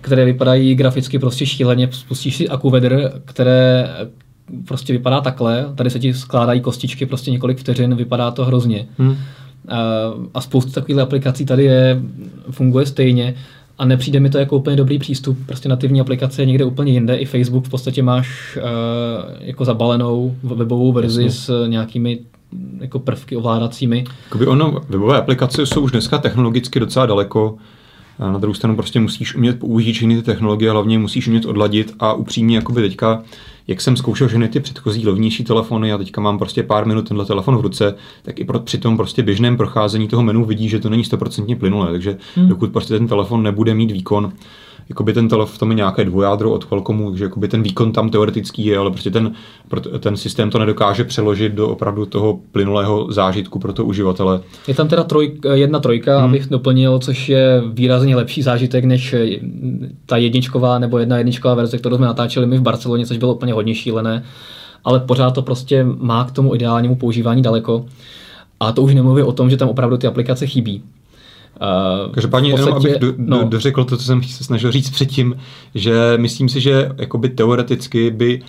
které 0.00 0.24
vypadají 0.24 0.74
graficky 0.74 1.18
prostě 1.18 1.46
šíleně. 1.46 1.88
Spustíš 1.92 2.36
si 2.36 2.48
AkuWeather, 2.48 3.12
které 3.24 3.88
prostě 4.64 4.92
vypadá 4.92 5.20
takhle, 5.20 5.66
tady 5.74 5.90
se 5.90 5.98
ti 5.98 6.14
skládají 6.14 6.60
kostičky 6.60 7.06
prostě 7.06 7.30
několik 7.30 7.58
vteřin, 7.58 7.94
vypadá 7.94 8.30
to 8.30 8.44
hrozně. 8.44 8.86
Hmm. 8.98 9.16
A 10.34 10.40
spoustu 10.40 10.72
takových 10.72 11.00
aplikací 11.00 11.44
tady 11.44 11.64
je, 11.64 12.02
funguje 12.50 12.86
stejně 12.86 13.34
a 13.78 13.84
nepřijde 13.84 14.20
mi 14.20 14.30
to 14.30 14.38
jako 14.38 14.56
úplně 14.56 14.76
dobrý 14.76 14.98
přístup. 14.98 15.38
Prostě 15.46 15.68
nativní 15.68 16.00
aplikace 16.00 16.42
je 16.42 16.46
někde 16.46 16.64
úplně 16.64 16.92
jinde. 16.92 17.16
I 17.16 17.24
Facebook 17.24 17.64
v 17.64 17.70
podstatě 17.70 18.02
máš 18.02 18.56
uh, 18.56 18.62
jako 19.40 19.64
zabalenou 19.64 20.36
webovou 20.42 20.92
verzi 20.92 21.22
Jasně. 21.22 21.40
s 21.40 21.66
nějakými 21.68 22.18
jako 22.80 22.98
prvky 22.98 23.36
ovládacími. 23.36 24.04
Jakoby 24.24 24.46
ono, 24.46 24.80
webové 24.88 25.18
aplikace 25.18 25.66
jsou 25.66 25.80
už 25.80 25.92
dneska 25.92 26.18
technologicky 26.18 26.80
docela 26.80 27.06
daleko. 27.06 27.56
A 28.18 28.32
na 28.32 28.38
druhou 28.38 28.54
stranu 28.54 28.74
prostě 28.76 29.00
musíš 29.00 29.34
umět 29.34 29.58
použít 29.58 29.92
všechny 29.92 30.16
ty 30.16 30.22
technologie, 30.22 30.70
hlavně 30.70 30.98
musíš 30.98 31.28
umět 31.28 31.44
odladit 31.44 31.94
a 31.98 32.12
upřímně 32.12 32.56
jakoby 32.56 32.80
teďka 32.80 33.22
jak 33.68 33.80
jsem 33.80 33.96
zkoušel 33.96 34.28
všechny 34.28 34.48
ty 34.48 34.60
předchozí 34.60 35.06
levnější 35.06 35.44
telefony 35.44 35.92
a 35.92 35.98
teďka 35.98 36.20
mám 36.20 36.38
prostě 36.38 36.62
pár 36.62 36.86
minut 36.86 37.08
tenhle 37.08 37.26
telefon 37.26 37.56
v 37.56 37.60
ruce, 37.60 37.94
tak 38.22 38.40
i 38.40 38.44
pro, 38.44 38.60
při 38.60 38.78
tom 38.78 38.96
prostě 38.96 39.22
běžném 39.22 39.56
procházení 39.56 40.08
toho 40.08 40.22
menu 40.22 40.44
vidí, 40.44 40.68
že 40.68 40.78
to 40.78 40.90
není 40.90 41.02
100% 41.02 41.58
plynulé. 41.58 41.90
Takže 41.90 42.18
hmm. 42.34 42.48
dokud 42.48 42.72
prostě 42.72 42.98
ten 42.98 43.08
telefon 43.08 43.42
nebude 43.42 43.74
mít 43.74 43.90
výkon, 43.90 44.32
jakoby 44.88 45.12
ten 45.12 45.28
telefon, 45.28 45.58
tam 45.58 45.70
je 45.70 45.74
nějaké 45.74 46.04
dvojádro 46.04 46.52
od 46.52 46.64
Qualcommu, 46.64 47.16
že 47.16 47.24
jakoby 47.24 47.48
ten 47.48 47.62
výkon 47.62 47.92
tam 47.92 48.10
teoretický 48.10 48.66
je, 48.66 48.78
ale 48.78 48.90
prostě 48.90 49.10
ten, 49.10 49.32
ten 50.00 50.16
systém 50.16 50.50
to 50.50 50.58
nedokáže 50.58 51.04
přeložit 51.04 51.52
do 51.52 51.68
opravdu 51.68 52.06
toho 52.06 52.40
plynulého 52.52 53.12
zážitku 53.12 53.58
pro 53.58 53.72
to 53.72 53.84
uživatele. 53.84 54.40
Je 54.68 54.74
tam 54.74 54.88
teda 54.88 55.04
troj, 55.04 55.40
jedna 55.52 55.78
trojka, 55.80 56.16
hmm. 56.16 56.28
abych 56.28 56.46
doplnil, 56.46 56.98
což 56.98 57.28
je 57.28 57.62
výrazně 57.72 58.16
lepší 58.16 58.42
zážitek 58.42 58.84
než 58.84 59.14
ta 60.06 60.16
jedničková 60.16 60.78
nebo 60.78 60.98
jedna 60.98 61.18
jedničková 61.18 61.54
verze, 61.54 61.78
kterou 61.78 61.96
jsme 61.96 62.06
natáčeli 62.06 62.46
my 62.46 62.58
v 62.58 62.62
Barceloně, 62.62 63.06
což 63.06 63.18
bylo 63.18 63.34
úplně 63.34 63.52
hodně 63.52 63.74
šílené, 63.74 64.24
ale 64.84 65.00
pořád 65.00 65.30
to 65.30 65.42
prostě 65.42 65.86
má 65.98 66.24
k 66.24 66.30
tomu 66.30 66.54
ideálnímu 66.54 66.96
používání 66.96 67.42
daleko. 67.42 67.86
A 68.60 68.72
to 68.72 68.82
už 68.82 68.94
nemluvím 68.94 69.26
o 69.26 69.32
tom, 69.32 69.50
že 69.50 69.56
tam 69.56 69.68
opravdu 69.68 69.96
ty 69.96 70.06
aplikace 70.06 70.46
chybí. 70.46 70.82
Uh, 71.60 72.12
Každopádně 72.12 72.50
jenom 72.50 72.74
abych 72.74 72.98
do, 72.98 73.14
no. 73.16 73.38
do, 73.38 73.48
dořekl 73.48 73.84
to, 73.84 73.96
co 73.96 74.04
jsem 74.04 74.22
se 74.22 74.44
snažil 74.44 74.72
říct 74.72 74.90
předtím, 74.90 75.36
že 75.74 76.14
myslím 76.16 76.48
si, 76.48 76.60
že 76.60 76.90
jakoby 76.96 77.28
teoreticky 77.28 78.10
by 78.10 78.42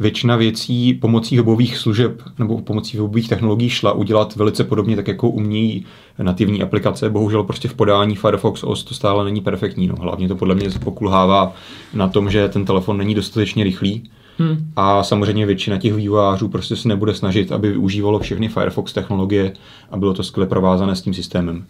většina 0.00 0.36
věcí 0.36 0.94
pomocí 0.94 1.36
webových 1.36 1.76
služeb 1.78 2.22
nebo 2.38 2.60
pomocí 2.60 2.96
webových 2.96 3.28
technologií 3.28 3.70
šla 3.70 3.92
udělat 3.92 4.36
velice 4.36 4.64
podobně, 4.64 4.96
tak 4.96 5.08
jako 5.08 5.28
umějí 5.28 5.84
nativní 6.18 6.62
aplikace. 6.62 7.10
Bohužel 7.10 7.44
prostě 7.44 7.68
v 7.68 7.74
podání 7.74 8.16
Firefox 8.16 8.64
OS 8.64 8.84
to 8.84 8.94
stále 8.94 9.24
není 9.24 9.40
perfektní. 9.40 9.86
No. 9.86 9.94
Hlavně 10.00 10.28
to 10.28 10.36
podle 10.36 10.54
mě 10.54 10.68
pokulhává 10.84 11.52
na 11.94 12.08
tom, 12.08 12.30
že 12.30 12.48
ten 12.48 12.64
telefon 12.64 12.98
není 12.98 13.14
dostatečně 13.14 13.64
rychlý. 13.64 14.10
Hmm. 14.38 14.72
A 14.76 15.02
samozřejmě 15.02 15.46
většina 15.46 15.78
těch 15.78 15.94
vývojářů 15.94 16.48
prostě 16.48 16.76
se 16.76 16.88
nebude 16.88 17.14
snažit, 17.14 17.52
aby 17.52 17.68
využívalo 17.68 18.18
všechny 18.18 18.48
Firefox 18.48 18.92
technologie 18.92 19.52
a 19.90 19.96
bylo 19.96 20.14
to 20.14 20.22
skvěle 20.22 20.46
provázané 20.46 20.96
s 20.96 21.02
tím 21.02 21.14
systémem. 21.14 21.64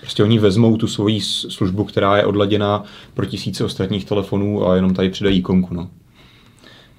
Prostě 0.00 0.22
oni 0.22 0.38
vezmou 0.38 0.76
tu 0.76 0.86
svoji 0.86 1.20
službu, 1.20 1.84
která 1.84 2.16
je 2.16 2.24
odladěná 2.24 2.84
pro 3.14 3.26
tisíce 3.26 3.64
ostatních 3.64 4.04
telefonů 4.04 4.68
a 4.68 4.76
jenom 4.76 4.94
tady 4.94 5.10
přidají 5.10 5.38
ikonku. 5.38 5.74
No. 5.74 5.88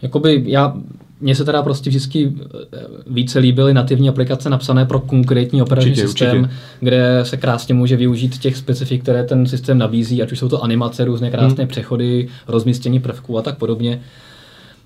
Jakoby 0.02 0.44
já, 0.46 0.78
mně 1.22 1.36
se 1.36 1.46
teda 1.46 1.62
prostě 1.62 1.90
vždycky 1.90 2.34
eh, 2.74 2.78
více 3.08 3.40
líbily 3.40 3.74
nativní 3.74 4.10
aplikace 4.10 4.50
napsané 4.50 4.86
pro 4.86 5.00
konkrétní 5.00 5.62
operační 5.62 5.92
určitě, 5.92 6.08
systém, 6.08 6.40
určitě. 6.40 6.56
kde 6.80 7.20
se 7.24 7.38
krásně 7.38 7.74
může 7.74 7.96
využít 7.96 8.38
těch 8.38 8.58
specifik, 8.58 9.02
které 9.02 9.24
ten 9.24 9.48
systém 9.48 9.78
nabízí, 9.78 10.22
ať 10.22 10.32
už 10.32 10.40
jsou 10.40 10.50
to 10.50 10.64
animace, 10.64 11.06
různé 11.06 11.32
krásné 11.32 11.64
hmm. 11.64 11.68
přechody, 11.68 12.28
rozmístění 12.48 13.00
prvků 13.00 13.38
a 13.38 13.42
tak 13.42 13.58
podobně. 13.58 14.02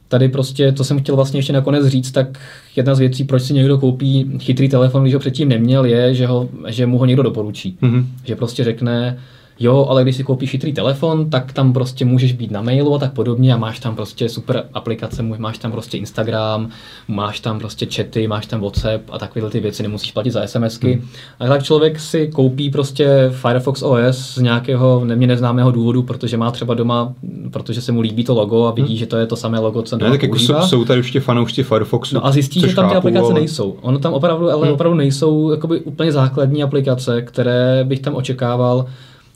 Tady 0.07 0.29
prostě, 0.29 0.71
to 0.71 0.83
jsem 0.83 0.99
chtěl 0.99 1.15
vlastně 1.15 1.37
ještě 1.37 1.53
nakonec 1.53 1.87
říct, 1.87 2.11
tak 2.11 2.39
jedna 2.75 2.95
z 2.95 2.99
věcí, 2.99 3.23
proč 3.23 3.43
si 3.43 3.53
někdo 3.53 3.77
koupí 3.77 4.31
chytrý 4.39 4.69
telefon, 4.69 5.01
když 5.01 5.13
ho 5.13 5.19
předtím 5.19 5.49
neměl, 5.49 5.85
je, 5.85 6.13
že, 6.13 6.27
ho, 6.27 6.49
že 6.67 6.85
mu 6.85 6.97
ho 6.97 7.05
někdo 7.05 7.23
doporučí. 7.23 7.77
Mm-hmm. 7.81 8.05
Že 8.23 8.35
prostě 8.35 8.63
řekne, 8.63 9.17
Jo, 9.59 9.85
ale 9.89 10.03
když 10.03 10.15
si 10.15 10.23
koupíš 10.23 10.49
chytrý 10.49 10.73
telefon, 10.73 11.29
tak 11.29 11.53
tam 11.53 11.73
prostě 11.73 12.05
můžeš 12.05 12.33
být 12.33 12.51
na 12.51 12.61
mailu 12.61 12.95
a 12.95 12.99
tak 12.99 13.13
podobně 13.13 13.53
a 13.53 13.57
máš 13.57 13.79
tam 13.79 13.95
prostě 13.95 14.29
super 14.29 14.63
aplikace, 14.73 15.23
máš 15.23 15.57
tam 15.57 15.71
prostě 15.71 15.97
Instagram, 15.97 16.69
máš 17.07 17.39
tam 17.39 17.59
prostě 17.59 17.87
chaty, 17.95 18.27
máš 18.27 18.45
tam 18.45 18.61
WhatsApp 18.61 19.03
a 19.09 19.19
takovéhle 19.19 19.49
ty 19.49 19.59
věci, 19.59 19.83
nemusíš 19.83 20.11
platit 20.11 20.31
za 20.31 20.47
SMSky. 20.47 20.93
Hmm. 20.93 21.07
A 21.39 21.47
tak 21.47 21.63
člověk 21.63 21.99
si 21.99 22.27
koupí 22.27 22.69
prostě 22.69 23.31
Firefox 23.31 23.81
OS 23.81 24.17
z 24.17 24.37
nějakého 24.37 25.05
nemě 25.05 25.27
neznámého 25.27 25.71
důvodu, 25.71 26.03
protože 26.03 26.37
má 26.37 26.51
třeba 26.51 26.73
doma, 26.73 27.13
protože 27.51 27.81
se 27.81 27.91
mu 27.91 28.01
líbí 28.01 28.23
to 28.23 28.33
logo 28.33 28.65
a 28.65 28.71
vidí, 28.71 28.87
hmm. 28.87 28.97
že 28.97 29.05
to 29.05 29.17
je 29.17 29.25
to 29.25 29.35
samé 29.35 29.59
logo, 29.59 29.81
co 29.81 29.97
ne, 29.97 30.09
tak 30.09 30.23
jako 30.23 30.39
jsou, 30.39 30.61
jsou 30.61 30.85
tady 30.85 30.99
ještě 30.99 31.19
fanoušci 31.19 31.63
Firefoxu. 31.63 32.15
No 32.15 32.25
a 32.25 32.31
zjistí, 32.31 32.59
že 32.59 32.75
tam 32.75 32.89
ty 32.89 32.95
aplikace 32.95 33.25
ale... 33.25 33.33
nejsou. 33.33 33.75
Ono 33.81 33.99
tam 33.99 34.13
opravdu, 34.13 34.51
ale 34.51 34.65
hmm. 34.65 34.73
opravdu 34.73 34.97
nejsou 34.97 35.51
jakoby 35.51 35.79
úplně 35.79 36.11
základní 36.11 36.63
aplikace, 36.63 37.21
které 37.21 37.83
bych 37.83 37.99
tam 37.99 38.15
očekával 38.15 38.85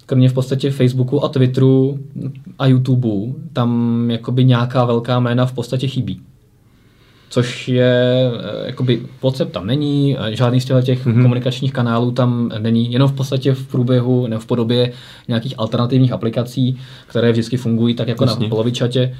kromě 0.09 0.29
v 0.29 0.33
podstatě 0.33 0.71
Facebooku 0.71 1.23
a 1.23 1.29
Twitteru 1.29 1.99
a 2.59 2.67
YouTubeu, 2.67 3.35
tam 3.53 4.11
jakoby 4.11 4.45
nějaká 4.45 4.85
velká 4.85 5.19
jména 5.19 5.45
v 5.45 5.53
podstatě 5.53 5.87
chybí. 5.87 6.21
Což 7.29 7.67
je, 7.67 8.31
eh, 8.39 8.67
jakoby 8.67 9.01
WhatsApp 9.21 9.51
tam 9.51 9.67
není, 9.67 10.17
žádný 10.29 10.61
z 10.61 10.65
těch 10.65 11.07
mm-hmm. 11.07 11.21
komunikačních 11.21 11.73
kanálů 11.73 12.11
tam 12.11 12.51
není, 12.59 12.93
jenom 12.93 13.09
v 13.09 13.13
podstatě 13.13 13.53
v 13.53 13.67
průběhu 13.67 14.27
nebo 14.27 14.41
v 14.41 14.45
podobě 14.45 14.91
nějakých 15.27 15.53
alternativních 15.57 16.11
aplikací, 16.11 16.77
které 17.07 17.31
vždycky 17.31 17.57
fungují 17.57 17.93
tak 17.93 18.07
jako 18.07 18.23
Jasně. 18.23 18.43
na 18.43 18.49
polovičatě. 18.49 19.17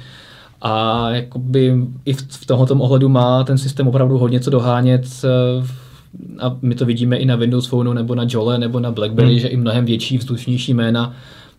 A 0.62 1.10
jakoby 1.10 1.74
i 2.04 2.12
v, 2.12 2.22
v 2.30 2.46
tomto 2.46 2.74
ohledu 2.74 3.08
má 3.08 3.44
ten 3.44 3.58
systém 3.58 3.88
opravdu 3.88 4.18
hodně 4.18 4.40
co 4.40 4.50
dohánět 4.50 5.06
v 5.06 5.24
eh, 5.24 5.89
a 6.38 6.56
my 6.62 6.74
to 6.74 6.86
vidíme 6.86 7.16
i 7.16 7.24
na 7.24 7.36
Windows 7.36 7.66
Phoneu 7.66 7.92
nebo 7.92 8.14
na 8.14 8.26
Jole 8.28 8.58
nebo 8.58 8.80
na 8.80 8.90
BlackBerry, 8.90 9.30
hmm. 9.30 9.38
že 9.38 9.48
i 9.48 9.56
mnohem 9.56 9.84
větší, 9.84 10.18
vzdušnější 10.18 10.74
jména, 10.74 11.14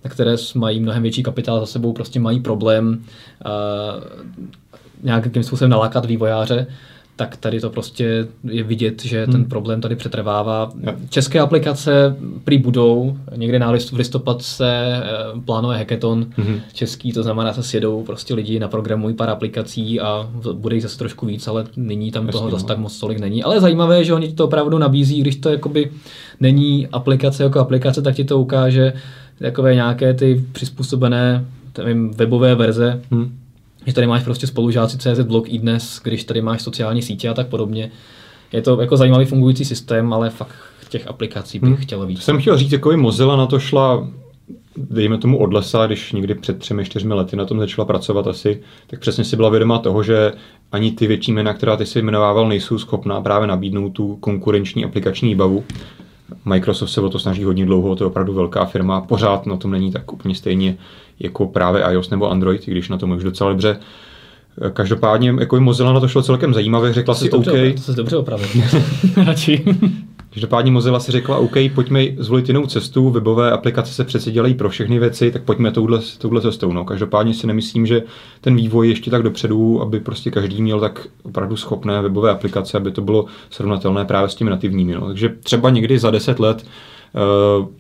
které 0.09 0.35
mají 0.55 0.79
mnohem 0.79 1.01
větší 1.03 1.23
kapitál 1.23 1.59
za 1.59 1.65
sebou, 1.65 1.93
prostě 1.93 2.19
mají 2.19 2.39
problém 2.39 3.03
uh, 3.45 4.03
nějakým 5.03 5.43
způsobem 5.43 5.69
nalákat 5.69 6.05
vývojáře 6.05 6.67
tak 7.21 7.38
tady 7.38 7.60
to 7.60 7.69
prostě 7.69 8.27
je 8.43 8.63
vidět, 8.63 9.03
že 9.05 9.23
hmm. 9.23 9.31
ten 9.31 9.45
problém 9.45 9.81
tady 9.81 9.95
přetrvává. 9.95 10.71
Ja. 10.79 10.95
České 11.10 11.39
aplikace 11.39 12.15
prý 12.43 12.57
budou, 12.57 13.17
někde 13.36 13.60
na 13.60 13.71
list, 13.71 13.91
v 13.91 13.95
listopad 13.95 14.41
se 14.41 14.67
e, 14.67 15.01
plánuje 15.45 15.77
hackathon 15.77 16.25
hmm. 16.38 16.60
český, 16.73 17.12
to 17.12 17.23
znamená, 17.23 17.53
se 17.53 17.63
sjedou 17.63 18.03
prostě 18.03 18.34
lidi, 18.34 18.60
naprogramují 18.60 19.15
pár 19.15 19.29
aplikací 19.29 19.99
a 19.99 20.29
bude 20.53 20.75
jich 20.75 20.84
zase 20.84 20.97
trošku 20.97 21.25
víc, 21.25 21.47
ale 21.47 21.65
nyní 21.75 22.12
tam 22.12 22.25
Jasně, 22.25 22.39
toho 22.39 22.51
zase 22.51 22.63
no. 22.63 22.67
tak 22.67 22.77
moc 22.77 22.99
tolik 22.99 23.19
není. 23.19 23.43
Ale 23.43 23.60
zajímavé, 23.60 24.03
že 24.03 24.13
oni 24.13 24.34
to 24.34 24.45
opravdu 24.45 24.77
nabízí, 24.77 25.21
když 25.21 25.36
to 25.36 25.49
jakoby 25.49 25.91
není 26.39 26.88
aplikace 26.88 27.43
jako 27.43 27.60
aplikace, 27.60 28.01
tak 28.01 28.15
ti 28.15 28.23
to 28.23 28.39
ukáže 28.39 28.93
takové 29.39 29.75
nějaké 29.75 30.13
ty 30.13 30.45
přizpůsobené 30.51 31.45
nevím, 31.77 32.12
webové 32.12 32.55
verze, 32.55 33.01
hmm 33.12 33.40
že 33.86 33.94
tady 33.94 34.08
máš 34.08 34.24
prostě 34.24 34.48
spolužáci 34.48 34.98
CZ 34.98 35.20
blog 35.20 35.50
i 35.50 35.60
dnes, 35.60 36.00
když 36.04 36.24
tady 36.24 36.41
máš 36.41 36.62
sociální 36.62 37.02
sítě 37.02 37.30
a 37.30 37.34
tak 37.34 37.48
podobně. 37.48 37.91
Je 38.52 38.62
to 38.62 38.82
jako 38.82 38.98
zajímavý 38.98 39.26
fungující 39.26 39.65
systém, 39.65 40.13
ale 40.13 40.30
fakt 40.30 40.56
těch 40.91 41.08
aplikací 41.08 41.60
bych 41.60 41.70
hmm. 41.70 41.78
chtěl 41.78 42.06
víc. 42.06 42.22
Jsem 42.22 42.41
chtěl 42.41 42.58
říct, 42.58 42.72
jako 42.72 42.98
Mozilla 42.98 43.36
na 43.36 43.46
to 43.46 43.60
šla 43.60 44.08
dejme 44.76 45.17
tomu 45.17 45.38
od 45.38 45.54
lesa, 45.54 45.86
když 45.86 46.12
někdy 46.12 46.36
před 46.36 46.60
třemi, 46.60 46.86
čtyřmi 46.86 47.13
lety 47.13 47.36
na 47.36 47.46
tom 47.46 47.60
začala 47.60 47.86
pracovat 47.86 48.28
asi, 48.28 48.62
tak 48.88 49.00
přesně 49.00 49.24
si 49.24 49.36
byla 49.36 49.50
vědomá 49.50 49.80
toho, 49.80 50.04
že 50.04 50.32
ani 50.72 50.91
ty 50.91 51.08
větší 51.08 51.32
jména, 51.32 51.54
která 51.54 51.78
ty 51.78 51.86
si 51.86 52.00
jmenovával, 52.00 52.48
nejsou 52.48 52.80
schopná 52.80 53.22
právě 53.22 53.48
nabídnout 53.48 53.89
tu 53.89 54.15
konkurenční 54.15 54.86
aplikační 54.86 55.30
výbavu. 55.30 55.63
Microsoft 56.46 56.89
se 56.89 57.02
o 57.02 57.10
to 57.10 57.20
snaží 57.20 57.44
hodně 57.44 57.65
dlouho, 57.65 57.96
to 57.96 58.04
je 58.04 58.08
opravdu 58.08 58.34
velká 58.34 58.65
firma, 58.65 59.02
pořád 59.02 59.46
na 59.46 59.58
tom 59.58 59.72
není 59.72 59.91
tak 59.91 60.13
úplně 60.13 60.36
stejně 60.36 60.78
jako 61.20 61.48
právě 61.48 61.84
iOS 61.91 62.10
nebo 62.10 62.32
Android, 62.32 62.65
když 62.65 62.89
na 62.89 62.98
tom 62.98 63.12
už 63.12 63.24
docela 63.24 63.50
dobře. 63.50 63.80
Každopádně 64.74 65.36
jako 65.39 65.60
Mozilla 65.60 65.94
na 65.94 66.00
to 66.00 66.08
šlo 66.08 66.22
celkem 66.22 66.54
zajímavě, 66.54 66.94
řekla 66.94 67.15
si 67.15 67.32
OK. 67.32 67.46
Dobře, 67.46 67.74
to 67.74 67.82
se 67.82 67.94
dobře 67.94 68.17
opravil. 68.17 68.48
Radši. 69.26 69.65
Každopádně 70.34 70.72
Mozilla 70.72 71.00
si 71.00 71.12
řekla, 71.12 71.38
OK, 71.38 71.56
pojďme 71.76 72.06
zvolit 72.17 72.48
jinou 72.48 72.65
cestu, 72.65 73.10
webové 73.10 73.52
aplikace 73.52 73.94
se 73.94 74.04
přece 74.04 74.32
dělají 74.32 74.54
pro 74.54 74.70
všechny 74.70 75.00
věci, 75.00 75.32
tak 75.32 75.44
pojďme 75.44 75.72
touhle, 75.72 76.00
touhle 76.17 76.41
cestou. 76.41 76.74
No. 76.74 76.86
Každopádně 76.86 77.34
si 77.34 77.48
nemyslím, 77.48 77.86
že 77.86 78.04
ten 78.41 78.56
vývoj 78.56 78.88
je 78.88 78.91
ještě 78.91 79.12
tak 79.12 79.24
dopředu, 79.24 79.82
aby 79.82 80.00
prostě 80.00 80.32
každý 80.32 80.62
měl 80.62 80.80
tak 80.80 81.08
opravdu 81.24 81.58
schopné 81.58 82.02
webové 82.02 82.32
aplikace, 82.32 82.78
aby 82.78 82.91
to 82.91 83.02
bylo 83.02 83.26
srovnatelné 83.50 84.06
právě 84.06 84.30
s 84.30 84.36
těmi 84.36 84.50
nativními. 84.50 84.94
No. 84.94 85.08
Takže 85.08 85.30
třeba 85.44 85.70
někdy 85.70 86.00
za 86.00 86.12
10 86.12 86.39
let 86.39 86.65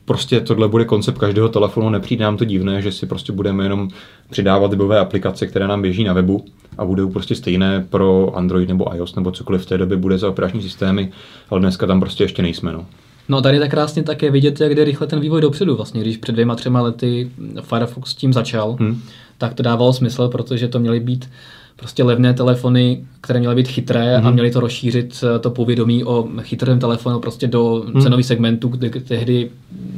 prostě 0.05 0.41
tohle 0.41 0.67
bude 0.67 0.85
koncept 0.85 1.17
každého 1.17 1.49
telefonu, 1.49 1.89
nepřijde 1.89 2.23
nám 2.23 2.37
to 2.37 2.45
divné, 2.45 2.81
že 2.81 2.91
si 2.91 3.05
prostě 3.05 3.31
budeme 3.31 3.63
jenom 3.65 3.89
přidávat 4.29 4.71
webové 4.71 4.99
aplikace, 4.99 5.47
které 5.47 5.67
nám 5.67 5.81
běží 5.81 6.03
na 6.03 6.13
webu 6.13 6.45
a 6.77 6.85
budou 6.85 7.09
prostě 7.09 7.35
stejné 7.35 7.85
pro 7.89 8.31
Android 8.35 8.69
nebo 8.69 8.95
iOS 8.95 9.15
nebo 9.15 9.31
cokoliv 9.31 9.61
v 9.61 9.65
té 9.65 9.77
době 9.77 9.97
bude 9.97 10.17
za 10.17 10.29
operační 10.29 10.61
systémy, 10.61 11.11
ale 11.49 11.59
dneska 11.59 11.87
tam 11.87 11.99
prostě 11.99 12.23
ještě 12.23 12.41
nejsme. 12.41 12.73
No. 12.73 12.85
No 13.29 13.41
tady 13.41 13.59
tak 13.59 13.71
krásně 13.71 14.03
také 14.03 14.31
vidět, 14.31 14.61
jak 14.61 14.75
jde 14.75 14.83
rychle 14.83 15.07
ten 15.07 15.19
vývoj 15.19 15.41
dopředu. 15.41 15.75
Vlastně, 15.75 16.01
když 16.01 16.17
před 16.17 16.31
dvěma, 16.31 16.55
třema 16.55 16.81
lety 16.81 17.31
Firefox 17.61 18.11
s 18.11 18.15
tím 18.15 18.33
začal, 18.33 18.75
hmm. 18.79 19.01
tak 19.37 19.53
to 19.53 19.63
dávalo 19.63 19.93
smysl, 19.93 20.27
protože 20.27 20.67
to 20.67 20.79
měly 20.79 20.99
být 20.99 21.29
prostě 21.75 22.03
levné 22.03 22.33
telefony, 22.33 23.05
které 23.21 23.39
měly 23.39 23.55
být 23.55 23.67
chytré 23.67 23.99
mm-hmm. 23.99 24.17
a 24.17 24.21
mhm. 24.21 24.33
měly 24.33 24.51
to 24.51 24.59
rozšířit 24.59 25.23
eh, 25.23 25.39
to 25.39 25.49
povědomí 25.49 26.03
o 26.03 26.27
chytrém 26.41 26.79
telefonu 26.79 27.19
prostě 27.19 27.47
do 27.47 27.83
mm. 27.93 28.01
cenových 28.01 28.25
segmentů, 28.25 28.67
kde 28.67 28.89
tehdy 28.89 29.49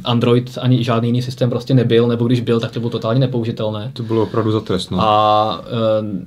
Android 0.04 0.58
ani 0.60 0.84
žádný 0.84 1.08
jiný 1.08 1.22
systém 1.22 1.50
prostě 1.50 1.74
nebyl, 1.74 2.08
nebo 2.08 2.26
když 2.26 2.40
byl, 2.40 2.60
tak 2.60 2.70
to 2.70 2.80
bylo 2.80 2.90
totálně 2.90 3.20
nepoužitelné. 3.20 3.90
To 3.92 4.02
bylo 4.02 4.22
opravdu 4.22 4.52
za 4.52 4.60
trest, 4.60 4.90
no. 4.90 4.98
A 5.00 5.60
e, 5.66 5.70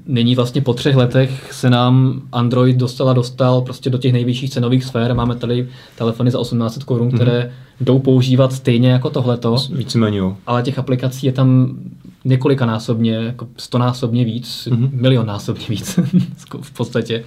nyní 0.05 0.35
vlastně 0.35 0.61
po 0.61 0.73
třech 0.73 0.95
letech 0.95 1.53
se 1.53 1.69
nám 1.69 2.21
Android 2.31 2.77
dostala 2.77 3.13
dostal 3.13 3.61
prostě 3.61 3.89
do 3.89 3.97
těch 3.97 4.13
nejvyšších 4.13 4.49
cenových 4.49 4.83
sfér. 4.83 5.15
Máme 5.15 5.35
tady 5.35 5.67
telefony 5.97 6.31
za 6.31 6.39
1800 6.39 6.83
korun, 6.83 7.09
mm-hmm. 7.09 7.15
které 7.15 7.51
jdou 7.81 7.99
používat 7.99 8.53
stejně 8.53 8.89
jako 8.89 9.09
tohleto. 9.09 9.57
Víceméně 9.71 10.17
jo. 10.17 10.37
Ale 10.47 10.63
těch 10.63 10.79
aplikací 10.79 11.25
je 11.25 11.31
tam 11.31 11.77
několikanásobně, 12.25 13.13
jako 13.13 13.47
stonásobně 13.57 14.25
víc, 14.25 14.67
mm-hmm. 14.71 14.89
milionnásobně 14.93 15.65
víc 15.69 15.99
v 16.61 16.71
podstatě. 16.73 17.23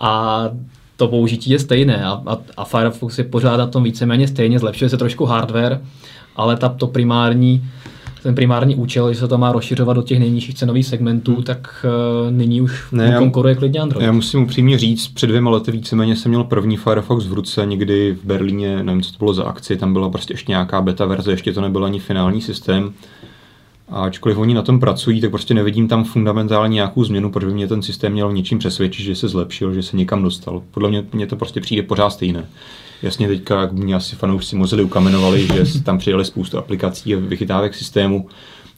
A 0.00 0.42
to 0.96 1.08
použití 1.08 1.50
je 1.50 1.58
stejné 1.58 2.04
a, 2.04 2.22
a, 2.26 2.38
a 2.56 2.64
Firefox 2.64 3.18
je 3.18 3.24
pořád 3.24 3.56
na 3.56 3.66
tom 3.66 3.82
víceméně 3.82 4.28
stejně, 4.28 4.58
zlepšuje 4.58 4.88
se 4.88 4.96
trošku 4.96 5.24
hardware, 5.24 5.80
ale 6.36 6.56
ta, 6.56 6.68
to 6.68 6.86
primární, 6.86 7.64
ten 8.22 8.34
primární 8.34 8.74
účel, 8.74 9.12
že 9.12 9.20
se 9.20 9.28
to 9.28 9.38
má 9.38 9.52
rozšiřovat 9.52 9.96
do 9.96 10.02
těch 10.02 10.18
nejnižších 10.18 10.54
cenových 10.54 10.86
segmentů, 10.86 11.34
hmm. 11.34 11.42
tak 11.42 11.86
uh, 12.24 12.30
nyní 12.30 12.60
už 12.60 12.92
ne, 12.92 13.14
konkuruje 13.18 13.54
klidně 13.54 13.80
Android. 13.80 14.06
Já 14.06 14.12
musím 14.12 14.42
upřímně 14.42 14.78
říct, 14.78 15.08
před 15.08 15.26
dvěma 15.26 15.50
lety 15.50 15.72
víceméně 15.72 16.16
jsem 16.16 16.30
měl 16.30 16.44
první 16.44 16.76
Firefox 16.76 17.26
v 17.26 17.32
ruce 17.32 17.66
někdy 17.66 18.16
v 18.22 18.24
Berlíně, 18.24 18.82
nevím, 18.82 19.02
co 19.02 19.12
to 19.12 19.18
bylo 19.18 19.34
za 19.34 19.44
akci, 19.44 19.76
tam 19.76 19.92
byla 19.92 20.10
prostě 20.10 20.34
ještě 20.34 20.52
nějaká 20.52 20.80
beta 20.80 21.06
verze, 21.06 21.30
ještě 21.30 21.52
to 21.52 21.60
nebyl 21.60 21.84
ani 21.84 21.98
finální 21.98 22.40
systém. 22.40 22.92
A 23.90 24.02
ačkoliv 24.02 24.38
oni 24.38 24.54
na 24.54 24.62
tom 24.62 24.80
pracují, 24.80 25.20
tak 25.20 25.30
prostě 25.30 25.54
nevidím 25.54 25.88
tam 25.88 26.04
fundamentálně 26.04 26.74
nějakou 26.74 27.04
změnu, 27.04 27.30
protože 27.30 27.46
by 27.46 27.54
mě 27.54 27.68
ten 27.68 27.82
systém 27.82 28.12
měl 28.12 28.32
něčím 28.32 28.58
přesvědčit, 28.58 29.02
že 29.02 29.14
se 29.14 29.28
zlepšil, 29.28 29.74
že 29.74 29.82
se 29.82 29.96
někam 29.96 30.22
dostal. 30.22 30.62
Podle 30.70 30.88
mě, 30.88 31.04
mě 31.12 31.26
to 31.26 31.36
prostě 31.36 31.60
přijde 31.60 31.82
pořád 31.82 32.10
stejné. 32.10 32.46
Jasně 33.02 33.28
teďka, 33.28 33.60
jak 33.60 33.72
mě 33.72 33.94
asi 33.94 34.16
fanoušci 34.16 34.56
Mozilla 34.56 34.84
ukamenovali, 34.84 35.46
že 35.46 35.82
tam 35.82 35.98
přidali 35.98 36.24
spoustu 36.24 36.58
aplikací 36.58 37.14
a 37.14 37.18
vychytávek 37.18 37.74
systému, 37.74 38.28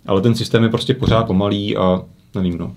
ale 0.07 0.21
ten 0.21 0.35
systém 0.35 0.63
je 0.63 0.69
prostě 0.69 0.95
pořád 0.95 1.27
pomalý 1.27 1.77
a 1.77 2.03
nevím, 2.35 2.59
no. 2.59 2.73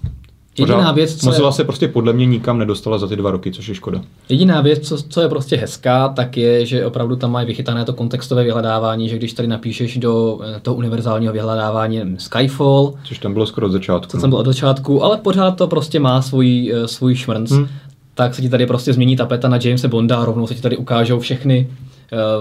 Jediná 0.60 0.92
věc, 0.92 1.16
co 1.16 1.26
Mozilla 1.26 1.50
je... 1.50 1.54
se 1.54 1.64
prostě 1.64 1.88
podle 1.88 2.14
mě 2.14 2.26
nikam 2.26 2.60
nedostala 2.60 2.98
za 2.98 3.08
ty 3.08 3.16
dva 3.16 3.32
roky, 3.32 3.52
což 3.52 3.68
je 3.68 3.76
škoda. 3.76 4.02
Jediná 4.30 4.62
věc, 4.62 4.88
co, 4.88 4.98
co 4.98 5.22
je 5.22 5.30
prostě 5.30 5.58
hezká, 5.58 6.10
tak 6.10 6.38
je, 6.38 6.66
že 6.66 6.86
opravdu 6.86 7.16
tam 7.16 7.32
mají 7.32 7.48
vychytané 7.48 7.86
to 7.86 7.94
kontextové 7.94 8.44
vyhledávání, 8.44 9.10
že 9.10 9.18
když 9.18 9.34
tady 9.34 9.48
napíšeš 9.48 9.98
do 9.98 10.40
eh, 10.44 10.60
toho 10.60 10.76
univerzálního 10.76 11.34
vyhledávání 11.34 12.16
Skyfall, 12.18 12.94
což 13.04 13.20
tam 13.20 13.34
bylo 13.34 13.46
skoro 13.46 13.68
od 13.68 13.72
začátku. 13.72 14.12
Co 14.12 14.22
tam 14.22 14.30
bylo 14.30 14.40
od 14.40 14.46
začátku, 14.46 15.04
ale 15.04 15.18
pořád 15.18 15.52
to 15.52 15.68
prostě 15.68 16.00
má 16.00 16.22
svůj, 16.22 16.74
eh, 16.76 16.88
svůj 16.88 17.16
šmrnc. 17.16 17.52
Hmm. 17.52 17.68
Tak 18.16 18.36
se 18.36 18.42
ti 18.42 18.50
tady 18.50 18.66
prostě 18.66 18.94
změní 18.94 19.16
tapeta 19.16 19.50
na 19.50 19.60
Jamesa 19.64 19.88
Bonda 19.88 20.18
a 20.18 20.26
rovnou 20.26 20.48
se 20.48 20.56
ti 20.56 20.62
tady 20.62 20.78
ukážou 20.78 21.20
všechny 21.20 21.68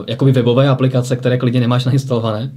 jakoby 0.07 0.33
webové 0.33 0.69
aplikace, 0.69 1.17
které 1.17 1.39
klidně 1.39 1.61
nemáš 1.61 1.85
nainstalované 1.85 2.53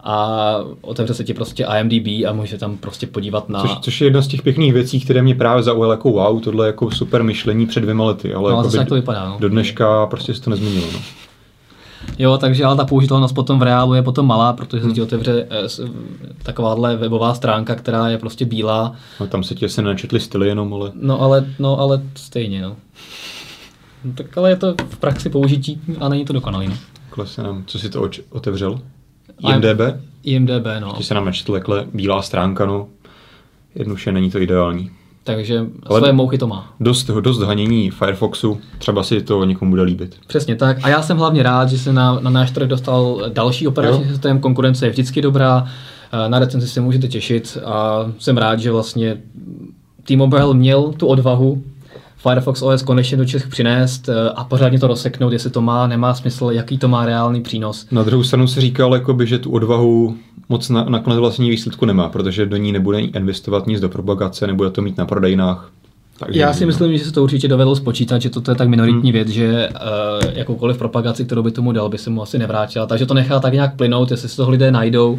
a 0.00 0.56
otevře 0.80 1.14
se 1.14 1.24
ti 1.24 1.34
prostě 1.34 1.66
IMDb 1.80 2.26
a 2.28 2.32
může 2.32 2.58
tam 2.58 2.76
prostě 2.76 3.06
podívat 3.06 3.48
na... 3.48 3.60
Což, 3.60 3.78
což 3.80 4.00
je 4.00 4.06
jedna 4.06 4.22
z 4.22 4.26
těch 4.26 4.42
pěkných 4.42 4.72
věcí, 4.72 5.00
které 5.00 5.22
mě 5.22 5.34
právě 5.34 5.62
zaujalo 5.62 5.92
jako 5.92 6.10
wow, 6.10 6.40
tohle 6.40 6.66
je 6.66 6.68
jako 6.68 6.90
super 6.90 7.22
myšlení 7.22 7.66
před 7.66 7.80
dvěma 7.80 8.04
lety, 8.04 8.34
ale 8.34 8.52
no, 8.52 8.56
jako 8.56 8.68
by, 8.68 8.84
to 8.84 8.94
vypadá, 8.94 9.28
no. 9.28 9.36
do 9.40 9.48
dneška 9.48 10.06
prostě 10.06 10.34
se 10.34 10.40
to 10.42 10.50
nezměnilo. 10.50 10.86
No. 10.92 10.98
Jo, 12.18 12.38
takže 12.38 12.64
ale 12.64 12.76
ta 12.76 12.84
použitelnost 12.84 13.34
potom 13.34 13.58
v 13.58 13.62
reálu 13.62 13.94
je 13.94 14.02
potom 14.02 14.26
malá, 14.26 14.52
protože 14.52 14.82
se 14.82 14.88
ti 14.88 15.00
hmm. 15.00 15.06
otevře 15.06 15.46
eh, 15.50 15.88
takováhle 16.42 16.96
webová 16.96 17.34
stránka, 17.34 17.74
která 17.74 18.08
je 18.08 18.18
prostě 18.18 18.44
bílá. 18.44 18.92
No, 19.20 19.26
tam 19.26 19.42
se 19.42 19.54
ti 19.54 19.66
asi 19.66 19.82
nečetli 19.82 20.20
styly 20.20 20.48
jenom, 20.48 20.74
ale... 20.74 20.92
No 20.94 21.20
ale, 21.20 21.46
no, 21.58 21.78
ale 21.78 22.02
stejně, 22.16 22.62
no. 22.62 22.76
no. 24.04 24.12
Tak 24.14 24.38
ale 24.38 24.50
je 24.50 24.56
to 24.56 24.74
v 24.88 24.98
praxi 24.98 25.30
použití 25.30 25.80
a 26.00 26.08
není 26.08 26.24
to 26.24 26.32
dokonalý, 26.32 26.68
no. 26.68 26.74
Klesně 27.10 27.42
nám, 27.42 27.64
co 27.66 27.78
si 27.78 27.90
to 27.90 28.02
oč- 28.02 28.22
otevřel? 28.30 28.80
IMDB? 29.38 29.80
IMDB, 30.22 30.66
no. 30.80 30.92
Když 30.92 31.06
se 31.06 31.14
nám 31.14 31.24
načetl 31.24 31.52
takhle 31.52 31.86
bílá 31.94 32.22
stránka, 32.22 32.66
no. 32.66 32.88
Jednoduše 33.74 34.12
není 34.12 34.30
to 34.30 34.40
ideální. 34.40 34.90
Takže 35.34 35.66
Ale 35.86 36.00
své 36.00 36.12
mouchy 36.12 36.38
to 36.38 36.46
má. 36.46 36.72
Dost, 36.80 37.10
dost 37.20 37.42
hanění 37.42 37.90
Firefoxu, 37.90 38.58
třeba 38.78 39.02
si 39.02 39.22
to 39.22 39.44
někomu 39.44 39.70
bude 39.70 39.82
líbit. 39.82 40.16
Přesně 40.26 40.56
tak. 40.56 40.78
A 40.82 40.88
já 40.88 41.02
jsem 41.02 41.16
hlavně 41.16 41.42
rád, 41.42 41.68
že 41.68 41.78
se 41.78 41.92
na, 41.92 42.20
na 42.20 42.30
náš 42.30 42.50
trh 42.50 42.68
dostal 42.68 43.22
další 43.28 43.68
operační 43.68 44.02
jo. 44.02 44.08
systém. 44.08 44.40
Konkurence 44.40 44.86
je 44.86 44.90
vždycky 44.90 45.22
dobrá. 45.22 45.66
Eh, 46.12 46.28
na 46.28 46.38
recenzi 46.38 46.68
se 46.68 46.80
můžete 46.80 47.08
těšit 47.08 47.58
a 47.64 48.06
jsem 48.18 48.38
rád, 48.38 48.60
že 48.60 48.72
vlastně 48.72 49.16
T-Mobile 50.04 50.54
měl 50.54 50.92
tu 50.92 51.06
odvahu 51.06 51.62
Firefox 52.18 52.62
OS 52.62 52.82
konečně 52.82 53.16
do 53.16 53.24
Čech 53.24 53.48
přinést 53.48 54.08
eh, 54.08 54.30
a 54.30 54.44
pořádně 54.44 54.78
to 54.78 54.86
rozseknout, 54.86 55.32
jestli 55.32 55.50
to 55.50 55.60
má, 55.60 55.86
nemá 55.86 56.14
smysl, 56.14 56.50
jaký 56.52 56.78
to 56.78 56.88
má 56.88 57.06
reálný 57.06 57.42
přínos. 57.42 57.86
Na 57.90 58.02
druhou 58.02 58.22
stranu 58.22 58.46
se 58.46 58.60
říkal, 58.60 58.94
jakoby, 58.94 59.26
že 59.26 59.38
tu 59.38 59.50
odvahu 59.50 60.16
moc 60.48 60.68
na, 60.68 60.84
nakonec 60.84 61.18
vlastně 61.18 61.50
výsledku 61.50 61.86
nemá, 61.86 62.08
protože 62.08 62.46
do 62.46 62.56
ní 62.56 62.72
nebude 62.72 63.00
investovat 63.00 63.66
nic 63.66 63.80
do 63.80 63.88
propagace, 63.88 64.46
nebude 64.46 64.70
to 64.70 64.82
mít 64.82 64.98
na 64.98 65.06
prodejnách. 65.06 65.70
Takže 66.18 66.40
Já 66.40 66.52
si 66.52 66.66
myslím, 66.66 66.98
že 66.98 67.04
se 67.04 67.12
to 67.12 67.22
určitě 67.22 67.48
dovedlo 67.48 67.76
spočítat, 67.76 68.22
že 68.22 68.30
toto 68.30 68.50
je 68.50 68.54
tak 68.54 68.68
minoritní 68.68 69.10
hmm. 69.10 69.12
věc, 69.12 69.28
že 69.28 69.68
uh, 69.68 70.30
jakoukoliv 70.34 70.78
propagaci, 70.78 71.24
kterou 71.24 71.42
by 71.42 71.50
tomu 71.50 71.72
dal, 71.72 71.88
by 71.88 71.98
se 71.98 72.10
mu 72.10 72.22
asi 72.22 72.38
nevrátila. 72.38 72.86
Takže 72.86 73.06
to 73.06 73.14
nechá 73.14 73.40
tak 73.40 73.52
nějak 73.52 73.76
plynout, 73.76 74.10
jestli 74.10 74.28
se 74.28 74.36
toho 74.36 74.50
lidé 74.50 74.70
najdou 74.70 75.18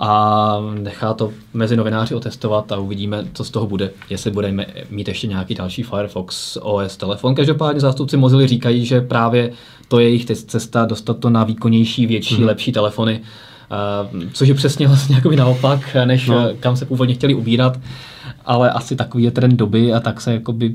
a 0.00 0.56
nechá 0.80 1.14
to 1.14 1.32
mezi 1.54 1.76
novináři 1.76 2.14
otestovat 2.14 2.72
a 2.72 2.78
uvidíme, 2.78 3.24
co 3.32 3.44
z 3.44 3.50
toho 3.50 3.66
bude, 3.66 3.90
jestli 4.10 4.30
budeme 4.30 4.66
mít 4.90 5.08
ještě 5.08 5.26
nějaký 5.26 5.54
další 5.54 5.82
Firefox 5.82 6.58
OS 6.62 6.96
telefon. 6.96 7.34
Každopádně 7.34 7.80
zástupci 7.80 8.16
Mozilla 8.16 8.46
říkají, 8.46 8.86
že 8.86 9.00
právě 9.00 9.52
to 9.88 9.98
je 9.98 10.08
jejich 10.08 10.24
cesta 10.24 10.84
dostat 10.84 11.18
to 11.18 11.30
na 11.30 11.44
výkonnější, 11.44 12.06
větší, 12.06 12.34
hmm. 12.34 12.46
lepší 12.46 12.72
telefony, 12.72 13.20
uh, 14.12 14.22
což 14.32 14.48
je 14.48 14.54
přesně 14.54 14.86
vlastně 14.86 15.16
jakoby 15.16 15.36
naopak, 15.36 15.96
než 16.04 16.28
no. 16.28 16.48
kam 16.60 16.76
se 16.76 16.86
původně 16.86 17.14
chtěli 17.14 17.34
ubírat, 17.34 17.80
ale 18.46 18.70
asi 18.70 18.96
takový 18.96 19.24
je 19.24 19.30
trend 19.30 19.56
doby 19.56 19.92
a 19.92 20.00
tak 20.00 20.20
se 20.20 20.32
jakoby 20.32 20.74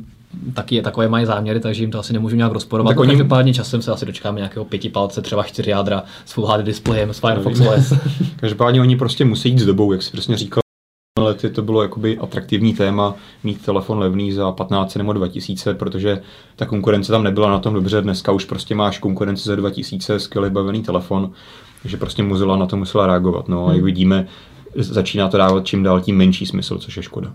taky 0.53 0.81
takové 0.81 1.07
mají 1.07 1.25
záměry, 1.25 1.59
takže 1.59 1.84
jim 1.84 1.91
to 1.91 1.99
asi 1.99 2.13
nemůžu 2.13 2.36
nějak 2.36 2.51
rozporovat. 2.51 2.89
Tak 2.89 2.97
no, 2.97 3.01
oni... 3.01 3.11
Každopádně 3.11 3.53
časem 3.53 3.81
se 3.81 3.91
asi 3.91 4.05
dočkáme 4.05 4.38
nějakého 4.38 4.65
pěti 4.65 4.89
palce, 4.89 5.21
třeba 5.21 5.43
čtyři 5.43 5.69
jádra 5.69 6.03
s 6.25 6.31
Full 6.34 6.47
HD 6.47 6.65
displejem, 6.65 7.13
s 7.13 7.19
Firefox 7.19 7.59
OS. 7.59 7.93
Každopádně 8.36 8.81
oni 8.81 8.97
prostě 8.97 9.25
musí 9.25 9.49
jít 9.49 9.59
s 9.59 9.65
dobou, 9.65 9.91
jak 9.91 10.01
si 10.01 10.11
přesně 10.11 10.38
říkal. 10.38 10.61
lety 11.19 11.49
to 11.49 11.61
bylo 11.61 11.81
jakoby 11.81 12.17
atraktivní 12.17 12.73
téma 12.73 13.15
mít 13.43 13.65
telefon 13.65 13.99
levný 13.99 14.31
za 14.31 14.51
15 14.51 14.95
nebo 14.95 15.13
2000, 15.13 15.73
protože 15.73 16.21
ta 16.55 16.65
konkurence 16.65 17.11
tam 17.11 17.23
nebyla 17.23 17.49
na 17.49 17.59
tom 17.59 17.73
dobře. 17.73 18.01
Dneska 18.01 18.31
už 18.31 18.45
prostě 18.45 18.75
máš 18.75 18.99
konkurenci 18.99 19.43
za 19.43 19.55
2000, 19.55 20.19
skvěle 20.19 20.49
bavený 20.49 20.84
telefon, 20.84 21.31
takže 21.81 21.97
prostě 21.97 22.23
Mozilla 22.23 22.57
na 22.57 22.65
to 22.65 22.77
musela 22.77 23.07
reagovat. 23.07 23.47
No 23.47 23.65
a 23.65 23.69
jak 23.69 23.77
hmm. 23.77 23.86
vidíme, 23.86 24.27
začíná 24.75 25.29
to 25.29 25.38
dávat 25.38 25.65
čím 25.65 25.84
dál 25.84 26.01
tím 26.01 26.17
menší 26.17 26.45
smysl, 26.45 26.77
což 26.77 26.97
je 26.97 27.03
škoda. 27.03 27.34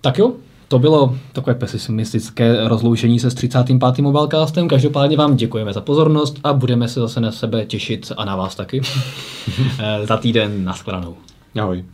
Tak 0.00 0.18
jo, 0.18 0.32
to 0.68 0.78
bylo 0.78 1.16
takové 1.32 1.54
pesimistické 1.54 2.68
rozloučení 2.68 3.20
se 3.20 3.30
s 3.30 3.34
35. 3.34 3.98
mobilecastem. 3.98 4.68
Každopádně 4.68 5.16
vám 5.16 5.36
děkujeme 5.36 5.72
za 5.72 5.80
pozornost 5.80 6.40
a 6.44 6.52
budeme 6.52 6.88
se 6.88 7.00
zase 7.00 7.20
na 7.20 7.32
sebe 7.32 7.66
těšit 7.66 8.12
a 8.16 8.24
na 8.24 8.36
vás 8.36 8.54
taky. 8.54 8.80
Eh, 9.78 10.06
za 10.06 10.16
týden. 10.16 10.64
Naschledanou. 10.64 11.16
Ahoj. 11.60 11.84